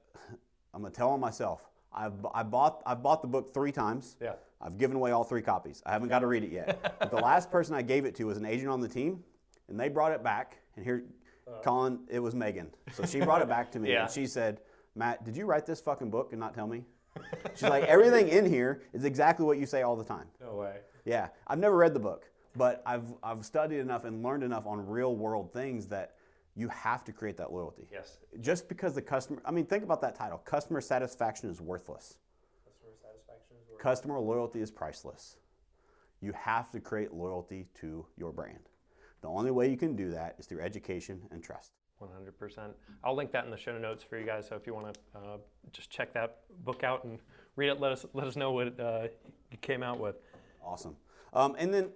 I'm 0.72 0.82
gonna 0.82 0.92
tell 0.94 1.10
on 1.10 1.20
myself. 1.20 1.68
I've 1.92 2.26
I 2.34 2.42
bought 2.42 2.82
I've 2.86 3.02
bought 3.02 3.22
the 3.22 3.28
book 3.28 3.54
three 3.54 3.72
times. 3.72 4.16
Yeah. 4.20 4.34
I've 4.60 4.78
given 4.78 4.96
away 4.96 5.10
all 5.10 5.24
three 5.24 5.42
copies. 5.42 5.82
I 5.84 5.92
haven't 5.92 6.08
got 6.08 6.20
to 6.20 6.26
read 6.26 6.42
it 6.42 6.50
yet. 6.50 6.96
but 6.98 7.10
the 7.10 7.16
last 7.18 7.50
person 7.50 7.74
I 7.74 7.82
gave 7.82 8.04
it 8.04 8.14
to 8.16 8.24
was 8.24 8.38
an 8.38 8.46
agent 8.46 8.68
on 8.70 8.80
the 8.80 8.88
team, 8.88 9.22
and 9.68 9.78
they 9.78 9.88
brought 9.88 10.12
it 10.12 10.22
back. 10.22 10.56
And 10.76 10.84
here, 10.84 11.04
uh. 11.46 11.60
Colin, 11.62 12.00
it 12.08 12.18
was 12.18 12.34
Megan. 12.34 12.70
So 12.94 13.04
she 13.04 13.20
brought 13.20 13.42
it 13.42 13.48
back 13.48 13.70
to 13.72 13.78
me, 13.78 13.92
Yeah. 13.92 14.04
and 14.04 14.10
she 14.10 14.26
said, 14.26 14.60
"Matt, 14.94 15.24
did 15.24 15.36
you 15.36 15.44
write 15.46 15.66
this 15.66 15.80
fucking 15.80 16.10
book 16.10 16.32
and 16.32 16.40
not 16.40 16.54
tell 16.54 16.66
me?" 16.66 16.84
She's 17.54 17.68
like, 17.68 17.84
"Everything 17.84 18.28
in 18.28 18.46
here 18.46 18.82
is 18.92 19.04
exactly 19.04 19.44
what 19.46 19.58
you 19.58 19.66
say 19.66 19.82
all 19.82 19.96
the 19.96 20.04
time." 20.04 20.26
No 20.40 20.54
way. 20.56 20.78
Yeah, 21.04 21.28
I've 21.46 21.58
never 21.58 21.76
read 21.76 21.92
the 21.94 22.00
book, 22.00 22.28
but 22.56 22.82
I've 22.86 23.12
I've 23.22 23.44
studied 23.44 23.78
enough 23.80 24.04
and 24.04 24.22
learned 24.22 24.42
enough 24.42 24.66
on 24.66 24.84
real 24.86 25.14
world 25.14 25.52
things 25.52 25.86
that 25.88 26.16
you 26.56 26.68
have 26.68 27.04
to 27.04 27.12
create 27.12 27.36
that 27.36 27.52
loyalty. 27.52 27.88
Yes. 27.92 28.18
Just 28.40 28.68
because 28.68 28.94
the 28.94 29.02
customer, 29.02 29.42
I 29.44 29.50
mean, 29.50 29.66
think 29.66 29.82
about 29.82 30.00
that 30.02 30.14
title. 30.14 30.38
Customer 30.38 30.80
satisfaction 30.80 31.50
is 31.50 31.60
worthless. 31.60 32.16
Customer 32.64 32.92
satisfaction 33.02 33.56
is 33.60 33.70
worth 33.70 33.80
Customer 33.80 34.18
loyalty 34.20 34.60
is 34.60 34.70
priceless. 34.70 35.36
You 36.20 36.32
have 36.32 36.70
to 36.70 36.80
create 36.80 37.12
loyalty 37.12 37.66
to 37.80 38.06
your 38.16 38.32
brand. 38.32 38.70
The 39.20 39.28
only 39.28 39.50
way 39.50 39.70
you 39.70 39.76
can 39.76 39.96
do 39.96 40.10
that 40.10 40.36
is 40.38 40.46
through 40.46 40.60
education 40.60 41.20
and 41.30 41.42
trust. 41.42 41.72
100%. 42.02 42.70
I'll 43.02 43.14
link 43.14 43.32
that 43.32 43.44
in 43.44 43.50
the 43.50 43.56
show 43.56 43.76
notes 43.78 44.02
for 44.02 44.18
you 44.18 44.26
guys. 44.26 44.48
So 44.48 44.56
if 44.56 44.66
you 44.66 44.74
want 44.74 44.94
to 44.94 45.18
uh, 45.18 45.36
just 45.72 45.90
check 45.90 46.12
that 46.14 46.40
book 46.64 46.84
out 46.84 47.04
and 47.04 47.18
read 47.56 47.68
it, 47.68 47.80
let 47.80 47.92
us 47.92 48.04
let 48.12 48.26
us 48.26 48.36
know 48.36 48.52
what 48.52 48.78
uh, 48.78 49.08
you 49.50 49.58
came 49.60 49.82
out 49.82 49.98
with. 49.98 50.16
Awesome. 50.64 50.96
Um, 51.32 51.56
and 51.58 51.72
then 51.72 51.90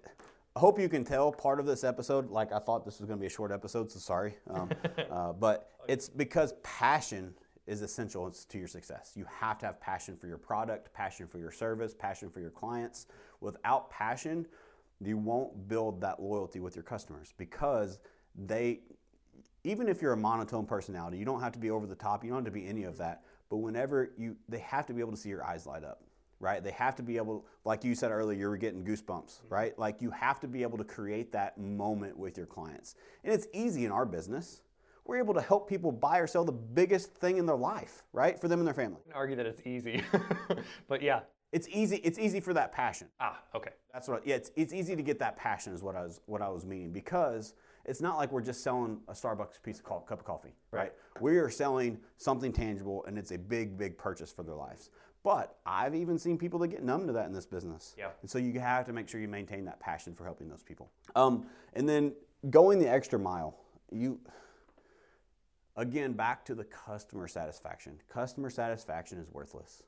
I 0.57 0.61
hope 0.61 0.78
you 0.80 0.88
can 0.88 1.05
tell 1.05 1.30
part 1.30 1.61
of 1.61 1.66
this 1.66 1.84
episode, 1.84 2.30
like 2.30 2.53
I 2.53 2.59
thought 2.59 2.84
this 2.84 2.99
was 2.99 3.07
going 3.07 3.18
to 3.18 3.20
be 3.20 3.26
a 3.26 3.30
short 3.30 3.53
episode, 3.53 3.92
so 3.92 3.99
sorry. 3.99 4.36
Um, 4.51 4.70
uh, 5.11 5.32
but 5.32 5.70
it's 5.88 6.09
because 6.09 6.55
passion 6.62 7.34
is 7.68 7.82
essential 7.82 8.30
to 8.30 8.59
your 8.59 8.66
success. 8.66 9.12
You 9.14 9.26
have 9.30 9.59
to 9.59 9.66
have 9.66 9.80
passion 9.80 10.16
for 10.16 10.26
your 10.26 10.38
product, 10.38 10.92
passion 10.92 11.28
for 11.28 11.38
your 11.38 11.53
service, 11.53 11.94
passion 11.94 12.30
for 12.30 12.40
your 12.40 12.51
clients. 12.51 13.07
Without 13.40 13.90
passion, 13.90 14.46
you 15.05 15.16
won't 15.16 15.68
build 15.68 16.01
that 16.01 16.20
loyalty 16.20 16.61
with 16.61 16.74
your 16.74 16.82
customers 16.82 17.34
because 17.36 18.01
they, 18.34 18.80
even 19.64 19.88
if 19.88 20.03
you're 20.03 20.14
a 20.14 20.16
monotone 20.16 20.66
personality, 20.66 21.18
you 21.18 21.24
don't 21.24 21.40
have 21.40 21.53
to 21.53 21.59
be 21.59 21.70
over 21.70 21.86
the 21.86 21.94
top, 21.94 22.24
you 22.24 22.30
don't 22.30 22.38
have 22.38 22.46
to 22.46 22.51
be 22.51 22.66
any 22.66 22.84
of 22.84 22.96
that. 22.99 23.22
But 23.51 23.59
whenever 23.59 24.12
you, 24.18 24.34
they 24.49 24.59
have 24.59 24.86
to 24.86 24.94
be 24.94 25.01
able 25.01 25.12
to 25.12 25.18
see 25.18 25.28
your 25.28 25.44
eyes 25.44 25.66
light 25.66 25.84
up 25.84 26.03
right? 26.41 26.62
They 26.62 26.70
have 26.72 26.95
to 26.97 27.03
be 27.03 27.16
able, 27.16 27.47
like 27.64 27.84
you 27.84 27.95
said 27.95 28.11
earlier, 28.11 28.39
you 28.39 28.49
were 28.49 28.57
getting 28.57 28.84
goosebumps, 28.84 29.41
right? 29.49 29.78
Like 29.78 30.01
you 30.01 30.11
have 30.11 30.41
to 30.41 30.49
be 30.49 30.62
able 30.62 30.78
to 30.78 30.84
create 30.84 31.32
that 31.32 31.59
moment 31.59 32.16
with 32.16 32.36
your 32.36 32.47
clients. 32.47 32.95
And 33.24 33.32
it's 33.32 33.47
easy 33.53 33.84
in 33.84 33.93
our 33.93 34.07
business. 34.07 34.62
We're 35.05 35.18
able 35.18 35.34
to 35.34 35.41
help 35.41 35.68
people 35.68 35.91
buy 35.91 36.18
or 36.18 36.26
sell 36.26 36.45
the 36.45 36.53
biggest 36.53 37.14
thing 37.14 37.39
in 37.39 37.47
their 37.47 37.57
life, 37.57 38.05
right? 38.12 38.39
For 38.39 38.47
them 38.47 38.61
and 38.61 38.66
their 38.66 38.74
family. 38.74 39.01
I 39.12 39.16
argue 39.16 39.36
that 39.36 39.47
it's 39.47 39.62
easy, 39.66 40.03
but 40.89 41.03
yeah. 41.03 41.20
It's 41.51 41.66
easy, 41.68 41.97
it's 42.05 42.18
easy 42.18 42.41
for 42.41 42.53
that 42.53 42.72
passion. 42.72 43.09
Ah, 43.20 43.41
okay. 43.55 43.70
That's 43.91 44.07
what, 44.07 44.26
yeah, 44.26 44.34
it's, 44.34 44.51
it's 44.55 44.74
easy 44.74 44.95
to 44.95 45.03
get 45.03 45.18
that 45.20 45.39
passion 45.39 45.72
is 45.72 45.82
what 45.82 45.97
I 45.97 46.03
was, 46.03 46.20
what 46.26 46.43
I 46.43 46.51
was 46.51 46.66
meaning 46.66 46.93
because 46.93 47.55
it's 47.86 48.03
not 48.03 48.18
like 48.18 48.30
we're 48.32 48.43
just 48.43 48.62
selling 48.62 49.01
a 49.09 49.12
Starbucks 49.12 49.62
piece 49.62 49.78
of 49.78 49.84
co- 49.84 50.01
cup 50.01 50.18
of 50.18 50.26
coffee, 50.26 50.55
right? 50.72 50.93
We 51.22 51.39
are 51.39 51.49
selling 51.49 51.99
something 52.18 52.53
tangible 52.53 53.03
and 53.07 53.16
it's 53.16 53.30
a 53.30 53.39
big, 53.39 53.78
big 53.78 53.97
purchase 53.97 54.30
for 54.30 54.43
their 54.43 54.57
lives. 54.57 54.91
But 55.23 55.59
I've 55.66 55.95
even 55.95 56.19
seen 56.19 56.39
people 56.39 56.59
that 56.61 56.69
get 56.69 56.83
numb 56.83 57.07
to 57.07 57.12
that 57.14 57.27
in 57.27 57.33
this 57.33 57.47
business. 57.47 57.95
Yeah. 57.99 58.11
And 58.23 58.31
so 58.31 58.39
you 58.39 58.59
have 58.61 58.87
to 58.87 58.93
make 58.93 59.09
sure 59.09 59.21
you 59.21 59.29
maintain 59.29 59.64
that 59.64 59.81
passion 59.81 60.14
for 60.14 60.25
helping 60.25 60.49
those 60.49 60.62
people. 60.62 60.91
Um, 61.16 61.47
and 61.75 61.89
then 61.89 62.12
going 62.51 62.79
the 62.79 62.89
extra 62.89 63.19
mile, 63.19 63.59
you, 63.91 64.21
again, 65.77 66.12
back 66.12 66.45
to 66.47 66.55
the 66.55 66.64
customer 66.64 67.27
satisfaction. 67.29 68.01
Customer 68.09 68.49
satisfaction 68.49 69.19
is 69.19 69.31
worthless. 69.33 69.83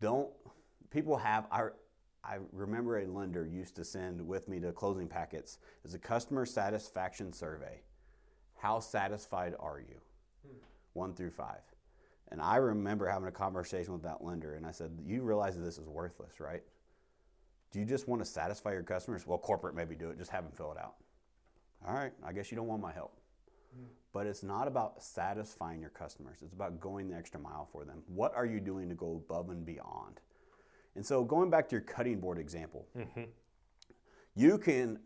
Don't, 0.00 0.28
people 0.90 1.16
have, 1.16 1.46
I, 1.50 1.68
I 2.22 2.38
remember 2.52 2.98
a 2.98 3.06
lender 3.06 3.46
used 3.46 3.74
to 3.76 3.84
send 3.84 4.20
with 4.20 4.48
me 4.48 4.60
to 4.60 4.72
closing 4.72 5.08
packets 5.08 5.58
is 5.84 5.94
a 5.94 5.98
customer 5.98 6.44
satisfaction 6.44 7.32
survey. 7.32 7.80
How 8.58 8.80
satisfied 8.80 9.54
are 9.58 9.80
you? 9.80 9.96
One 10.92 11.14
through 11.14 11.30
five. 11.30 11.62
And 12.32 12.40
I 12.40 12.56
remember 12.56 13.06
having 13.06 13.28
a 13.28 13.32
conversation 13.32 13.92
with 13.92 14.02
that 14.04 14.24
lender, 14.24 14.54
and 14.54 14.66
I 14.66 14.70
said, 14.70 14.90
You 15.04 15.22
realize 15.22 15.54
that 15.54 15.62
this 15.62 15.76
is 15.76 15.86
worthless, 15.86 16.40
right? 16.40 16.62
Do 17.70 17.78
you 17.78 17.84
just 17.84 18.08
want 18.08 18.22
to 18.22 18.24
satisfy 18.24 18.72
your 18.72 18.82
customers? 18.82 19.26
Well, 19.26 19.36
corporate 19.36 19.74
maybe 19.74 19.94
do 19.94 20.08
it, 20.08 20.18
just 20.18 20.30
have 20.30 20.44
them 20.44 20.52
fill 20.52 20.72
it 20.72 20.78
out. 20.78 20.94
All 21.86 21.94
right, 21.94 22.12
I 22.24 22.32
guess 22.32 22.50
you 22.50 22.56
don't 22.56 22.66
want 22.66 22.80
my 22.80 22.90
help. 22.90 23.18
Hmm. 23.76 23.84
But 24.14 24.26
it's 24.26 24.42
not 24.42 24.66
about 24.66 25.02
satisfying 25.02 25.80
your 25.80 25.90
customers, 25.90 26.38
it's 26.42 26.54
about 26.54 26.80
going 26.80 27.10
the 27.10 27.16
extra 27.16 27.38
mile 27.38 27.68
for 27.70 27.84
them. 27.84 28.02
What 28.06 28.34
are 28.34 28.46
you 28.46 28.60
doing 28.60 28.88
to 28.88 28.94
go 28.94 29.22
above 29.24 29.50
and 29.50 29.64
beyond? 29.66 30.20
And 30.96 31.04
so, 31.04 31.24
going 31.24 31.50
back 31.50 31.68
to 31.68 31.74
your 31.74 31.82
cutting 31.82 32.18
board 32.18 32.38
example, 32.38 32.86
mm-hmm. 32.96 33.24
you 34.34 34.56
can. 34.56 34.98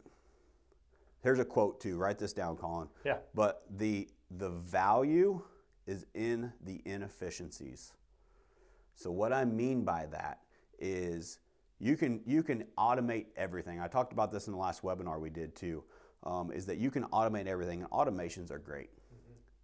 Here's 1.22 1.40
a 1.40 1.44
quote 1.44 1.80
too. 1.80 1.96
Write 1.96 2.18
this 2.18 2.32
down, 2.32 2.56
Colin. 2.56 2.88
Yeah. 3.04 3.18
But 3.34 3.64
the 3.78 4.08
the 4.38 4.50
value 4.50 5.42
is 5.87 6.07
in 6.14 6.53
the 6.64 6.82
inefficiencies. 6.84 7.93
So 8.95 9.11
what 9.11 9.32
I 9.32 9.45
mean 9.45 9.84
by 9.84 10.07
that 10.11 10.41
is 10.78 11.39
you 11.78 11.97
can 11.97 12.20
you 12.26 12.43
can 12.43 12.64
automate 12.78 13.26
everything. 13.37 13.80
I 13.80 13.89
talked 13.89 14.12
about 14.12 14.32
this 14.32 14.47
in 14.47 14.53
the 14.53 14.59
last 14.59 14.82
webinar 14.82 15.20
we 15.20 15.30
did 15.30 15.55
too. 15.55 15.84
Um, 16.24 16.51
is 16.51 16.66
that 16.66 16.78
you 16.78 16.91
can 16.91 17.05
automate 17.05 17.47
everything, 17.47 17.82
and 17.82 17.91
automations 17.91 18.51
are 18.51 18.59
great. 18.59 18.91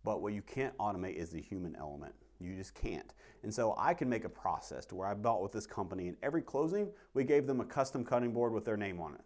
But 0.04 0.20
what 0.20 0.32
you 0.32 0.42
can't 0.42 0.76
automate 0.78 1.16
is 1.16 1.30
the 1.30 1.40
human 1.40 1.74
element. 1.76 2.14
You 2.38 2.54
just 2.54 2.74
can't. 2.74 3.14
And 3.42 3.52
so 3.52 3.74
I 3.78 3.94
can 3.94 4.08
make 4.08 4.24
a 4.24 4.28
process 4.28 4.84
to 4.86 4.94
where 4.94 5.08
I 5.08 5.14
bought 5.14 5.42
with 5.42 5.52
this 5.52 5.66
company, 5.66 6.08
and 6.08 6.16
every 6.22 6.42
closing 6.42 6.90
we 7.14 7.24
gave 7.24 7.46
them 7.46 7.60
a 7.60 7.64
custom 7.64 8.04
cutting 8.04 8.32
board 8.32 8.52
with 8.52 8.64
their 8.64 8.76
name 8.76 9.00
on 9.00 9.14
it. 9.14 9.24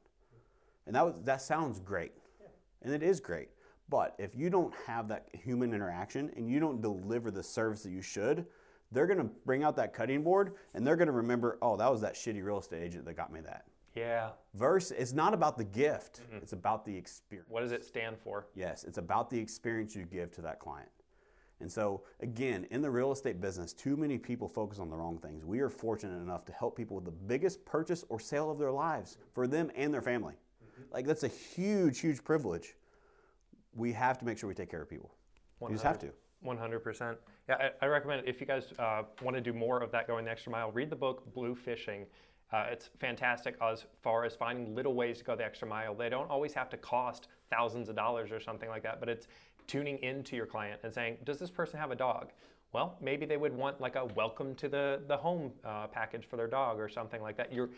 And 0.87 0.95
that 0.95 1.05
was, 1.05 1.15
that 1.25 1.43
sounds 1.43 1.81
great, 1.81 2.13
and 2.83 2.95
it 2.95 3.03
is 3.03 3.21
great. 3.21 3.49
But 3.89 4.14
if 4.18 4.34
you 4.34 4.51
don't 4.51 4.74
have 4.87 5.09
that 5.09 5.28
human 5.32 5.72
interaction 5.72 6.30
and 6.37 6.51
you 6.51 6.59
don't 6.59 6.80
deliver 6.80 7.30
the 7.30 7.43
service 7.43 7.82
that 7.84 7.91
you 7.91 8.03
should, 8.03 8.47
they're 8.93 9.07
going 9.07 9.18
to 9.18 9.30
bring 9.45 9.62
out 9.62 9.76
that 9.76 9.93
cutting 9.93 10.22
board 10.22 10.55
and 10.74 10.87
they're 10.87 10.97
going 10.97 11.07
to 11.07 11.12
remember, 11.12 11.59
oh, 11.62 11.76
that 11.76 11.91
was 11.91 12.01
that 12.01 12.14
shitty 12.14 12.43
real 12.45 12.59
estate 12.59 12.82
agent 12.82 13.05
that 13.05 13.14
got 13.14 13.32
me 13.32 13.41
that. 13.41 13.64
Yeah. 13.95 14.30
Verse, 14.55 14.91
it's 14.91 15.14
not 15.14 15.32
about 15.32 15.57
the 15.57 15.64
gift; 15.64 16.20
it's 16.30 16.53
about 16.53 16.84
the 16.84 16.95
experience. 16.95 17.49
What 17.51 17.62
does 17.62 17.72
it 17.72 17.82
stand 17.82 18.18
for? 18.18 18.47
Yes, 18.55 18.84
it's 18.84 18.99
about 18.99 19.30
the 19.30 19.39
experience 19.39 19.97
you 19.97 20.05
give 20.05 20.30
to 20.32 20.43
that 20.43 20.61
client. 20.61 20.91
And 21.61 21.72
so, 21.72 22.03
again, 22.20 22.66
in 22.70 22.82
the 22.82 22.91
real 22.91 23.12
estate 23.12 23.41
business, 23.41 23.72
too 23.72 23.97
many 23.97 24.18
people 24.18 24.49
focus 24.49 24.78
on 24.78 24.91
the 24.91 24.97
wrong 24.97 25.16
things. 25.18 25.47
We 25.47 25.61
are 25.61 25.70
fortunate 25.70 26.20
enough 26.20 26.45
to 26.45 26.53
help 26.53 26.76
people 26.76 26.97
with 26.97 27.07
the 27.07 27.11
biggest 27.11 27.64
purchase 27.64 28.05
or 28.11 28.20
sale 28.20 28.51
of 28.51 28.59
their 28.59 28.70
lives 28.70 29.16
for 29.32 29.47
them 29.47 29.70
and 29.74 29.95
their 29.95 30.03
family. 30.03 30.34
Mm-hmm. 30.34 30.93
Like, 30.93 31.07
that's 31.07 31.22
a 31.22 31.28
huge, 31.28 32.01
huge 32.01 32.22
privilege. 32.22 32.74
We 33.77 33.93
have 33.93 34.18
to 34.18 34.24
make 34.24 34.39
sure 34.39 34.49
we 34.49 34.55
take 34.55 34.70
care 34.70 34.83
of 34.83 34.91
people. 34.91 35.14
You 35.61 35.70
just 35.70 35.85
have 35.85 35.99
to. 36.01 36.11
100%. 36.45 37.16
Yeah, 37.49 37.70
I, 37.81 37.85
I 37.85 37.89
recommend 37.89 38.27
if 38.27 38.41
you 38.41 38.47
guys 38.47 38.72
uh, 38.79 39.03
want 39.22 39.37
to 39.37 39.41
do 39.41 39.53
more 39.53 39.83
of 39.83 39.91
that 39.93 40.07
going 40.07 40.24
the 40.24 40.31
extra 40.31 40.53
mile, 40.53 40.70
read 40.72 40.91
the 40.91 40.97
book 40.97 41.22
Bluefishing. 41.35 42.07
Uh, 42.53 42.66
it's 42.70 42.91
fantastic 42.99 43.57
as 43.61 43.85
far 44.03 44.24
as 44.24 44.37
finding 44.37 44.74
little 44.74 44.95
ways 44.95 45.18
to 45.18 45.24
go 45.24 45.35
the 45.35 45.45
extra 45.45 45.66
mile. 45.66 45.95
They 45.95 46.09
don't 46.09 46.31
always 46.31 46.53
have 46.55 46.68
to 46.70 46.77
cost 46.77 47.29
thousands 47.51 47.89
of 47.89 47.97
dollars 47.97 48.31
or 48.31 48.41
something 48.41 48.68
like 48.68 48.83
that, 48.85 49.01
but 49.01 49.09
it's 49.09 49.27
tuning 49.66 49.99
into 49.99 50.37
your 50.37 50.47
client 50.47 50.81
and 50.85 50.93
saying, 50.93 51.18
does 51.24 51.39
this 51.39 51.51
person 51.51 51.81
have 51.81 51.91
a 51.91 51.97
dog? 51.97 52.31
Well, 52.72 52.97
maybe 53.01 53.27
they 53.27 53.37
would 53.37 53.55
want 53.55 53.81
like 53.81 53.97
a 53.97 54.05
welcome 54.05 54.55
to 54.57 54.68
the, 54.68 55.03
the 55.09 55.16
home 55.16 55.53
uh, 55.64 55.87
package 55.87 56.24
for 56.24 56.37
their 56.37 56.47
dog 56.47 56.79
or 56.79 56.89
something 56.89 57.22
like 57.22 57.37
that. 57.37 57.53
You're, 57.53 57.70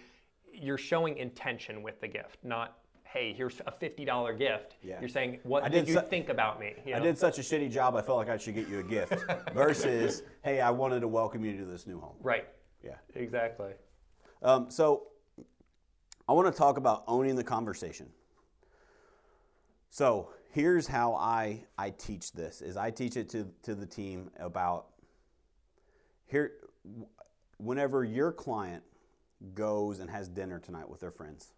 you're 0.52 0.78
showing 0.78 1.16
intention 1.16 1.82
with 1.82 2.00
the 2.00 2.08
gift, 2.08 2.38
not, 2.42 2.78
hey, 3.12 3.32
here's 3.32 3.60
a 3.66 3.72
$50 3.72 4.38
gift. 4.38 4.76
Yeah. 4.82 5.00
You're 5.00 5.08
saying, 5.08 5.40
what 5.42 5.64
I 5.64 5.68
did, 5.68 5.86
did 5.86 5.88
you 5.88 5.94
su- 5.94 6.06
think 6.08 6.28
about 6.28 6.60
me? 6.60 6.74
You 6.84 6.94
I 6.94 6.98
did 6.98 7.18
such 7.18 7.38
a 7.38 7.42
shitty 7.42 7.70
job, 7.70 7.96
I 7.96 8.02
felt 8.02 8.18
like 8.18 8.28
I 8.28 8.36
should 8.36 8.54
get 8.54 8.68
you 8.68 8.80
a 8.80 8.82
gift. 8.82 9.14
Versus, 9.54 10.22
hey, 10.42 10.60
I 10.60 10.70
wanted 10.70 11.00
to 11.00 11.08
welcome 11.08 11.44
you 11.44 11.56
to 11.58 11.64
this 11.64 11.86
new 11.86 11.98
home. 12.00 12.16
Right. 12.20 12.46
Yeah. 12.84 12.96
Exactly. 13.14 13.72
Um, 14.42 14.70
so 14.70 15.08
I 16.28 16.32
want 16.32 16.52
to 16.52 16.56
talk 16.56 16.76
about 16.76 17.04
owning 17.06 17.34
the 17.34 17.44
conversation. 17.44 18.08
So 19.90 20.28
here's 20.52 20.86
how 20.86 21.14
I, 21.14 21.64
I 21.78 21.90
teach 21.90 22.32
this 22.32 22.60
is 22.60 22.76
I 22.76 22.90
teach 22.90 23.16
it 23.16 23.30
to, 23.30 23.48
to 23.62 23.74
the 23.74 23.86
team 23.86 24.30
about 24.38 24.88
here 26.26 26.52
whenever 27.56 28.04
your 28.04 28.32
client 28.32 28.82
goes 29.54 29.98
and 29.98 30.10
has 30.10 30.28
dinner 30.28 30.58
tonight 30.58 30.88
with 30.88 31.00
their 31.00 31.10
friends, 31.10 31.54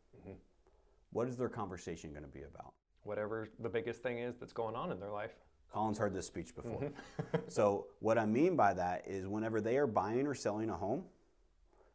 what 1.12 1.28
is 1.28 1.36
their 1.36 1.48
conversation 1.48 2.10
going 2.10 2.24
to 2.24 2.28
be 2.28 2.42
about? 2.42 2.72
Whatever 3.02 3.48
the 3.60 3.68
biggest 3.68 4.02
thing 4.02 4.18
is 4.18 4.36
that's 4.36 4.52
going 4.52 4.74
on 4.74 4.92
in 4.92 5.00
their 5.00 5.10
life. 5.10 5.32
Colin's 5.72 5.98
heard 5.98 6.14
this 6.14 6.26
speech 6.26 6.54
before. 6.54 6.80
Mm-hmm. 6.80 7.38
so, 7.48 7.86
what 8.00 8.18
I 8.18 8.26
mean 8.26 8.56
by 8.56 8.74
that 8.74 9.04
is 9.06 9.26
whenever 9.26 9.60
they 9.60 9.76
are 9.76 9.86
buying 9.86 10.26
or 10.26 10.34
selling 10.34 10.68
a 10.68 10.76
home, 10.76 11.04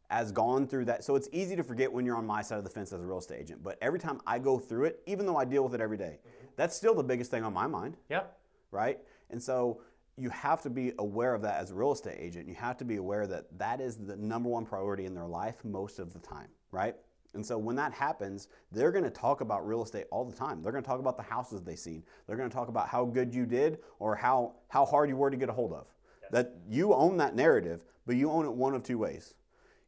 has 0.08 0.32
gone 0.32 0.66
through 0.66 0.84
that. 0.86 1.04
So 1.04 1.16
it's 1.16 1.28
easy 1.32 1.56
to 1.56 1.62
forget 1.62 1.92
when 1.92 2.06
you're 2.06 2.16
on 2.16 2.26
my 2.26 2.42
side 2.42 2.58
of 2.58 2.64
the 2.64 2.70
fence 2.70 2.92
as 2.92 3.00
a 3.00 3.04
real 3.04 3.18
estate 3.18 3.40
agent. 3.40 3.62
But 3.62 3.78
every 3.82 3.98
time 3.98 4.20
I 4.26 4.38
go 4.38 4.58
through 4.58 4.84
it, 4.84 5.00
even 5.06 5.26
though 5.26 5.36
I 5.36 5.44
deal 5.44 5.64
with 5.64 5.74
it 5.74 5.80
every 5.80 5.96
day, 5.96 6.18
mm-hmm. 6.20 6.46
that's 6.56 6.76
still 6.76 6.94
the 6.94 7.02
biggest 7.02 7.30
thing 7.30 7.44
on 7.44 7.52
my 7.52 7.66
mind, 7.66 7.96
Yeah. 8.08 8.22
right? 8.70 8.98
And 9.30 9.42
so 9.42 9.82
you 10.16 10.30
have 10.30 10.62
to 10.62 10.70
be 10.70 10.92
aware 10.98 11.34
of 11.34 11.42
that 11.42 11.60
as 11.60 11.70
a 11.70 11.74
real 11.74 11.92
estate 11.92 12.16
agent. 12.18 12.48
You 12.48 12.54
have 12.54 12.76
to 12.78 12.84
be 12.84 12.96
aware 12.96 13.26
that 13.26 13.46
that 13.58 13.80
is 13.80 13.96
the 13.96 14.16
number 14.16 14.48
one 14.48 14.64
priority 14.64 15.04
in 15.04 15.14
their 15.14 15.26
life 15.26 15.56
most 15.64 15.98
of 15.98 16.12
the 16.12 16.20
time, 16.20 16.48
right? 16.70 16.96
And 17.36 17.44
so 17.44 17.58
when 17.58 17.76
that 17.76 17.92
happens, 17.92 18.48
they're 18.72 18.90
going 18.90 19.04
to 19.04 19.10
talk 19.10 19.42
about 19.42 19.66
real 19.66 19.84
estate 19.84 20.06
all 20.10 20.24
the 20.24 20.34
time. 20.34 20.62
They're 20.62 20.72
going 20.72 20.82
to 20.82 20.88
talk 20.88 20.98
about 20.98 21.16
the 21.16 21.22
houses 21.22 21.62
they've 21.62 21.78
seen. 21.78 22.02
They're 22.26 22.36
going 22.36 22.48
to 22.48 22.54
talk 22.54 22.68
about 22.68 22.88
how 22.88 23.04
good 23.04 23.32
you 23.32 23.46
did 23.46 23.78
or 23.98 24.16
how 24.16 24.54
how 24.68 24.84
hard 24.84 25.08
you 25.08 25.16
were 25.16 25.30
to 25.30 25.36
get 25.36 25.48
a 25.48 25.52
hold 25.52 25.72
of. 25.72 25.86
That 26.32 26.54
you 26.68 26.92
own 26.92 27.18
that 27.18 27.36
narrative, 27.36 27.84
but 28.06 28.16
you 28.16 28.30
own 28.30 28.46
it 28.46 28.52
one 28.52 28.74
of 28.74 28.82
two 28.82 28.98
ways. 28.98 29.34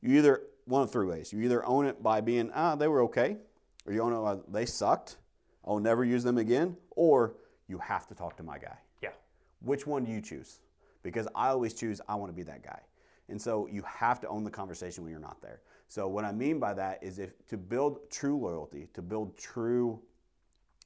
You 0.01 0.17
either 0.19 0.43
one 0.67 0.83
of 0.83 0.93
three 0.93 1.07
ways. 1.07 1.33
You 1.33 1.41
either 1.41 1.65
own 1.65 1.87
it 1.87 2.01
by 2.03 2.21
being 2.21 2.53
ah 2.55 2.77
they 2.77 2.87
were 2.87 3.03
okay, 3.05 3.39
or 3.87 3.93
you 3.93 4.03
own 4.03 4.13
it 4.13 4.21
by 4.21 4.61
they 4.61 4.67
sucked. 4.67 5.17
I'll 5.65 5.81
never 5.81 6.05
use 6.05 6.23
them 6.23 6.39
again, 6.39 6.77
or 6.91 7.35
you 7.67 7.79
have 7.79 8.07
to 8.09 8.15
talk 8.15 8.37
to 8.37 8.43
my 8.43 8.59
guy. 8.59 8.77
Yeah. 9.03 9.11
Which 9.63 9.87
one 9.87 10.05
do 10.05 10.13
you 10.13 10.21
choose? 10.21 10.61
Because 11.03 11.27
I 11.35 11.49
always 11.49 11.75
choose 11.75 12.01
I 12.09 12.15
want 12.15 12.31
to 12.31 12.37
be 12.37 12.43
that 12.45 12.63
guy. 12.63 12.81
And 13.29 13.41
so 13.41 13.67
you 13.67 13.83
have 13.83 14.21
to 14.21 14.29
own 14.29 14.45
the 14.45 14.51
conversation 14.51 15.03
when 15.05 15.11
you're 15.11 15.21
not 15.21 15.41
there. 15.43 15.61
So 15.89 16.07
what 16.07 16.25
I 16.25 16.33
mean 16.33 16.59
by 16.59 16.75
that 16.75 17.03
is 17.03 17.19
if 17.19 17.31
to 17.49 17.57
build 17.57 18.11
true 18.11 18.39
loyalty, 18.39 18.89
to 18.95 19.03
build 19.03 19.37
true 19.37 20.01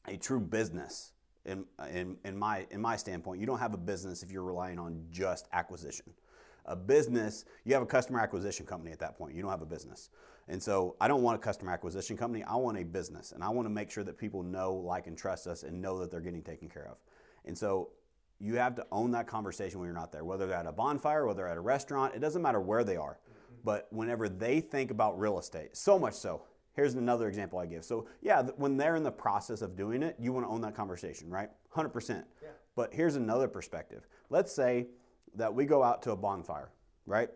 a 0.08 0.16
true 0.16 0.40
business 0.40 1.12
in, 1.44 1.64
in, 1.92 2.16
in 2.24 2.36
my 2.36 2.66
in 2.70 2.80
my 2.80 2.96
standpoint, 2.96 3.40
you 3.40 3.46
don't 3.46 3.58
have 3.58 3.74
a 3.74 3.78
business 3.78 4.22
if 4.22 4.30
you're 4.30 4.44
relying 4.44 4.78
on 4.78 5.04
just 5.10 5.48
acquisition. 5.52 6.06
A 6.66 6.76
business, 6.76 7.44
you 7.64 7.74
have 7.74 7.82
a 7.82 7.86
customer 7.86 8.20
acquisition 8.20 8.64
company 8.64 8.92
at 8.92 9.00
that 9.00 9.18
point. 9.18 9.34
You 9.34 9.42
don't 9.42 9.50
have 9.50 9.62
a 9.62 9.66
business. 9.66 10.10
And 10.48 10.62
so 10.62 10.96
I 11.00 11.08
don't 11.08 11.22
want 11.22 11.36
a 11.36 11.38
customer 11.40 11.72
acquisition 11.72 12.16
company. 12.16 12.44
I 12.44 12.54
want 12.54 12.78
a 12.78 12.84
business. 12.84 13.32
And 13.32 13.42
I 13.42 13.48
want 13.48 13.66
to 13.66 13.70
make 13.70 13.90
sure 13.90 14.04
that 14.04 14.16
people 14.16 14.44
know, 14.44 14.74
like, 14.74 15.08
and 15.08 15.18
trust 15.18 15.48
us 15.48 15.64
and 15.64 15.80
know 15.80 15.98
that 15.98 16.10
they're 16.10 16.20
getting 16.20 16.42
taken 16.42 16.68
care 16.68 16.86
of. 16.88 16.98
And 17.44 17.58
so 17.58 17.90
you 18.38 18.56
have 18.56 18.76
to 18.76 18.86
own 18.92 19.10
that 19.12 19.26
conversation 19.26 19.80
when 19.80 19.86
you're 19.86 19.94
not 19.94 20.12
there, 20.12 20.24
whether 20.24 20.46
they're 20.46 20.56
at 20.56 20.66
a 20.66 20.72
bonfire, 20.72 21.26
whether 21.26 21.38
they're 21.38 21.48
at 21.48 21.56
a 21.56 21.60
restaurant, 21.60 22.14
it 22.14 22.20
doesn't 22.20 22.42
matter 22.42 22.60
where 22.60 22.84
they 22.84 22.96
are. 22.96 23.18
But 23.64 23.86
whenever 23.90 24.28
they 24.28 24.60
think 24.60 24.90
about 24.90 25.18
real 25.18 25.38
estate, 25.38 25.76
so 25.76 25.98
much 25.98 26.14
so, 26.14 26.42
here's 26.74 26.94
another 26.94 27.28
example 27.28 27.58
I 27.58 27.66
give. 27.66 27.84
So, 27.84 28.06
yeah, 28.20 28.42
when 28.56 28.76
they're 28.76 28.96
in 28.96 29.02
the 29.02 29.12
process 29.12 29.62
of 29.62 29.76
doing 29.76 30.02
it, 30.02 30.16
you 30.18 30.32
want 30.32 30.46
to 30.46 30.50
own 30.50 30.60
that 30.62 30.74
conversation, 30.74 31.30
right? 31.30 31.50
100%. 31.74 32.24
Yeah. 32.42 32.48
But 32.74 32.92
here's 32.92 33.16
another 33.16 33.48
perspective. 33.48 34.06
Let's 34.30 34.52
say 34.52 34.86
that 35.34 35.52
we 35.52 35.64
go 35.64 35.82
out 35.82 36.02
to 36.02 36.12
a 36.12 36.16
bonfire, 36.16 36.70
right? 37.06 37.30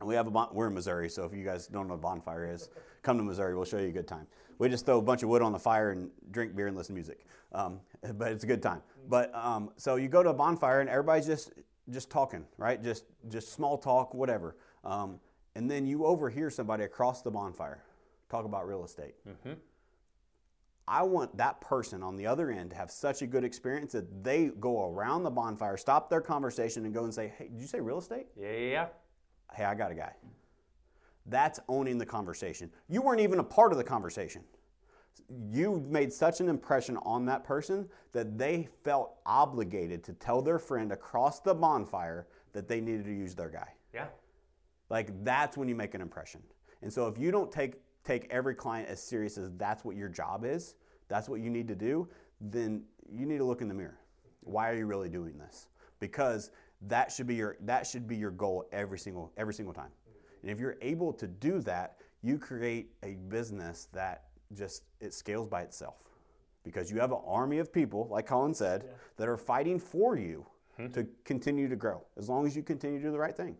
And 0.00 0.08
we 0.08 0.14
have 0.14 0.26
a 0.26 0.30
bon- 0.30 0.50
we're 0.52 0.68
in 0.68 0.74
Missouri, 0.74 1.08
so 1.08 1.24
if 1.24 1.32
you 1.32 1.44
guys 1.44 1.66
don't 1.66 1.88
know 1.88 1.94
what 1.94 2.00
a 2.00 2.02
bonfire 2.02 2.52
is, 2.52 2.68
come 3.02 3.16
to 3.16 3.24
Missouri. 3.24 3.54
We'll 3.54 3.64
show 3.64 3.78
you 3.78 3.88
a 3.88 3.92
good 3.92 4.06
time. 4.06 4.26
We 4.58 4.68
just 4.68 4.86
throw 4.86 4.98
a 4.98 5.02
bunch 5.02 5.22
of 5.22 5.28
wood 5.28 5.42
on 5.42 5.52
the 5.52 5.58
fire 5.58 5.90
and 5.90 6.10
drink 6.30 6.54
beer 6.54 6.66
and 6.66 6.76
listen 6.76 6.94
to 6.94 6.98
music, 6.98 7.26
um, 7.52 7.80
but 8.14 8.32
it's 8.32 8.44
a 8.44 8.46
good 8.46 8.62
time. 8.62 8.82
But 9.08 9.34
um, 9.34 9.70
so 9.76 9.96
you 9.96 10.08
go 10.08 10.22
to 10.22 10.30
a 10.30 10.34
bonfire 10.34 10.80
and 10.80 10.90
everybody's 10.90 11.26
just 11.26 11.52
just 11.90 12.10
talking, 12.10 12.44
right? 12.58 12.82
Just 12.82 13.04
just 13.28 13.52
small 13.52 13.78
talk, 13.78 14.14
whatever. 14.14 14.56
Um, 14.84 15.20
and 15.58 15.68
then 15.68 15.88
you 15.88 16.06
overhear 16.06 16.50
somebody 16.50 16.84
across 16.84 17.20
the 17.22 17.32
bonfire 17.32 17.82
talk 18.30 18.44
about 18.44 18.68
real 18.68 18.84
estate. 18.84 19.14
Mm-hmm. 19.28 19.54
I 20.86 21.02
want 21.02 21.36
that 21.36 21.60
person 21.60 22.00
on 22.00 22.14
the 22.14 22.28
other 22.28 22.52
end 22.52 22.70
to 22.70 22.76
have 22.76 22.92
such 22.92 23.22
a 23.22 23.26
good 23.26 23.42
experience 23.42 23.90
that 23.90 24.22
they 24.22 24.52
go 24.60 24.88
around 24.88 25.24
the 25.24 25.32
bonfire, 25.32 25.76
stop 25.76 26.10
their 26.10 26.20
conversation, 26.20 26.84
and 26.84 26.94
go 26.94 27.02
and 27.02 27.12
say, 27.12 27.32
"Hey, 27.36 27.48
did 27.48 27.60
you 27.60 27.66
say 27.66 27.80
real 27.80 27.98
estate?" 27.98 28.28
Yeah. 28.36 28.52
Yeah. 28.52 28.70
yeah. 28.70 28.86
hey, 29.52 29.64
I 29.64 29.74
got 29.74 29.90
a 29.90 29.96
guy. 29.96 30.12
That's 31.26 31.58
owning 31.66 31.98
the 31.98 32.06
conversation. 32.06 32.70
You 32.88 33.02
weren't 33.02 33.20
even 33.20 33.40
a 33.40 33.44
part 33.44 33.72
of 33.72 33.78
the 33.78 33.84
conversation. 33.84 34.44
You 35.50 35.84
made 35.90 36.12
such 36.12 36.40
an 36.40 36.48
impression 36.48 36.98
on 36.98 37.26
that 37.26 37.42
person 37.42 37.88
that 38.12 38.38
they 38.38 38.68
felt 38.84 39.16
obligated 39.26 40.04
to 40.04 40.12
tell 40.12 40.40
their 40.40 40.60
friend 40.60 40.92
across 40.92 41.40
the 41.40 41.52
bonfire 41.52 42.28
that 42.52 42.68
they 42.68 42.80
needed 42.80 43.06
to 43.06 43.12
use 43.12 43.34
their 43.34 43.50
guy. 43.50 43.74
Yeah. 43.92 44.06
Like 44.90 45.24
that's 45.24 45.56
when 45.56 45.68
you 45.68 45.74
make 45.74 45.94
an 45.94 46.00
impression. 46.00 46.42
And 46.82 46.92
so 46.92 47.08
if 47.08 47.18
you 47.18 47.30
don't 47.30 47.50
take 47.50 47.74
take 48.04 48.26
every 48.30 48.54
client 48.54 48.88
as 48.88 49.02
serious 49.02 49.36
as 49.36 49.50
that's 49.56 49.84
what 49.84 49.96
your 49.96 50.08
job 50.08 50.44
is, 50.44 50.76
that's 51.08 51.28
what 51.28 51.40
you 51.40 51.50
need 51.50 51.68
to 51.68 51.74
do, 51.74 52.08
then 52.40 52.82
you 53.10 53.26
need 53.26 53.38
to 53.38 53.44
look 53.44 53.60
in 53.60 53.68
the 53.68 53.74
mirror. 53.74 53.98
Why 54.40 54.70
are 54.70 54.76
you 54.76 54.86
really 54.86 55.08
doing 55.08 55.36
this? 55.36 55.68
Because 56.00 56.50
that 56.82 57.10
should 57.12 57.26
be 57.26 57.34
your 57.34 57.56
that 57.60 57.86
should 57.86 58.06
be 58.06 58.16
your 58.16 58.30
goal 58.30 58.68
every 58.72 58.98
single 58.98 59.32
every 59.36 59.54
single 59.54 59.74
time. 59.74 59.90
And 60.42 60.50
if 60.50 60.60
you're 60.60 60.76
able 60.80 61.12
to 61.14 61.26
do 61.26 61.60
that, 61.62 61.96
you 62.22 62.38
create 62.38 62.92
a 63.02 63.14
business 63.28 63.88
that 63.92 64.24
just 64.54 64.84
it 65.00 65.12
scales 65.12 65.48
by 65.48 65.62
itself. 65.62 66.08
Because 66.64 66.90
you 66.90 66.98
have 67.00 67.12
an 67.12 67.20
army 67.26 67.58
of 67.58 67.72
people, 67.72 68.08
like 68.10 68.26
Colin 68.26 68.52
said, 68.52 68.84
that 69.16 69.28
are 69.28 69.36
fighting 69.36 69.78
for 69.78 70.16
you 70.16 70.46
hmm. 70.76 70.88
to 70.88 71.06
continue 71.24 71.68
to 71.68 71.76
grow 71.76 72.02
as 72.16 72.28
long 72.28 72.46
as 72.46 72.54
you 72.54 72.62
continue 72.62 72.98
to 72.98 73.06
do 73.06 73.12
the 73.12 73.18
right 73.18 73.36
thing 73.36 73.56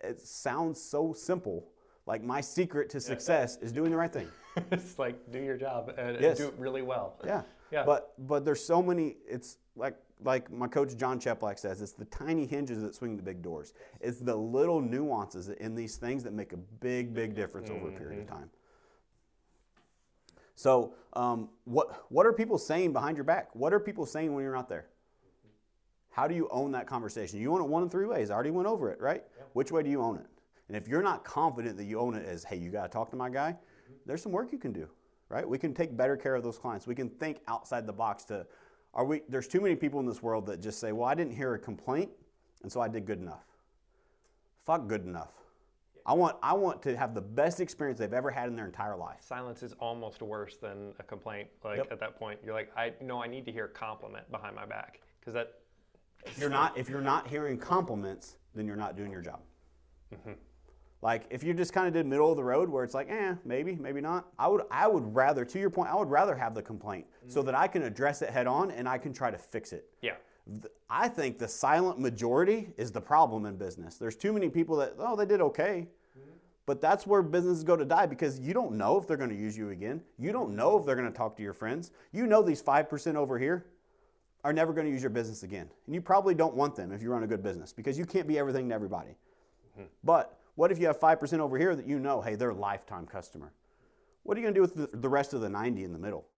it 0.00 0.20
sounds 0.20 0.80
so 0.80 1.12
simple. 1.12 1.68
Like 2.06 2.22
my 2.22 2.40
secret 2.40 2.88
to 2.90 3.00
success 3.00 3.56
is 3.60 3.72
doing 3.72 3.90
the 3.90 3.96
right 3.96 4.12
thing. 4.12 4.28
it's 4.70 4.98
like 4.98 5.30
do 5.32 5.40
your 5.40 5.56
job 5.56 5.92
and, 5.98 6.20
Yes. 6.20 6.38
do 6.38 6.48
it 6.48 6.54
really 6.58 6.82
well. 6.82 7.16
Yeah. 7.24 7.42
Yeah. 7.72 7.84
But 7.84 8.12
but 8.26 8.44
there's 8.44 8.64
so 8.64 8.82
many. 8.82 9.16
It's 9.28 9.58
like 9.74 9.96
like 10.24 10.50
my 10.52 10.68
coach 10.68 10.96
John 10.96 11.18
Cheplak 11.18 11.58
says. 11.58 11.82
It's 11.82 11.92
the 11.92 12.04
tiny 12.06 12.46
hinges 12.46 12.80
that 12.82 12.94
swing 12.94 13.16
the 13.16 13.22
big 13.22 13.42
doors. 13.42 13.74
It's 14.00 14.20
the 14.20 14.36
little 14.36 14.80
nuances 14.80 15.48
in 15.48 15.74
these 15.74 15.96
things 15.96 16.22
that 16.24 16.32
make 16.32 16.52
a 16.52 16.56
big 16.56 17.12
big 17.12 17.34
difference 17.34 17.70
over 17.70 17.88
a 17.88 17.92
period 17.92 18.20
of 18.20 18.28
time. 18.28 18.50
So 20.54 20.94
um, 21.12 21.48
what 21.64 22.06
what 22.10 22.24
are 22.24 22.32
people 22.32 22.56
saying 22.58 22.92
behind 22.92 23.16
your 23.16 23.24
back? 23.24 23.54
What 23.54 23.74
are 23.74 23.80
people 23.80 24.06
saying 24.06 24.32
when 24.34 24.44
you're 24.44 24.54
not 24.54 24.68
there? 24.68 24.86
How 26.16 26.26
do 26.26 26.34
you 26.34 26.48
own 26.50 26.72
that 26.72 26.86
conversation? 26.86 27.38
You 27.38 27.52
own 27.52 27.60
it 27.60 27.68
one 27.68 27.82
of 27.82 27.90
three 27.90 28.06
ways. 28.06 28.30
I 28.30 28.34
already 28.34 28.50
went 28.50 28.66
over 28.66 28.90
it, 28.90 28.98
right? 29.02 29.22
Which 29.52 29.70
way 29.70 29.82
do 29.82 29.90
you 29.90 30.00
own 30.00 30.16
it? 30.16 30.24
And 30.66 30.74
if 30.74 30.88
you're 30.88 31.02
not 31.02 31.24
confident 31.24 31.76
that 31.76 31.84
you 31.84 32.00
own 32.00 32.14
it 32.14 32.26
as, 32.26 32.42
hey, 32.42 32.56
you 32.56 32.70
got 32.70 32.84
to 32.84 32.88
talk 32.88 33.10
to 33.10 33.16
my 33.16 33.28
guy, 33.28 33.54
there's 34.06 34.22
some 34.22 34.32
work 34.32 34.50
you 34.50 34.56
can 34.56 34.72
do, 34.72 34.88
right? 35.28 35.46
We 35.46 35.58
can 35.58 35.74
take 35.74 35.94
better 35.94 36.16
care 36.16 36.34
of 36.34 36.42
those 36.42 36.56
clients. 36.56 36.86
We 36.86 36.94
can 36.94 37.10
think 37.10 37.40
outside 37.48 37.86
the 37.86 37.92
box 37.92 38.24
to, 38.24 38.46
are 38.94 39.04
we, 39.04 39.24
there's 39.28 39.46
too 39.46 39.60
many 39.60 39.76
people 39.76 40.00
in 40.00 40.06
this 40.06 40.22
world 40.22 40.46
that 40.46 40.62
just 40.62 40.80
say, 40.80 40.90
well, 40.92 41.06
I 41.06 41.14
didn't 41.14 41.34
hear 41.34 41.52
a 41.52 41.58
complaint, 41.58 42.08
and 42.62 42.72
so 42.72 42.80
I 42.80 42.88
did 42.88 43.04
good 43.04 43.20
enough. 43.20 43.44
Fuck 44.64 44.86
good 44.86 45.04
enough. 45.04 45.34
I 46.06 46.14
want, 46.14 46.38
I 46.42 46.54
want 46.54 46.80
to 46.84 46.96
have 46.96 47.14
the 47.14 47.20
best 47.20 47.60
experience 47.60 47.98
they've 47.98 48.14
ever 48.14 48.30
had 48.30 48.48
in 48.48 48.56
their 48.56 48.64
entire 48.64 48.96
life. 48.96 49.18
Silence 49.20 49.62
is 49.62 49.74
almost 49.74 50.22
worse 50.22 50.56
than 50.56 50.94
a 50.98 51.02
complaint. 51.02 51.48
Like 51.62 51.76
Yep. 51.76 51.92
at 51.92 52.00
that 52.00 52.18
point, 52.18 52.40
you're 52.42 52.54
like, 52.54 52.70
I 52.74 52.94
no, 53.02 53.22
I 53.22 53.26
need 53.26 53.44
to 53.44 53.52
hear 53.52 53.66
a 53.66 53.68
compliment 53.68 54.30
behind 54.30 54.56
my 54.56 54.64
back 54.64 55.00
because 55.20 55.34
that 55.34 55.58
you're 56.38 56.50
not 56.50 56.76
if 56.76 56.88
you're 56.88 57.00
not 57.00 57.26
hearing 57.28 57.58
compliments, 57.58 58.36
then 58.54 58.66
you're 58.66 58.76
not 58.76 58.96
doing 58.96 59.10
your 59.10 59.22
job. 59.22 59.40
Like 61.02 61.24
if 61.30 61.44
you 61.44 61.52
just 61.54 61.72
kind 61.72 61.86
of 61.86 61.92
did 61.92 62.06
middle 62.06 62.30
of 62.30 62.36
the 62.36 62.44
road 62.44 62.68
where 62.68 62.82
it's 62.82 62.94
like, 62.94 63.08
eh, 63.10 63.34
maybe, 63.44 63.76
maybe 63.76 64.00
not. 64.00 64.28
I 64.38 64.48
would 64.48 64.62
I 64.70 64.88
would 64.88 65.14
rather, 65.14 65.44
to 65.44 65.58
your 65.58 65.70
point, 65.70 65.90
I 65.90 65.94
would 65.94 66.10
rather 66.10 66.34
have 66.34 66.54
the 66.54 66.62
complaint 66.62 67.06
so 67.28 67.42
that 67.42 67.54
I 67.54 67.68
can 67.68 67.82
address 67.82 68.22
it 68.22 68.30
head 68.30 68.46
on 68.46 68.70
and 68.70 68.88
I 68.88 68.98
can 68.98 69.12
try 69.12 69.30
to 69.30 69.38
fix 69.38 69.72
it. 69.72 69.86
yeah. 70.02 70.14
I 70.88 71.08
think 71.08 71.38
the 71.38 71.48
silent 71.48 71.98
majority 71.98 72.70
is 72.76 72.92
the 72.92 73.00
problem 73.00 73.46
in 73.46 73.56
business. 73.56 73.96
There's 73.96 74.14
too 74.16 74.32
many 74.32 74.48
people 74.48 74.76
that 74.76 74.94
oh 74.98 75.16
they 75.16 75.26
did 75.26 75.40
okay. 75.40 75.88
But 76.66 76.80
that's 76.80 77.06
where 77.06 77.22
businesses 77.22 77.62
go 77.62 77.76
to 77.76 77.84
die 77.84 78.06
because 78.06 78.40
you 78.40 78.52
don't 78.52 78.72
know 78.72 78.98
if 78.98 79.06
they're 79.06 79.16
going 79.16 79.30
to 79.30 79.36
use 79.36 79.56
you 79.56 79.70
again. 79.70 80.02
You 80.18 80.32
don't 80.32 80.56
know 80.56 80.76
if 80.76 80.84
they're 80.84 80.96
going 80.96 81.10
to 81.10 81.16
talk 81.16 81.36
to 81.36 81.42
your 81.42 81.52
friends. 81.52 81.92
You 82.10 82.26
know 82.26 82.42
these 82.42 82.60
5% 82.60 83.14
over 83.14 83.38
here 83.38 83.66
are 84.46 84.52
never 84.52 84.72
going 84.72 84.86
to 84.86 84.92
use 84.92 85.02
your 85.02 85.10
business 85.10 85.42
again. 85.42 85.68
And 85.86 85.94
you 85.94 86.00
probably 86.00 86.32
don't 86.32 86.54
want 86.54 86.76
them 86.76 86.92
if 86.92 87.02
you 87.02 87.10
run 87.10 87.24
a 87.24 87.26
good 87.26 87.42
business 87.42 87.72
because 87.72 87.98
you 87.98 88.06
can't 88.06 88.28
be 88.28 88.38
everything 88.38 88.68
to 88.68 88.74
everybody. 88.76 89.16
But 90.04 90.38
what 90.54 90.70
if 90.70 90.78
you 90.78 90.86
have 90.86 91.00
5% 91.00 91.40
over 91.40 91.58
here 91.58 91.74
that 91.74 91.84
you 91.84 91.98
know, 91.98 92.20
hey, 92.20 92.36
they're 92.36 92.50
a 92.50 92.54
lifetime 92.54 93.06
customer? 93.06 93.52
What 94.22 94.36
are 94.36 94.40
you 94.40 94.44
going 94.44 94.54
to 94.54 94.58
do 94.58 94.62
with 94.62 94.92
the, 94.92 94.96
the 94.96 95.08
rest 95.08 95.34
of 95.34 95.40
the 95.40 95.48
90 95.48 95.82
in 95.82 95.92
the 95.92 95.98
middle? 95.98 96.28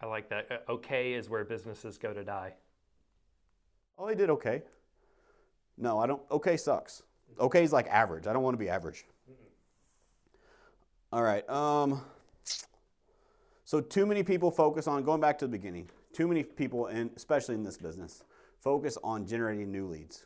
I 0.00 0.06
like 0.06 0.28
that. 0.30 0.48
Uh, 0.50 0.72
Okay 0.72 1.14
is 1.14 1.30
where 1.30 1.44
businesses 1.44 1.98
go 1.98 2.12
to 2.12 2.24
die. 2.24 2.54
Oh, 3.96 4.08
they 4.08 4.16
did 4.16 4.28
okay. 4.30 4.62
No, 5.76 6.00
I 6.00 6.08
don't. 6.08 6.22
Okay 6.32 6.56
sucks. 6.56 7.04
Okay 7.38 7.62
is 7.62 7.72
like 7.72 7.86
average. 7.86 8.26
I 8.26 8.32
don't 8.32 8.42
want 8.42 8.54
to 8.54 8.58
be 8.58 8.68
average. 8.68 9.04
All 11.12 11.22
right. 11.22 11.48
Um, 11.48 12.02
so 13.64 13.80
too 13.80 14.04
many 14.04 14.24
people 14.24 14.50
focus 14.50 14.88
on 14.88 15.04
going 15.04 15.20
back 15.20 15.38
to 15.38 15.46
the 15.46 15.52
beginning. 15.52 15.88
Too 16.12 16.26
many 16.26 16.42
people, 16.42 16.86
and 16.86 17.10
especially 17.16 17.54
in 17.54 17.62
this 17.62 17.76
business, 17.76 18.24
focus 18.60 18.98
on 19.02 19.26
generating 19.26 19.70
new 19.70 19.86
leads. 19.86 20.24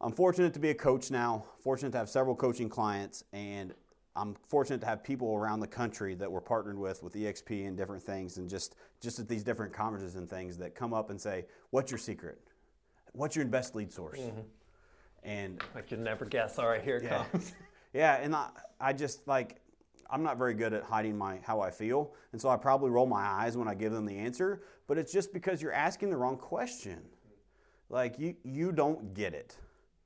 I'm 0.00 0.12
fortunate 0.12 0.52
to 0.54 0.60
be 0.60 0.70
a 0.70 0.74
coach 0.74 1.10
now. 1.10 1.44
Fortunate 1.60 1.92
to 1.92 1.98
have 1.98 2.08
several 2.08 2.34
coaching 2.34 2.68
clients, 2.68 3.24
and 3.32 3.72
I'm 4.14 4.34
fortunate 4.48 4.80
to 4.80 4.86
have 4.86 5.02
people 5.02 5.34
around 5.34 5.60
the 5.60 5.66
country 5.66 6.14
that 6.14 6.30
we're 6.30 6.40
partnered 6.40 6.78
with 6.78 7.02
with 7.02 7.14
EXP 7.14 7.66
and 7.66 7.76
different 7.76 8.02
things, 8.02 8.38
and 8.38 8.48
just 8.48 8.76
just 9.00 9.18
at 9.18 9.28
these 9.28 9.42
different 9.42 9.72
conferences 9.72 10.16
and 10.16 10.28
things 10.28 10.56
that 10.58 10.74
come 10.74 10.92
up 10.92 11.10
and 11.10 11.20
say, 11.20 11.46
"What's 11.70 11.90
your 11.90 11.98
secret? 11.98 12.38
What's 13.12 13.36
your 13.36 13.44
best 13.46 13.74
lead 13.74 13.92
source?" 13.92 14.20
Mm-hmm. 14.20 14.40
And 15.22 15.62
I 15.74 15.80
can 15.80 16.02
never 16.02 16.24
guess. 16.24 16.58
All 16.58 16.68
right, 16.68 16.82
here 16.82 16.96
it 16.96 17.04
yeah, 17.04 17.24
comes. 17.24 17.52
Yeah, 17.92 18.16
and 18.16 18.36
I, 18.36 18.50
I 18.78 18.92
just 18.92 19.26
like 19.26 19.56
I'm 20.10 20.22
not 20.22 20.38
very 20.38 20.54
good 20.54 20.72
at 20.72 20.82
hiding 20.82 21.16
my 21.16 21.38
how 21.42 21.60
I 21.60 21.70
feel, 21.70 22.12
and 22.32 22.40
so 22.40 22.48
I 22.48 22.56
probably 22.56 22.90
roll 22.90 23.06
my 23.06 23.24
eyes 23.24 23.56
when 23.56 23.68
I 23.68 23.74
give 23.74 23.92
them 23.92 24.06
the 24.06 24.16
answer. 24.16 24.62
But 24.86 24.98
it's 24.98 25.12
just 25.12 25.32
because 25.32 25.60
you're 25.60 25.72
asking 25.72 26.10
the 26.10 26.16
wrong 26.16 26.36
question. 26.36 27.00
Like 27.88 28.18
you, 28.18 28.34
you 28.44 28.72
don't 28.72 29.14
get 29.14 29.34
it. 29.34 29.56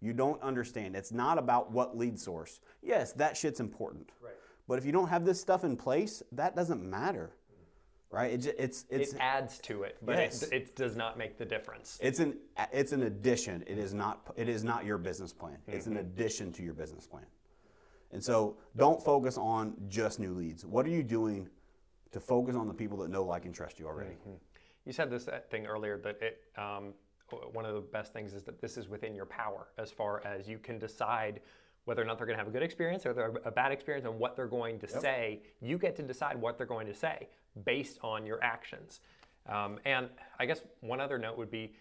You 0.00 0.12
don't 0.12 0.40
understand. 0.42 0.96
It's 0.96 1.12
not 1.12 1.38
about 1.38 1.70
what 1.70 1.96
lead 1.96 2.18
source. 2.18 2.60
Yes, 2.82 3.12
that 3.14 3.36
shit's 3.36 3.60
important. 3.60 4.10
Right. 4.22 4.32
But 4.66 4.78
if 4.78 4.86
you 4.86 4.92
don't 4.92 5.08
have 5.08 5.24
this 5.24 5.40
stuff 5.40 5.64
in 5.64 5.76
place, 5.76 6.22
that 6.32 6.56
doesn't 6.56 6.82
matter, 6.82 7.32
right? 8.10 8.32
It, 8.32 8.54
it's 8.58 8.86
it's 8.88 9.12
it 9.12 9.18
adds 9.20 9.58
to 9.60 9.82
it, 9.82 9.98
but 10.00 10.16
Yes. 10.16 10.42
it, 10.44 10.52
it 10.52 10.76
does 10.76 10.96
not 10.96 11.18
make 11.18 11.36
the 11.38 11.44
difference. 11.44 11.98
it's 12.00 12.20
an 12.20 12.38
it's 12.72 12.92
an 12.92 13.02
addition. 13.02 13.64
It 13.66 13.78
is 13.78 13.92
not 13.92 14.32
it 14.36 14.48
is 14.48 14.64
not 14.64 14.84
your 14.84 14.96
business 14.96 15.32
plan. 15.32 15.58
It's 15.66 15.86
an 15.86 15.94
mm-hmm. 15.94 16.00
addition 16.00 16.52
to 16.52 16.62
your 16.62 16.74
business 16.74 17.06
plan. 17.06 17.26
And 18.12 18.22
so 18.22 18.56
don't 18.76 19.02
focus 19.02 19.38
on 19.38 19.74
just 19.88 20.18
new 20.18 20.32
leads. 20.32 20.64
What 20.66 20.86
are 20.86 20.90
you 20.90 21.02
doing 21.02 21.48
to 22.12 22.20
focus 22.20 22.56
on 22.56 22.66
the 22.66 22.74
people 22.74 22.98
that 22.98 23.10
know, 23.10 23.24
like, 23.24 23.44
and 23.44 23.54
trust 23.54 23.78
you 23.78 23.86
already? 23.86 24.16
You 24.84 24.92
said 24.92 25.10
this 25.10 25.28
uh, 25.28 25.40
thing 25.50 25.66
earlier 25.66 25.98
that 25.98 26.20
it, 26.20 26.42
um, 26.56 26.94
one 27.52 27.64
of 27.64 27.74
the 27.74 27.80
best 27.80 28.12
things 28.12 28.34
is 28.34 28.42
that 28.44 28.60
this 28.60 28.76
is 28.76 28.88
within 28.88 29.14
your 29.14 29.26
power 29.26 29.68
as 29.78 29.90
far 29.90 30.24
as 30.26 30.48
you 30.48 30.58
can 30.58 30.78
decide 30.78 31.40
whether 31.84 32.02
or 32.02 32.04
not 32.04 32.18
they're 32.18 32.26
going 32.26 32.36
to 32.36 32.40
have 32.40 32.48
a 32.48 32.52
good 32.52 32.62
experience 32.62 33.06
or 33.06 33.12
they're 33.12 33.32
a 33.44 33.50
bad 33.50 33.72
experience 33.72 34.06
and 34.06 34.18
what 34.18 34.36
they're 34.36 34.46
going 34.46 34.78
to 34.78 34.88
say. 34.88 35.40
You 35.60 35.78
get 35.78 35.96
to 35.96 36.02
decide 36.02 36.36
what 36.36 36.58
they're 36.58 36.66
going 36.66 36.86
to 36.86 36.94
say 36.94 37.28
based 37.64 37.98
on 38.02 38.26
your 38.26 38.42
actions. 38.42 39.00
Um, 39.48 39.78
and 39.84 40.08
I 40.38 40.46
guess 40.46 40.62
one 40.80 41.00
other 41.00 41.18
note 41.18 41.38
would 41.38 41.50
be 41.50 41.72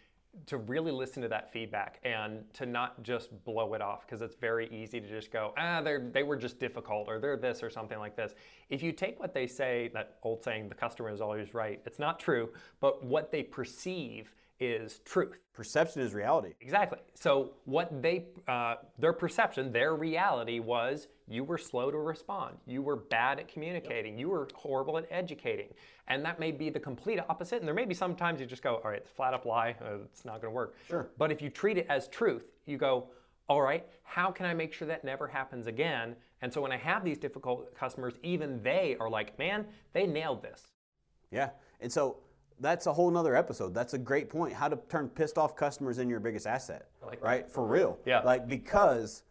to 0.46 0.58
really 0.58 0.92
listen 0.92 1.22
to 1.22 1.28
that 1.28 1.52
feedback 1.52 2.00
and 2.04 2.44
to 2.54 2.66
not 2.66 3.02
just 3.04 3.44
blow 3.46 3.74
it 3.74 3.82
off 3.82 4.06
because 4.06 4.22
it's 4.22 4.36
very 4.36 4.68
easy 4.70 5.00
to 5.00 5.08
just 5.08 5.32
go 5.32 5.54
ah 5.58 5.82
they 5.82 6.24
were 6.24 6.36
just 6.36 6.60
difficult 6.60 7.08
or 7.08 7.20
they're 7.20 7.38
this 7.38 7.64
or 7.64 7.70
something 7.70 8.00
like 8.00 8.16
this. 8.16 8.34
If 8.70 8.84
you 8.84 8.92
take 8.92 9.20
what 9.20 9.34
they 9.34 9.48
say 9.48 9.90
that 9.94 10.18
old 10.24 10.44
saying 10.44 10.70
the 10.70 10.76
customer 10.76 11.10
is 11.10 11.22
always 11.22 11.54
right 11.54 11.82
it's 11.86 12.00
not 12.00 12.20
true 12.20 12.50
but 12.80 13.04
what 13.04 13.32
they 13.32 13.44
perceive 13.44 14.34
is 14.60 15.00
truth 15.06 15.40
Perception 15.60 16.02
is 16.02 16.14
reality. 16.14 16.54
Exactly. 16.62 17.00
So 17.16 17.52
what 17.66 18.02
they, 18.02 18.28
uh, 18.48 18.76
their 18.98 19.12
perception, 19.12 19.74
their 19.74 19.94
reality 19.94 20.60
was 20.60 21.10
you 21.28 21.44
were 21.44 21.58
slow 21.58 21.92
to 21.92 21.98
respond. 21.98 22.56
You 22.66 22.82
were 22.82 22.96
bad 22.96 23.40
at 23.40 23.50
communicating. 23.50 24.18
You 24.18 24.30
were 24.30 24.48
horrible 24.56 24.98
at 24.98 25.06
educating. 25.12 25.68
And 26.08 26.24
that 26.24 26.40
may 26.40 26.54
be 26.54 26.70
the 26.70 26.80
complete 26.80 27.20
opposite. 27.28 27.58
And 27.60 27.68
there 27.68 27.76
may 27.76 27.84
be 27.84 27.94
sometimes 27.94 28.40
you 28.40 28.46
just 28.46 28.64
go, 28.64 28.76
all 28.76 28.90
right, 28.90 29.06
flat 29.06 29.34
up 29.34 29.44
lie. 29.44 29.76
Uh, 29.82 29.96
it's 30.06 30.24
not 30.24 30.42
going 30.42 30.50
to 30.50 30.56
work. 30.56 30.78
Sure. 30.88 31.10
But 31.18 31.30
if 31.30 31.42
you 31.42 31.50
treat 31.50 31.78
it 31.78 31.88
as 31.90 32.08
truth, 32.08 32.46
you 32.66 32.78
go, 32.78 33.10
all 33.50 33.62
right, 33.62 33.86
how 34.04 34.32
can 34.32 34.46
I 34.46 34.54
make 34.54 34.72
sure 34.72 34.88
that 34.88 35.04
never 35.04 35.28
happens 35.28 35.68
again? 35.68 36.16
And 36.42 36.54
so 36.54 36.62
when 36.62 36.72
I 36.72 36.78
have 36.78 37.04
these 37.04 37.18
difficult 37.18 37.76
customers, 37.76 38.14
even 38.24 38.64
they 38.64 38.96
are 39.02 39.10
like, 39.10 39.38
man, 39.38 39.66
they 39.92 40.08
nailed 40.08 40.42
this. 40.42 40.68
Yeah. 41.32 41.50
And 41.82 41.92
so 41.92 42.20
that's 42.60 42.88
a 42.88 42.94
whole 42.94 43.10
nother 43.10 43.36
episode. 43.36 43.74
That's 43.74 43.94
a 43.94 43.98
great 43.98 44.30
point. 44.30 44.54
How 44.54 44.68
to 44.68 44.78
turn 44.90 45.10
pissed 45.10 45.38
off 45.38 45.56
customers 45.56 45.98
into 45.98 46.12
your 46.12 46.20
biggest 46.20 46.46
asset. 46.46 46.88
like 47.06 47.24
right? 47.24 47.50
For 47.52 47.66
real. 47.66 47.98
Yeah. 48.06 48.20
Like 48.22 48.48
because 48.48 49.24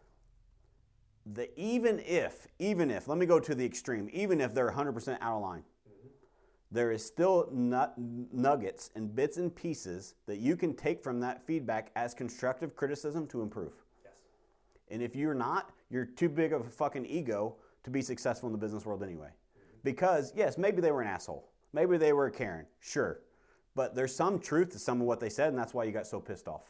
the 1.25 1.49
even 1.59 1.99
if, 1.99 2.47
even 2.57 2.89
if, 2.89 3.07
let 3.07 3.17
me 3.17 3.25
go 3.25 3.39
to 3.39 3.53
the 3.53 3.65
extreme, 3.65 4.09
even 4.11 4.41
if 4.41 4.53
they're 4.53 4.71
100% 4.71 5.17
out 5.21 5.35
of 5.35 5.41
line, 5.41 5.61
mm-hmm. 5.87 6.07
there 6.71 6.91
is 6.91 7.05
still 7.05 7.49
nut, 7.51 7.93
nuggets 7.97 8.89
and 8.95 9.15
bits 9.15 9.37
and 9.37 9.55
pieces 9.55 10.15
that 10.25 10.37
you 10.37 10.55
can 10.55 10.73
take 10.75 11.03
from 11.03 11.19
that 11.19 11.45
feedback 11.45 11.91
as 11.95 12.13
constructive 12.13 12.75
criticism 12.75 13.27
to 13.27 13.41
improve. 13.41 13.73
Yes. 14.03 14.13
And 14.89 15.03
if 15.03 15.15
you're 15.15 15.35
not, 15.35 15.71
you're 15.91 16.05
too 16.05 16.29
big 16.29 16.53
of 16.53 16.61
a 16.61 16.69
fucking 16.69 17.05
ego 17.05 17.55
to 17.83 17.89
be 17.89 18.01
successful 18.01 18.47
in 18.47 18.53
the 18.53 18.59
business 18.59 18.85
world 18.85 19.03
anyway. 19.03 19.27
Mm-hmm. 19.27 19.77
Because, 19.83 20.33
yes, 20.35 20.57
maybe 20.57 20.81
they 20.81 20.91
were 20.91 21.01
an 21.01 21.07
asshole. 21.07 21.48
Maybe 21.73 21.97
they 21.97 22.13
were 22.13 22.27
a 22.27 22.31
Karen. 22.31 22.65
Sure. 22.79 23.19
But 23.75 23.95
there's 23.95 24.15
some 24.15 24.39
truth 24.39 24.71
to 24.71 24.79
some 24.79 25.01
of 25.01 25.07
what 25.07 25.19
they 25.19 25.29
said, 25.29 25.49
and 25.49 25.57
that's 25.57 25.73
why 25.73 25.83
you 25.83 25.91
got 25.91 26.07
so 26.07 26.19
pissed 26.19 26.47
off. 26.47 26.63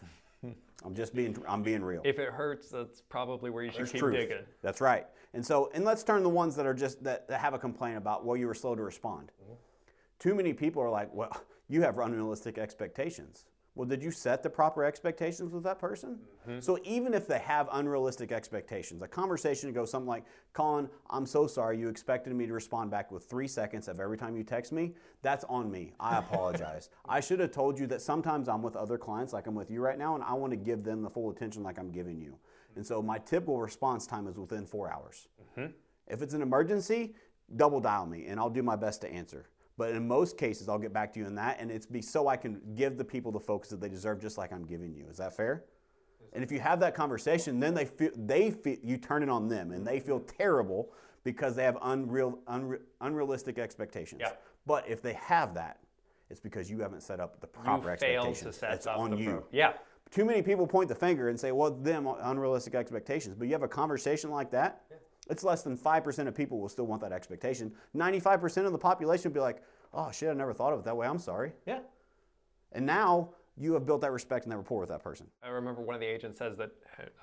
I'm 0.85 0.95
just 0.95 1.13
being, 1.13 1.37
I'm 1.47 1.63
being 1.63 1.83
real. 1.83 2.01
If 2.03 2.19
it 2.19 2.29
hurts, 2.29 2.69
that's 2.69 3.01
probably 3.01 3.49
where 3.49 3.63
you 3.63 3.71
should 3.71 3.79
There's 3.79 3.91
keep 3.91 3.99
truth. 3.99 4.15
digging. 4.15 4.43
That's 4.61 4.81
right. 4.81 5.07
And 5.33 5.45
so, 5.45 5.69
and 5.73 5.83
let's 5.83 6.03
turn 6.03 6.23
the 6.23 6.29
ones 6.29 6.55
that 6.55 6.65
are 6.65 6.73
just 6.73 7.03
that, 7.03 7.27
that 7.27 7.39
have 7.39 7.53
a 7.53 7.59
complaint 7.59 7.97
about 7.97 8.25
well, 8.25 8.37
you 8.37 8.47
were 8.47 8.53
slow 8.53 8.75
to 8.75 8.81
respond. 8.81 9.31
Mm-hmm. 9.43 9.53
Too 10.19 10.35
many 10.35 10.53
people 10.53 10.81
are 10.81 10.89
like, 10.89 11.13
well, 11.13 11.35
you 11.67 11.81
have 11.81 11.97
unrealistic 11.97 12.57
expectations. 12.57 13.45
Well, 13.79 13.87
did 13.87 14.03
you 14.03 14.11
set 14.11 14.43
the 14.43 14.49
proper 14.49 14.83
expectations 14.83 15.53
with 15.53 15.63
that 15.63 15.79
person? 15.79 16.19
Mm-hmm. 16.45 16.59
So 16.59 16.79
even 16.83 17.13
if 17.13 17.27
they 17.27 17.39
have 17.39 17.69
unrealistic 17.71 18.33
expectations, 18.33 19.01
a 19.01 19.07
conversation 19.07 19.71
goes 19.71 19.89
something 19.89 20.05
like, 20.05 20.25
Colin, 20.51 20.89
I'm 21.09 21.25
so 21.25 21.47
sorry 21.47 21.79
you 21.79 21.87
expected 21.87 22.35
me 22.35 22.45
to 22.45 22.51
respond 22.51 22.91
back 22.91 23.09
with 23.09 23.23
three 23.23 23.47
seconds 23.47 23.87
of 23.87 24.01
every 24.01 24.17
time 24.17 24.35
you 24.35 24.43
text 24.43 24.73
me. 24.73 24.95
That's 25.21 25.45
on 25.45 25.71
me. 25.71 25.93
I 25.97 26.17
apologize. 26.19 26.89
I 27.07 27.21
should 27.21 27.39
have 27.39 27.51
told 27.51 27.79
you 27.79 27.87
that 27.87 28.01
sometimes 28.01 28.49
I'm 28.49 28.61
with 28.61 28.75
other 28.75 28.97
clients 28.97 29.31
like 29.31 29.47
I'm 29.47 29.55
with 29.55 29.71
you 29.71 29.79
right 29.79 29.97
now, 29.97 30.15
and 30.15 30.25
I 30.25 30.33
want 30.33 30.51
to 30.51 30.57
give 30.57 30.83
them 30.83 31.01
the 31.01 31.09
full 31.09 31.31
attention 31.31 31.63
like 31.63 31.79
I'm 31.79 31.89
giving 31.89 32.19
you. 32.19 32.37
And 32.75 32.85
so 32.85 33.01
my 33.01 33.17
typical 33.19 33.61
response 33.61 34.05
time 34.05 34.27
is 34.27 34.37
within 34.37 34.65
four 34.65 34.91
hours. 34.91 35.29
Mm-hmm. 35.57 35.71
If 36.05 36.21
it's 36.21 36.33
an 36.33 36.41
emergency, 36.41 37.15
double 37.55 37.79
dial 37.79 38.07
me 38.07 38.25
and 38.25 38.41
I'll 38.41 38.49
do 38.49 38.61
my 38.61 38.75
best 38.75 38.99
to 39.01 39.09
answer. 39.09 39.47
But 39.79 39.91
in 39.91 40.05
most 40.05 40.37
cases, 40.37 40.67
I'll 40.67 40.77
get 40.77 40.91
back 40.91 41.13
to 41.13 41.19
you 41.21 41.25
in 41.25 41.35
that, 41.35 41.61
and 41.61 41.71
it's 41.71 41.85
be 41.85 42.01
so 42.01 42.27
I 42.27 42.35
can 42.35 42.59
give 42.75 42.97
the 42.97 43.05
people 43.05 43.31
the 43.31 43.39
focus 43.39 43.69
that 43.69 43.79
they 43.79 43.87
deserve, 43.87 44.19
just 44.19 44.37
like 44.37 44.51
I'm 44.51 44.65
giving 44.65 44.93
you. 44.93 45.05
Is 45.09 45.15
that 45.17 45.37
fair? 45.37 45.63
And 46.33 46.43
if 46.43 46.51
you 46.51 46.59
have 46.59 46.81
that 46.81 46.93
conversation, 46.93 47.61
then 47.61 47.73
they 47.73 47.85
feel 47.85 48.11
they 48.13 48.51
feel 48.51 48.75
you 48.83 48.97
turn 48.97 49.23
it 49.23 49.29
on 49.29 49.47
them, 49.47 49.71
and 49.71 49.87
they 49.87 50.01
feel 50.01 50.19
terrible 50.19 50.91
because 51.23 51.55
they 51.55 51.63
have 51.63 51.77
unreal, 51.81 52.39
unre, 52.49 52.79
unrealistic 52.99 53.57
expectations. 53.57 54.21
But 54.65 54.85
if 54.85 55.01
they 55.01 55.13
have 55.13 55.53
that, 55.53 55.79
it's 56.29 56.41
because 56.41 56.69
you 56.69 56.79
haven't 56.81 57.01
set 57.01 57.21
up 57.21 57.39
the 57.39 57.47
proper 57.47 57.89
you 57.89 57.97
failed 57.97 58.27
expectations. 58.27 58.55
to 58.55 58.59
set 58.59 58.73
it's 58.73 58.85
up 58.85 58.99
on 58.99 59.11
the 59.11 59.17
you. 59.17 59.29
pro- 59.29 59.45
yeah. 59.53 59.73
Too 60.11 60.25
many 60.25 60.41
people 60.41 60.67
point 60.67 60.89
the 60.89 60.95
finger 60.95 61.29
and 61.29 61.39
say, 61.39 61.53
well, 61.53 61.71
them 61.71 62.05
unrealistic 62.21 62.75
expectations. 62.75 63.35
But 63.37 63.47
you 63.47 63.53
have 63.53 63.63
a 63.63 63.67
conversation 63.67 64.29
like 64.29 64.51
that, 64.51 64.83
it's 65.29 65.43
less 65.43 65.61
than 65.61 65.77
5% 65.77 66.27
of 66.27 66.35
people 66.35 66.59
will 66.59 66.69
still 66.69 66.87
want 66.87 67.01
that 67.01 67.11
expectation. 67.11 67.71
95% 67.95 68.65
of 68.65 68.71
the 68.71 68.77
population 68.77 69.31
will 69.31 69.35
be 69.35 69.39
like, 69.39 69.63
oh, 69.93 70.11
shit, 70.11 70.29
I 70.29 70.33
never 70.33 70.53
thought 70.53 70.73
of 70.73 70.79
it 70.79 70.85
that 70.85 70.97
way. 70.97 71.07
I'm 71.07 71.19
sorry. 71.19 71.53
Yeah. 71.65 71.79
And 72.71 72.85
now 72.85 73.29
you 73.57 73.73
have 73.73 73.85
built 73.85 74.01
that 74.01 74.11
respect 74.11 74.45
and 74.45 74.51
that 74.51 74.57
rapport 74.57 74.79
with 74.79 74.89
that 74.89 75.03
person. 75.03 75.27
I 75.43 75.49
remember 75.49 75.81
one 75.81 75.95
of 75.95 76.01
the 76.01 76.07
agents 76.07 76.37
says 76.37 76.57
that, 76.57 76.71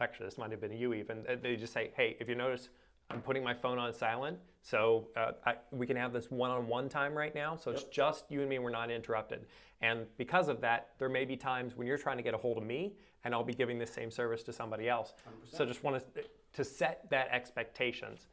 actually, 0.00 0.26
this 0.26 0.38
might 0.38 0.50
have 0.50 0.60
been 0.60 0.72
you 0.72 0.94
even, 0.94 1.24
uh, 1.28 1.36
they 1.40 1.56
just 1.56 1.72
say, 1.72 1.90
hey, 1.96 2.16
if 2.20 2.28
you 2.28 2.34
notice, 2.34 2.68
I'm 3.10 3.22
putting 3.22 3.44
my 3.44 3.54
phone 3.54 3.78
on 3.78 3.92
silent, 3.94 4.38
so 4.62 5.08
uh, 5.16 5.32
I, 5.44 5.54
we 5.70 5.86
can 5.86 5.96
have 5.96 6.12
this 6.12 6.30
one 6.30 6.50
on 6.50 6.66
one 6.66 6.88
time 6.88 7.14
right 7.14 7.34
now. 7.34 7.56
So 7.56 7.70
it's 7.70 7.84
just 7.84 8.24
you 8.28 8.40
and 8.40 8.50
me, 8.50 8.58
we're 8.58 8.70
not 8.70 8.90
interrupted. 8.90 9.46
And 9.80 10.06
because 10.16 10.48
of 10.48 10.60
that, 10.62 10.88
there 10.98 11.08
may 11.08 11.24
be 11.24 11.36
times 11.36 11.76
when 11.76 11.86
you're 11.86 11.98
trying 11.98 12.16
to 12.16 12.22
get 12.22 12.34
a 12.34 12.38
hold 12.38 12.58
of 12.58 12.64
me, 12.64 12.94
and 13.24 13.34
I'll 13.34 13.44
be 13.44 13.54
giving 13.54 13.78
the 13.78 13.86
same 13.86 14.10
service 14.10 14.42
to 14.44 14.52
somebody 14.52 14.88
else. 14.88 15.14
So 15.52 15.64
just 15.64 15.84
want 15.84 16.02
to, 16.14 16.22
to 16.56 16.64
set 16.64 17.08
that 17.10 17.28
expectations. 17.30 18.28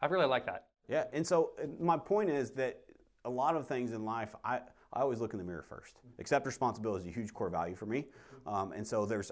I 0.00 0.06
really 0.06 0.26
like 0.26 0.44
that. 0.46 0.66
Yeah. 0.88 1.04
And 1.12 1.26
so 1.26 1.52
uh, 1.62 1.66
my 1.80 1.96
point 1.96 2.28
is 2.28 2.50
that 2.52 2.80
a 3.24 3.30
lot 3.30 3.56
of 3.56 3.68
things 3.68 3.92
in 3.92 4.04
life, 4.04 4.34
I, 4.44 4.60
I 4.92 5.00
always 5.00 5.20
look 5.20 5.32
in 5.32 5.38
the 5.38 5.44
mirror 5.44 5.64
first. 5.68 6.00
Accept 6.18 6.44
responsibility 6.44 7.04
is 7.04 7.08
a 7.08 7.14
huge 7.14 7.32
core 7.32 7.48
value 7.48 7.76
for 7.76 7.86
me. 7.86 8.06
Um, 8.46 8.72
and 8.72 8.84
so 8.86 9.06
there's, 9.06 9.30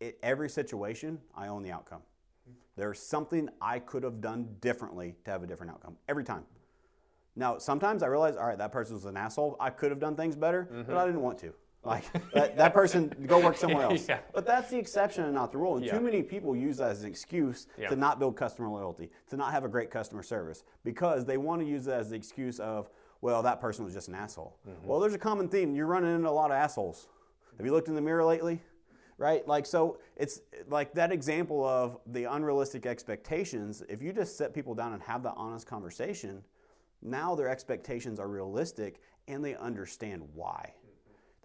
in 0.00 0.12
every 0.22 0.48
situation, 0.48 1.18
I 1.36 1.48
own 1.48 1.62
the 1.62 1.70
outcome. 1.70 2.00
There's 2.76 2.98
something 2.98 3.50
I 3.60 3.78
could 3.78 4.02
have 4.04 4.20
done 4.22 4.48
differently 4.60 5.16
to 5.24 5.30
have 5.30 5.42
a 5.42 5.46
different 5.46 5.72
outcome 5.72 5.96
every 6.08 6.24
time. 6.24 6.44
Now, 7.36 7.58
sometimes 7.58 8.02
I 8.02 8.06
realize, 8.06 8.36
all 8.36 8.46
right, 8.46 8.58
that 8.58 8.72
person 8.72 8.94
was 8.94 9.04
an 9.04 9.16
asshole. 9.16 9.56
I 9.60 9.70
could 9.70 9.90
have 9.90 10.00
done 10.00 10.16
things 10.16 10.34
better, 10.34 10.68
but 10.86 10.96
I 10.96 11.04
didn't 11.04 11.20
want 11.20 11.38
to. 11.40 11.52
Like 11.84 12.04
that, 12.32 12.56
that 12.56 12.74
person, 12.74 13.08
go 13.26 13.40
work 13.40 13.56
somewhere 13.56 13.84
else. 13.84 14.04
Yeah. 14.08 14.18
But 14.34 14.44
that's 14.46 14.70
the 14.70 14.78
exception 14.78 15.24
and 15.24 15.34
not 15.34 15.52
the 15.52 15.58
rule. 15.58 15.76
And 15.76 15.84
Yeah. 15.86 15.96
too 15.96 16.04
many 16.04 16.22
people 16.22 16.56
use 16.56 16.78
that 16.78 16.90
as 16.90 17.02
an 17.02 17.08
excuse 17.08 17.66
Yeah. 17.78 17.88
to 17.88 17.96
not 17.96 18.18
build 18.18 18.36
customer 18.36 18.68
loyalty, 18.68 19.10
to 19.30 19.36
not 19.36 19.52
have 19.52 19.64
a 19.64 19.68
great 19.68 19.90
customer 19.90 20.22
service, 20.22 20.64
because 20.84 21.24
they 21.24 21.36
want 21.36 21.62
to 21.62 21.66
use 21.66 21.86
it 21.86 21.92
as 21.92 22.10
the 22.10 22.16
excuse 22.16 22.58
of, 22.58 22.90
well, 23.20 23.42
that 23.42 23.60
person 23.60 23.84
was 23.84 23.94
just 23.94 24.08
an 24.08 24.14
asshole. 24.14 24.56
Mm-hmm. 24.68 24.86
Well, 24.86 25.00
there's 25.00 25.14
a 25.14 25.18
common 25.18 25.48
theme. 25.48 25.74
You're 25.74 25.86
running 25.86 26.14
into 26.14 26.28
a 26.28 26.30
lot 26.30 26.50
of 26.50 26.56
assholes. 26.56 27.08
Have 27.56 27.64
you 27.66 27.72
looked 27.72 27.88
in 27.88 27.94
the 27.94 28.00
mirror 28.02 28.24
lately? 28.24 28.60
Right? 29.16 29.46
Like, 29.48 29.66
so 29.66 29.98
it's 30.16 30.40
like 30.68 30.92
that 30.94 31.10
example 31.10 31.64
of 31.64 31.98
the 32.06 32.24
unrealistic 32.24 32.86
expectations. 32.86 33.82
If 33.88 34.00
you 34.02 34.12
just 34.12 34.36
set 34.36 34.54
people 34.54 34.74
down 34.74 34.92
and 34.92 35.02
have 35.02 35.22
that 35.24 35.34
honest 35.36 35.66
conversation, 35.66 36.44
now 37.02 37.34
their 37.34 37.48
expectations 37.48 38.20
are 38.20 38.28
realistic 38.28 39.00
and 39.26 39.44
they 39.44 39.56
understand 39.56 40.22
why. 40.34 40.72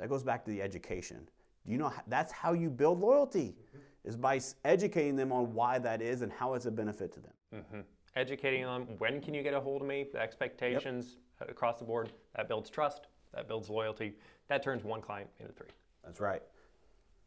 That 0.04 0.10
goes 0.10 0.22
back 0.22 0.43
to 0.43 0.51
the 0.51 0.62
education. 0.62 1.30
Do 1.66 1.72
you 1.72 1.78
know 1.78 1.88
h- 1.88 2.01
that's 2.08 2.30
how 2.34 2.51
you 2.51 2.70
build 2.70 2.99
loyalty? 2.99 3.56
Is 4.04 4.18
by 4.18 4.41
educating 4.66 5.16
them 5.16 5.32
on 5.32 5.54
why 5.54 5.80
that 5.80 6.01
is 6.01 6.24
and 6.24 6.30
how 6.30 6.56
it's 6.56 6.66
a 6.66 6.72
benefit 6.72 7.14
to 7.14 7.22
them. 7.22 7.64
hmm 7.72 7.80
Educating 8.18 8.64
them, 8.64 8.86
when 8.97 9.22
can 9.22 9.34
you 9.34 9.41
get 9.41 9.54
a 9.54 9.62
hold 9.62 9.82
of 9.82 9.88
me? 9.88 10.08
The 10.12 10.20
expectations 10.20 11.20
uh, 11.41 11.45
across 11.47 11.80
the 11.80 11.86
board. 11.86 12.12
That 12.36 12.49
builds 12.49 12.70
trust. 12.70 13.08
That 13.34 13.47
builds 13.47 13.70
loyalty. 13.70 14.16
That 14.49 14.62
turns 14.62 14.84
one 14.84 14.99
client 14.99 15.30
into 15.39 15.54
three. 15.54 15.70
That's 16.04 16.20
right. 16.20 16.41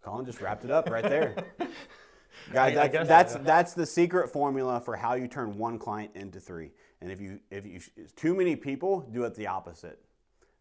Colin 0.03 0.27
just 0.27 0.43
wrapped 0.43 0.66
it 0.66 0.70
up 0.70 0.91
right 0.91 1.03
there. 1.03 1.35
Guys, 2.53 2.77
I- 2.77 2.89
that's 2.89 3.09
that's, 3.09 3.33
so. 3.33 3.39
that's 3.43 3.72
the 3.72 3.87
secret 3.87 4.29
formula 4.29 4.83
for 4.83 4.97
how 4.97 5.14
you 5.14 5.29
turn 5.29 5.57
one 5.57 5.79
client 5.79 6.11
into 6.14 6.41
three. 6.41 6.72
And 7.01 7.11
if 7.11 7.22
you 7.22 7.41
if 7.51 7.64
you 7.64 7.81
too 8.16 8.35
many 8.35 8.55
people 8.55 9.01
do 9.14 9.24
it 9.24 9.35
the 9.35 9.47
opposite. 9.47 9.99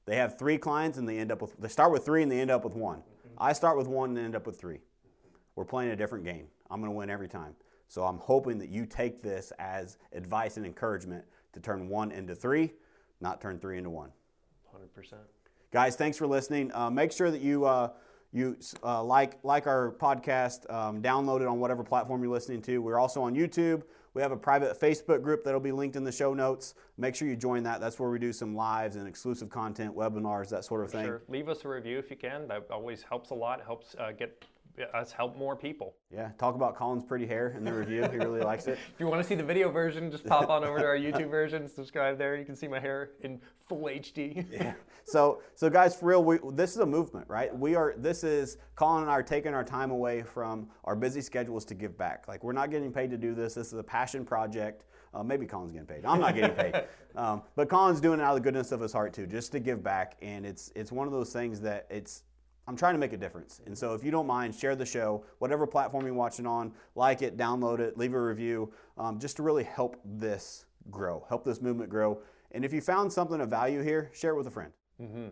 They 0.06 0.18
have 0.18 0.38
three 0.38 0.58
clients 0.58 0.98
and 0.98 1.08
they 1.10 1.18
end 1.18 1.32
up 1.32 1.42
with 1.42 1.58
they 1.58 1.68
start 1.68 1.92
with 1.92 2.06
three 2.06 2.24
and 2.24 2.32
they 2.32 2.40
end 2.40 2.52
up 2.52 2.64
with 2.64 2.76
one. 2.76 3.02
I 3.38 3.54
start 3.54 3.78
with 3.78 3.88
one 3.88 4.12
and 4.12 4.20
end 4.20 4.36
up 4.36 4.46
with 4.46 4.60
three. 4.60 4.80
We're 5.56 5.66
playing 5.66 5.92
a 5.92 5.96
different 5.96 6.26
game. 6.26 6.48
I'm 6.70 6.80
going 6.80 6.92
to 6.92 6.96
win 6.96 7.10
every 7.10 7.28
time. 7.28 7.56
So 7.88 8.04
I'm 8.04 8.18
hoping 8.18 8.58
that 8.60 8.70
you 8.70 8.86
take 8.86 9.22
this 9.22 9.52
as 9.60 9.98
advice 10.12 10.58
and 10.58 10.66
encouragement 10.66 11.24
to 11.54 11.60
turn 11.60 11.88
one 11.88 12.12
into 12.12 12.36
three, 12.36 12.74
not 13.22 13.42
turn 13.42 13.60
three 13.60 13.78
into 13.78 13.90
one. 13.90 14.12
100%. 14.74 15.14
Guys, 15.72 15.96
thanks 15.96 16.18
for 16.18 16.28
listening. 16.28 16.74
Uh, 16.74 16.90
make 16.90 17.12
sure 17.12 17.32
that 17.32 17.42
you 17.42 17.66
uh, 17.66 17.90
you 18.32 18.58
uh, 18.84 19.04
like 19.04 19.40
like 19.44 19.68
our 19.68 19.94
podcast, 20.00 20.72
um, 20.74 21.02
download 21.02 21.42
it 21.42 21.48
on 21.48 21.60
whatever 21.60 21.84
platform 21.84 22.22
you're 22.22 22.32
listening 22.32 22.62
to. 22.64 22.82
We're 22.82 23.00
also 23.00 23.22
on 23.22 23.36
YouTube. 23.36 23.84
We 24.16 24.22
have 24.22 24.32
a 24.32 24.38
private 24.38 24.80
Facebook 24.80 25.22
group 25.22 25.44
that'll 25.44 25.60
be 25.60 25.74
linked 25.74 25.98
in 25.98 26.06
the 26.06 26.12
show 26.12 26.34
notes. 26.34 26.74
Make 26.98 27.16
sure 27.16 27.28
you 27.28 27.36
join 27.36 27.64
that. 27.64 27.82
That's 27.82 28.00
where 28.00 28.10
we 28.10 28.18
do 28.18 28.32
some 28.32 28.56
lives 28.56 28.96
and 28.96 29.10
exclusive 29.10 29.50
content, 29.50 29.94
webinars, 29.94 30.48
that 30.50 30.64
sort 30.64 30.86
of 30.86 30.92
thing. 30.92 31.06
Sure. 31.06 31.22
Leave 31.28 31.50
us 31.50 31.66
a 31.66 31.68
review 31.68 32.00
if 32.00 32.10
you 32.10 32.16
can. 32.16 32.48
That 32.48 32.66
always 32.72 33.04
helps 33.04 33.32
a 33.32 33.34
lot. 33.34 33.62
Helps 33.62 33.94
uh, 34.00 34.14
get 34.14 34.46
us 34.94 35.12
help 35.12 35.38
more 35.38 35.56
people. 35.56 35.96
Yeah, 36.12 36.30
talk 36.38 36.56
about 36.56 36.76
Colin's 36.76 37.04
pretty 37.04 37.26
hair 37.26 37.54
in 37.58 37.64
the 37.64 37.74
review. 37.74 38.08
He 38.12 38.18
really 38.18 38.42
likes 38.42 38.68
it. 38.68 38.78
If 38.94 39.00
you 39.00 39.08
want 39.08 39.22
to 39.22 39.28
see 39.28 39.36
the 39.36 39.44
video 39.44 39.70
version, 39.70 40.10
just 40.12 40.26
pop 40.26 40.50
on 40.50 40.64
over 40.64 40.80
to 40.80 40.86
our 40.86 40.98
YouTube 40.98 41.30
version. 41.30 41.68
Subscribe 41.68 42.18
there. 42.18 42.36
You 42.36 42.46
can 42.46 42.56
see 42.56 42.68
my 42.68 42.80
hair 42.80 43.12
in 43.22 43.42
full 43.68 43.84
HD. 43.86 44.46
Yeah. 44.56 44.74
So, 45.04 45.42
so 45.54 45.70
guys, 45.70 45.96
for 45.96 46.08
real, 46.08 46.24
we, 46.24 46.40
this 46.54 46.72
is 46.72 46.78
a 46.78 46.86
movement, 46.86 47.28
right? 47.30 47.56
We 47.56 47.76
are. 47.76 47.94
This 47.98 48.24
is 48.24 48.58
Colin 48.76 49.04
and 49.04 49.12
I 49.12 49.16
are 49.16 49.24
taking 49.24 49.54
our 49.54 49.64
time 49.64 49.92
away 49.92 50.24
from 50.24 50.68
our 50.86 50.96
busy 50.96 51.22
schedules 51.22 51.66
to 51.66 51.76
give 51.76 51.98
back. 51.98 52.28
Like 52.28 52.44
we're 52.44 52.54
not 52.54 52.72
getting 52.72 52.92
paid 52.92 53.12
to 53.12 53.18
do 53.18 53.36
this. 53.36 53.54
This 53.54 53.68
is 53.68 53.80
a 53.80 53.84
passion 53.84 54.26
project. 54.26 54.86
Uh, 55.14 55.24
maybe 55.24 55.46
Colin's 55.46 55.72
getting 55.72 55.88
paid. 55.88 56.06
I'm 56.06 56.20
not 56.20 56.36
getting 56.36 56.56
paid, 56.56 56.86
um, 57.16 57.44
but 57.56 57.70
Colin's 57.70 58.02
doing 58.02 58.20
it 58.20 58.24
out 58.24 58.36
of 58.36 58.36
the 58.36 58.42
goodness 58.42 58.72
of 58.72 58.80
his 58.80 58.92
heart 58.92 59.14
too, 59.14 59.28
just 59.28 59.52
to 59.52 59.60
give 59.60 59.84
back. 59.84 60.18
And 60.22 60.46
it's 60.46 60.72
it's 60.76 60.92
one 60.92 61.08
of 61.08 61.14
those 61.14 61.32
things 61.32 61.60
that 61.62 61.88
it's. 61.90 62.24
I'm 62.68 62.76
trying 62.76 62.96
to 62.96 63.00
make 63.00 63.14
a 63.14 63.18
difference. 63.18 63.62
And 63.66 63.78
so 63.78 63.94
if 63.94 64.04
you 64.04 64.12
don't 64.12 64.26
mind, 64.26 64.56
share 64.56 64.76
the 64.76 64.86
show, 64.86 65.24
whatever 65.38 65.68
platform 65.68 66.06
you're 66.06 66.16
watching 66.16 66.48
on, 66.48 66.74
like 66.96 67.22
it, 67.22 67.38
download 67.38 67.80
it, 67.80 67.98
leave 67.98 68.14
a 68.14 68.22
review, 68.22 68.72
um, 68.98 69.20
just 69.20 69.38
to 69.38 69.44
really 69.44 69.64
help 69.64 70.00
this 70.04 70.66
grow, 70.90 71.26
help 71.30 71.44
this 71.44 71.62
movement 71.62 71.90
grow. 71.90 72.20
And 72.52 72.66
if 72.66 72.74
you 72.74 72.82
found 72.82 73.12
something 73.14 73.40
of 73.40 73.50
value 73.50 73.82
here, 73.82 74.10
share 74.14 74.32
it 74.32 74.38
with 74.38 74.48
a 74.48 74.52
friend. 74.52 74.72
Mm-hmm. 75.02 75.28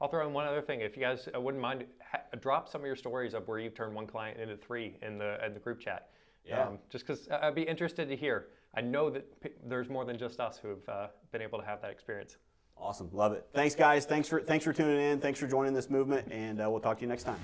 I'll 0.00 0.08
throw 0.08 0.26
in 0.26 0.32
one 0.32 0.46
other 0.46 0.62
thing. 0.62 0.80
If 0.80 0.96
you 0.96 1.02
guys 1.02 1.28
uh, 1.32 1.40
wouldn't 1.40 1.62
mind, 1.62 1.84
ha- 2.10 2.22
drop 2.40 2.68
some 2.68 2.80
of 2.80 2.86
your 2.86 2.96
stories 2.96 3.34
of 3.34 3.46
where 3.46 3.60
you've 3.60 3.74
turned 3.74 3.94
one 3.94 4.06
client 4.06 4.40
into 4.40 4.56
three 4.56 4.96
in 5.02 5.16
the 5.18 5.44
in 5.46 5.54
the 5.54 5.60
group 5.60 5.78
chat. 5.78 6.08
Yeah. 6.44 6.66
Um, 6.66 6.78
just 6.90 7.06
because 7.06 7.28
I'd 7.30 7.54
be 7.54 7.62
interested 7.62 8.08
to 8.08 8.16
hear. 8.16 8.48
I 8.74 8.80
know 8.80 9.10
that 9.10 9.40
p- 9.40 9.50
there's 9.64 9.88
more 9.88 10.04
than 10.04 10.18
just 10.18 10.40
us 10.40 10.58
who 10.58 10.70
have 10.70 10.88
uh, 10.88 11.06
been 11.30 11.42
able 11.42 11.60
to 11.60 11.64
have 11.64 11.80
that 11.82 11.92
experience. 11.92 12.38
Awesome, 12.76 13.08
love 13.12 13.32
it. 13.32 13.46
Thanks, 13.54 13.74
guys. 13.74 14.04
Thanks 14.04 14.28
for 14.28 14.40
thanks 14.40 14.64
for 14.64 14.72
tuning 14.72 15.00
in. 15.00 15.20
Thanks 15.20 15.38
for 15.38 15.46
joining 15.46 15.72
this 15.72 15.88
movement, 15.88 16.30
and 16.32 16.60
uh, 16.60 16.68
we'll 16.68 16.80
talk 16.80 16.98
to 16.98 17.02
you 17.02 17.08
next 17.08 17.22
time. 17.22 17.38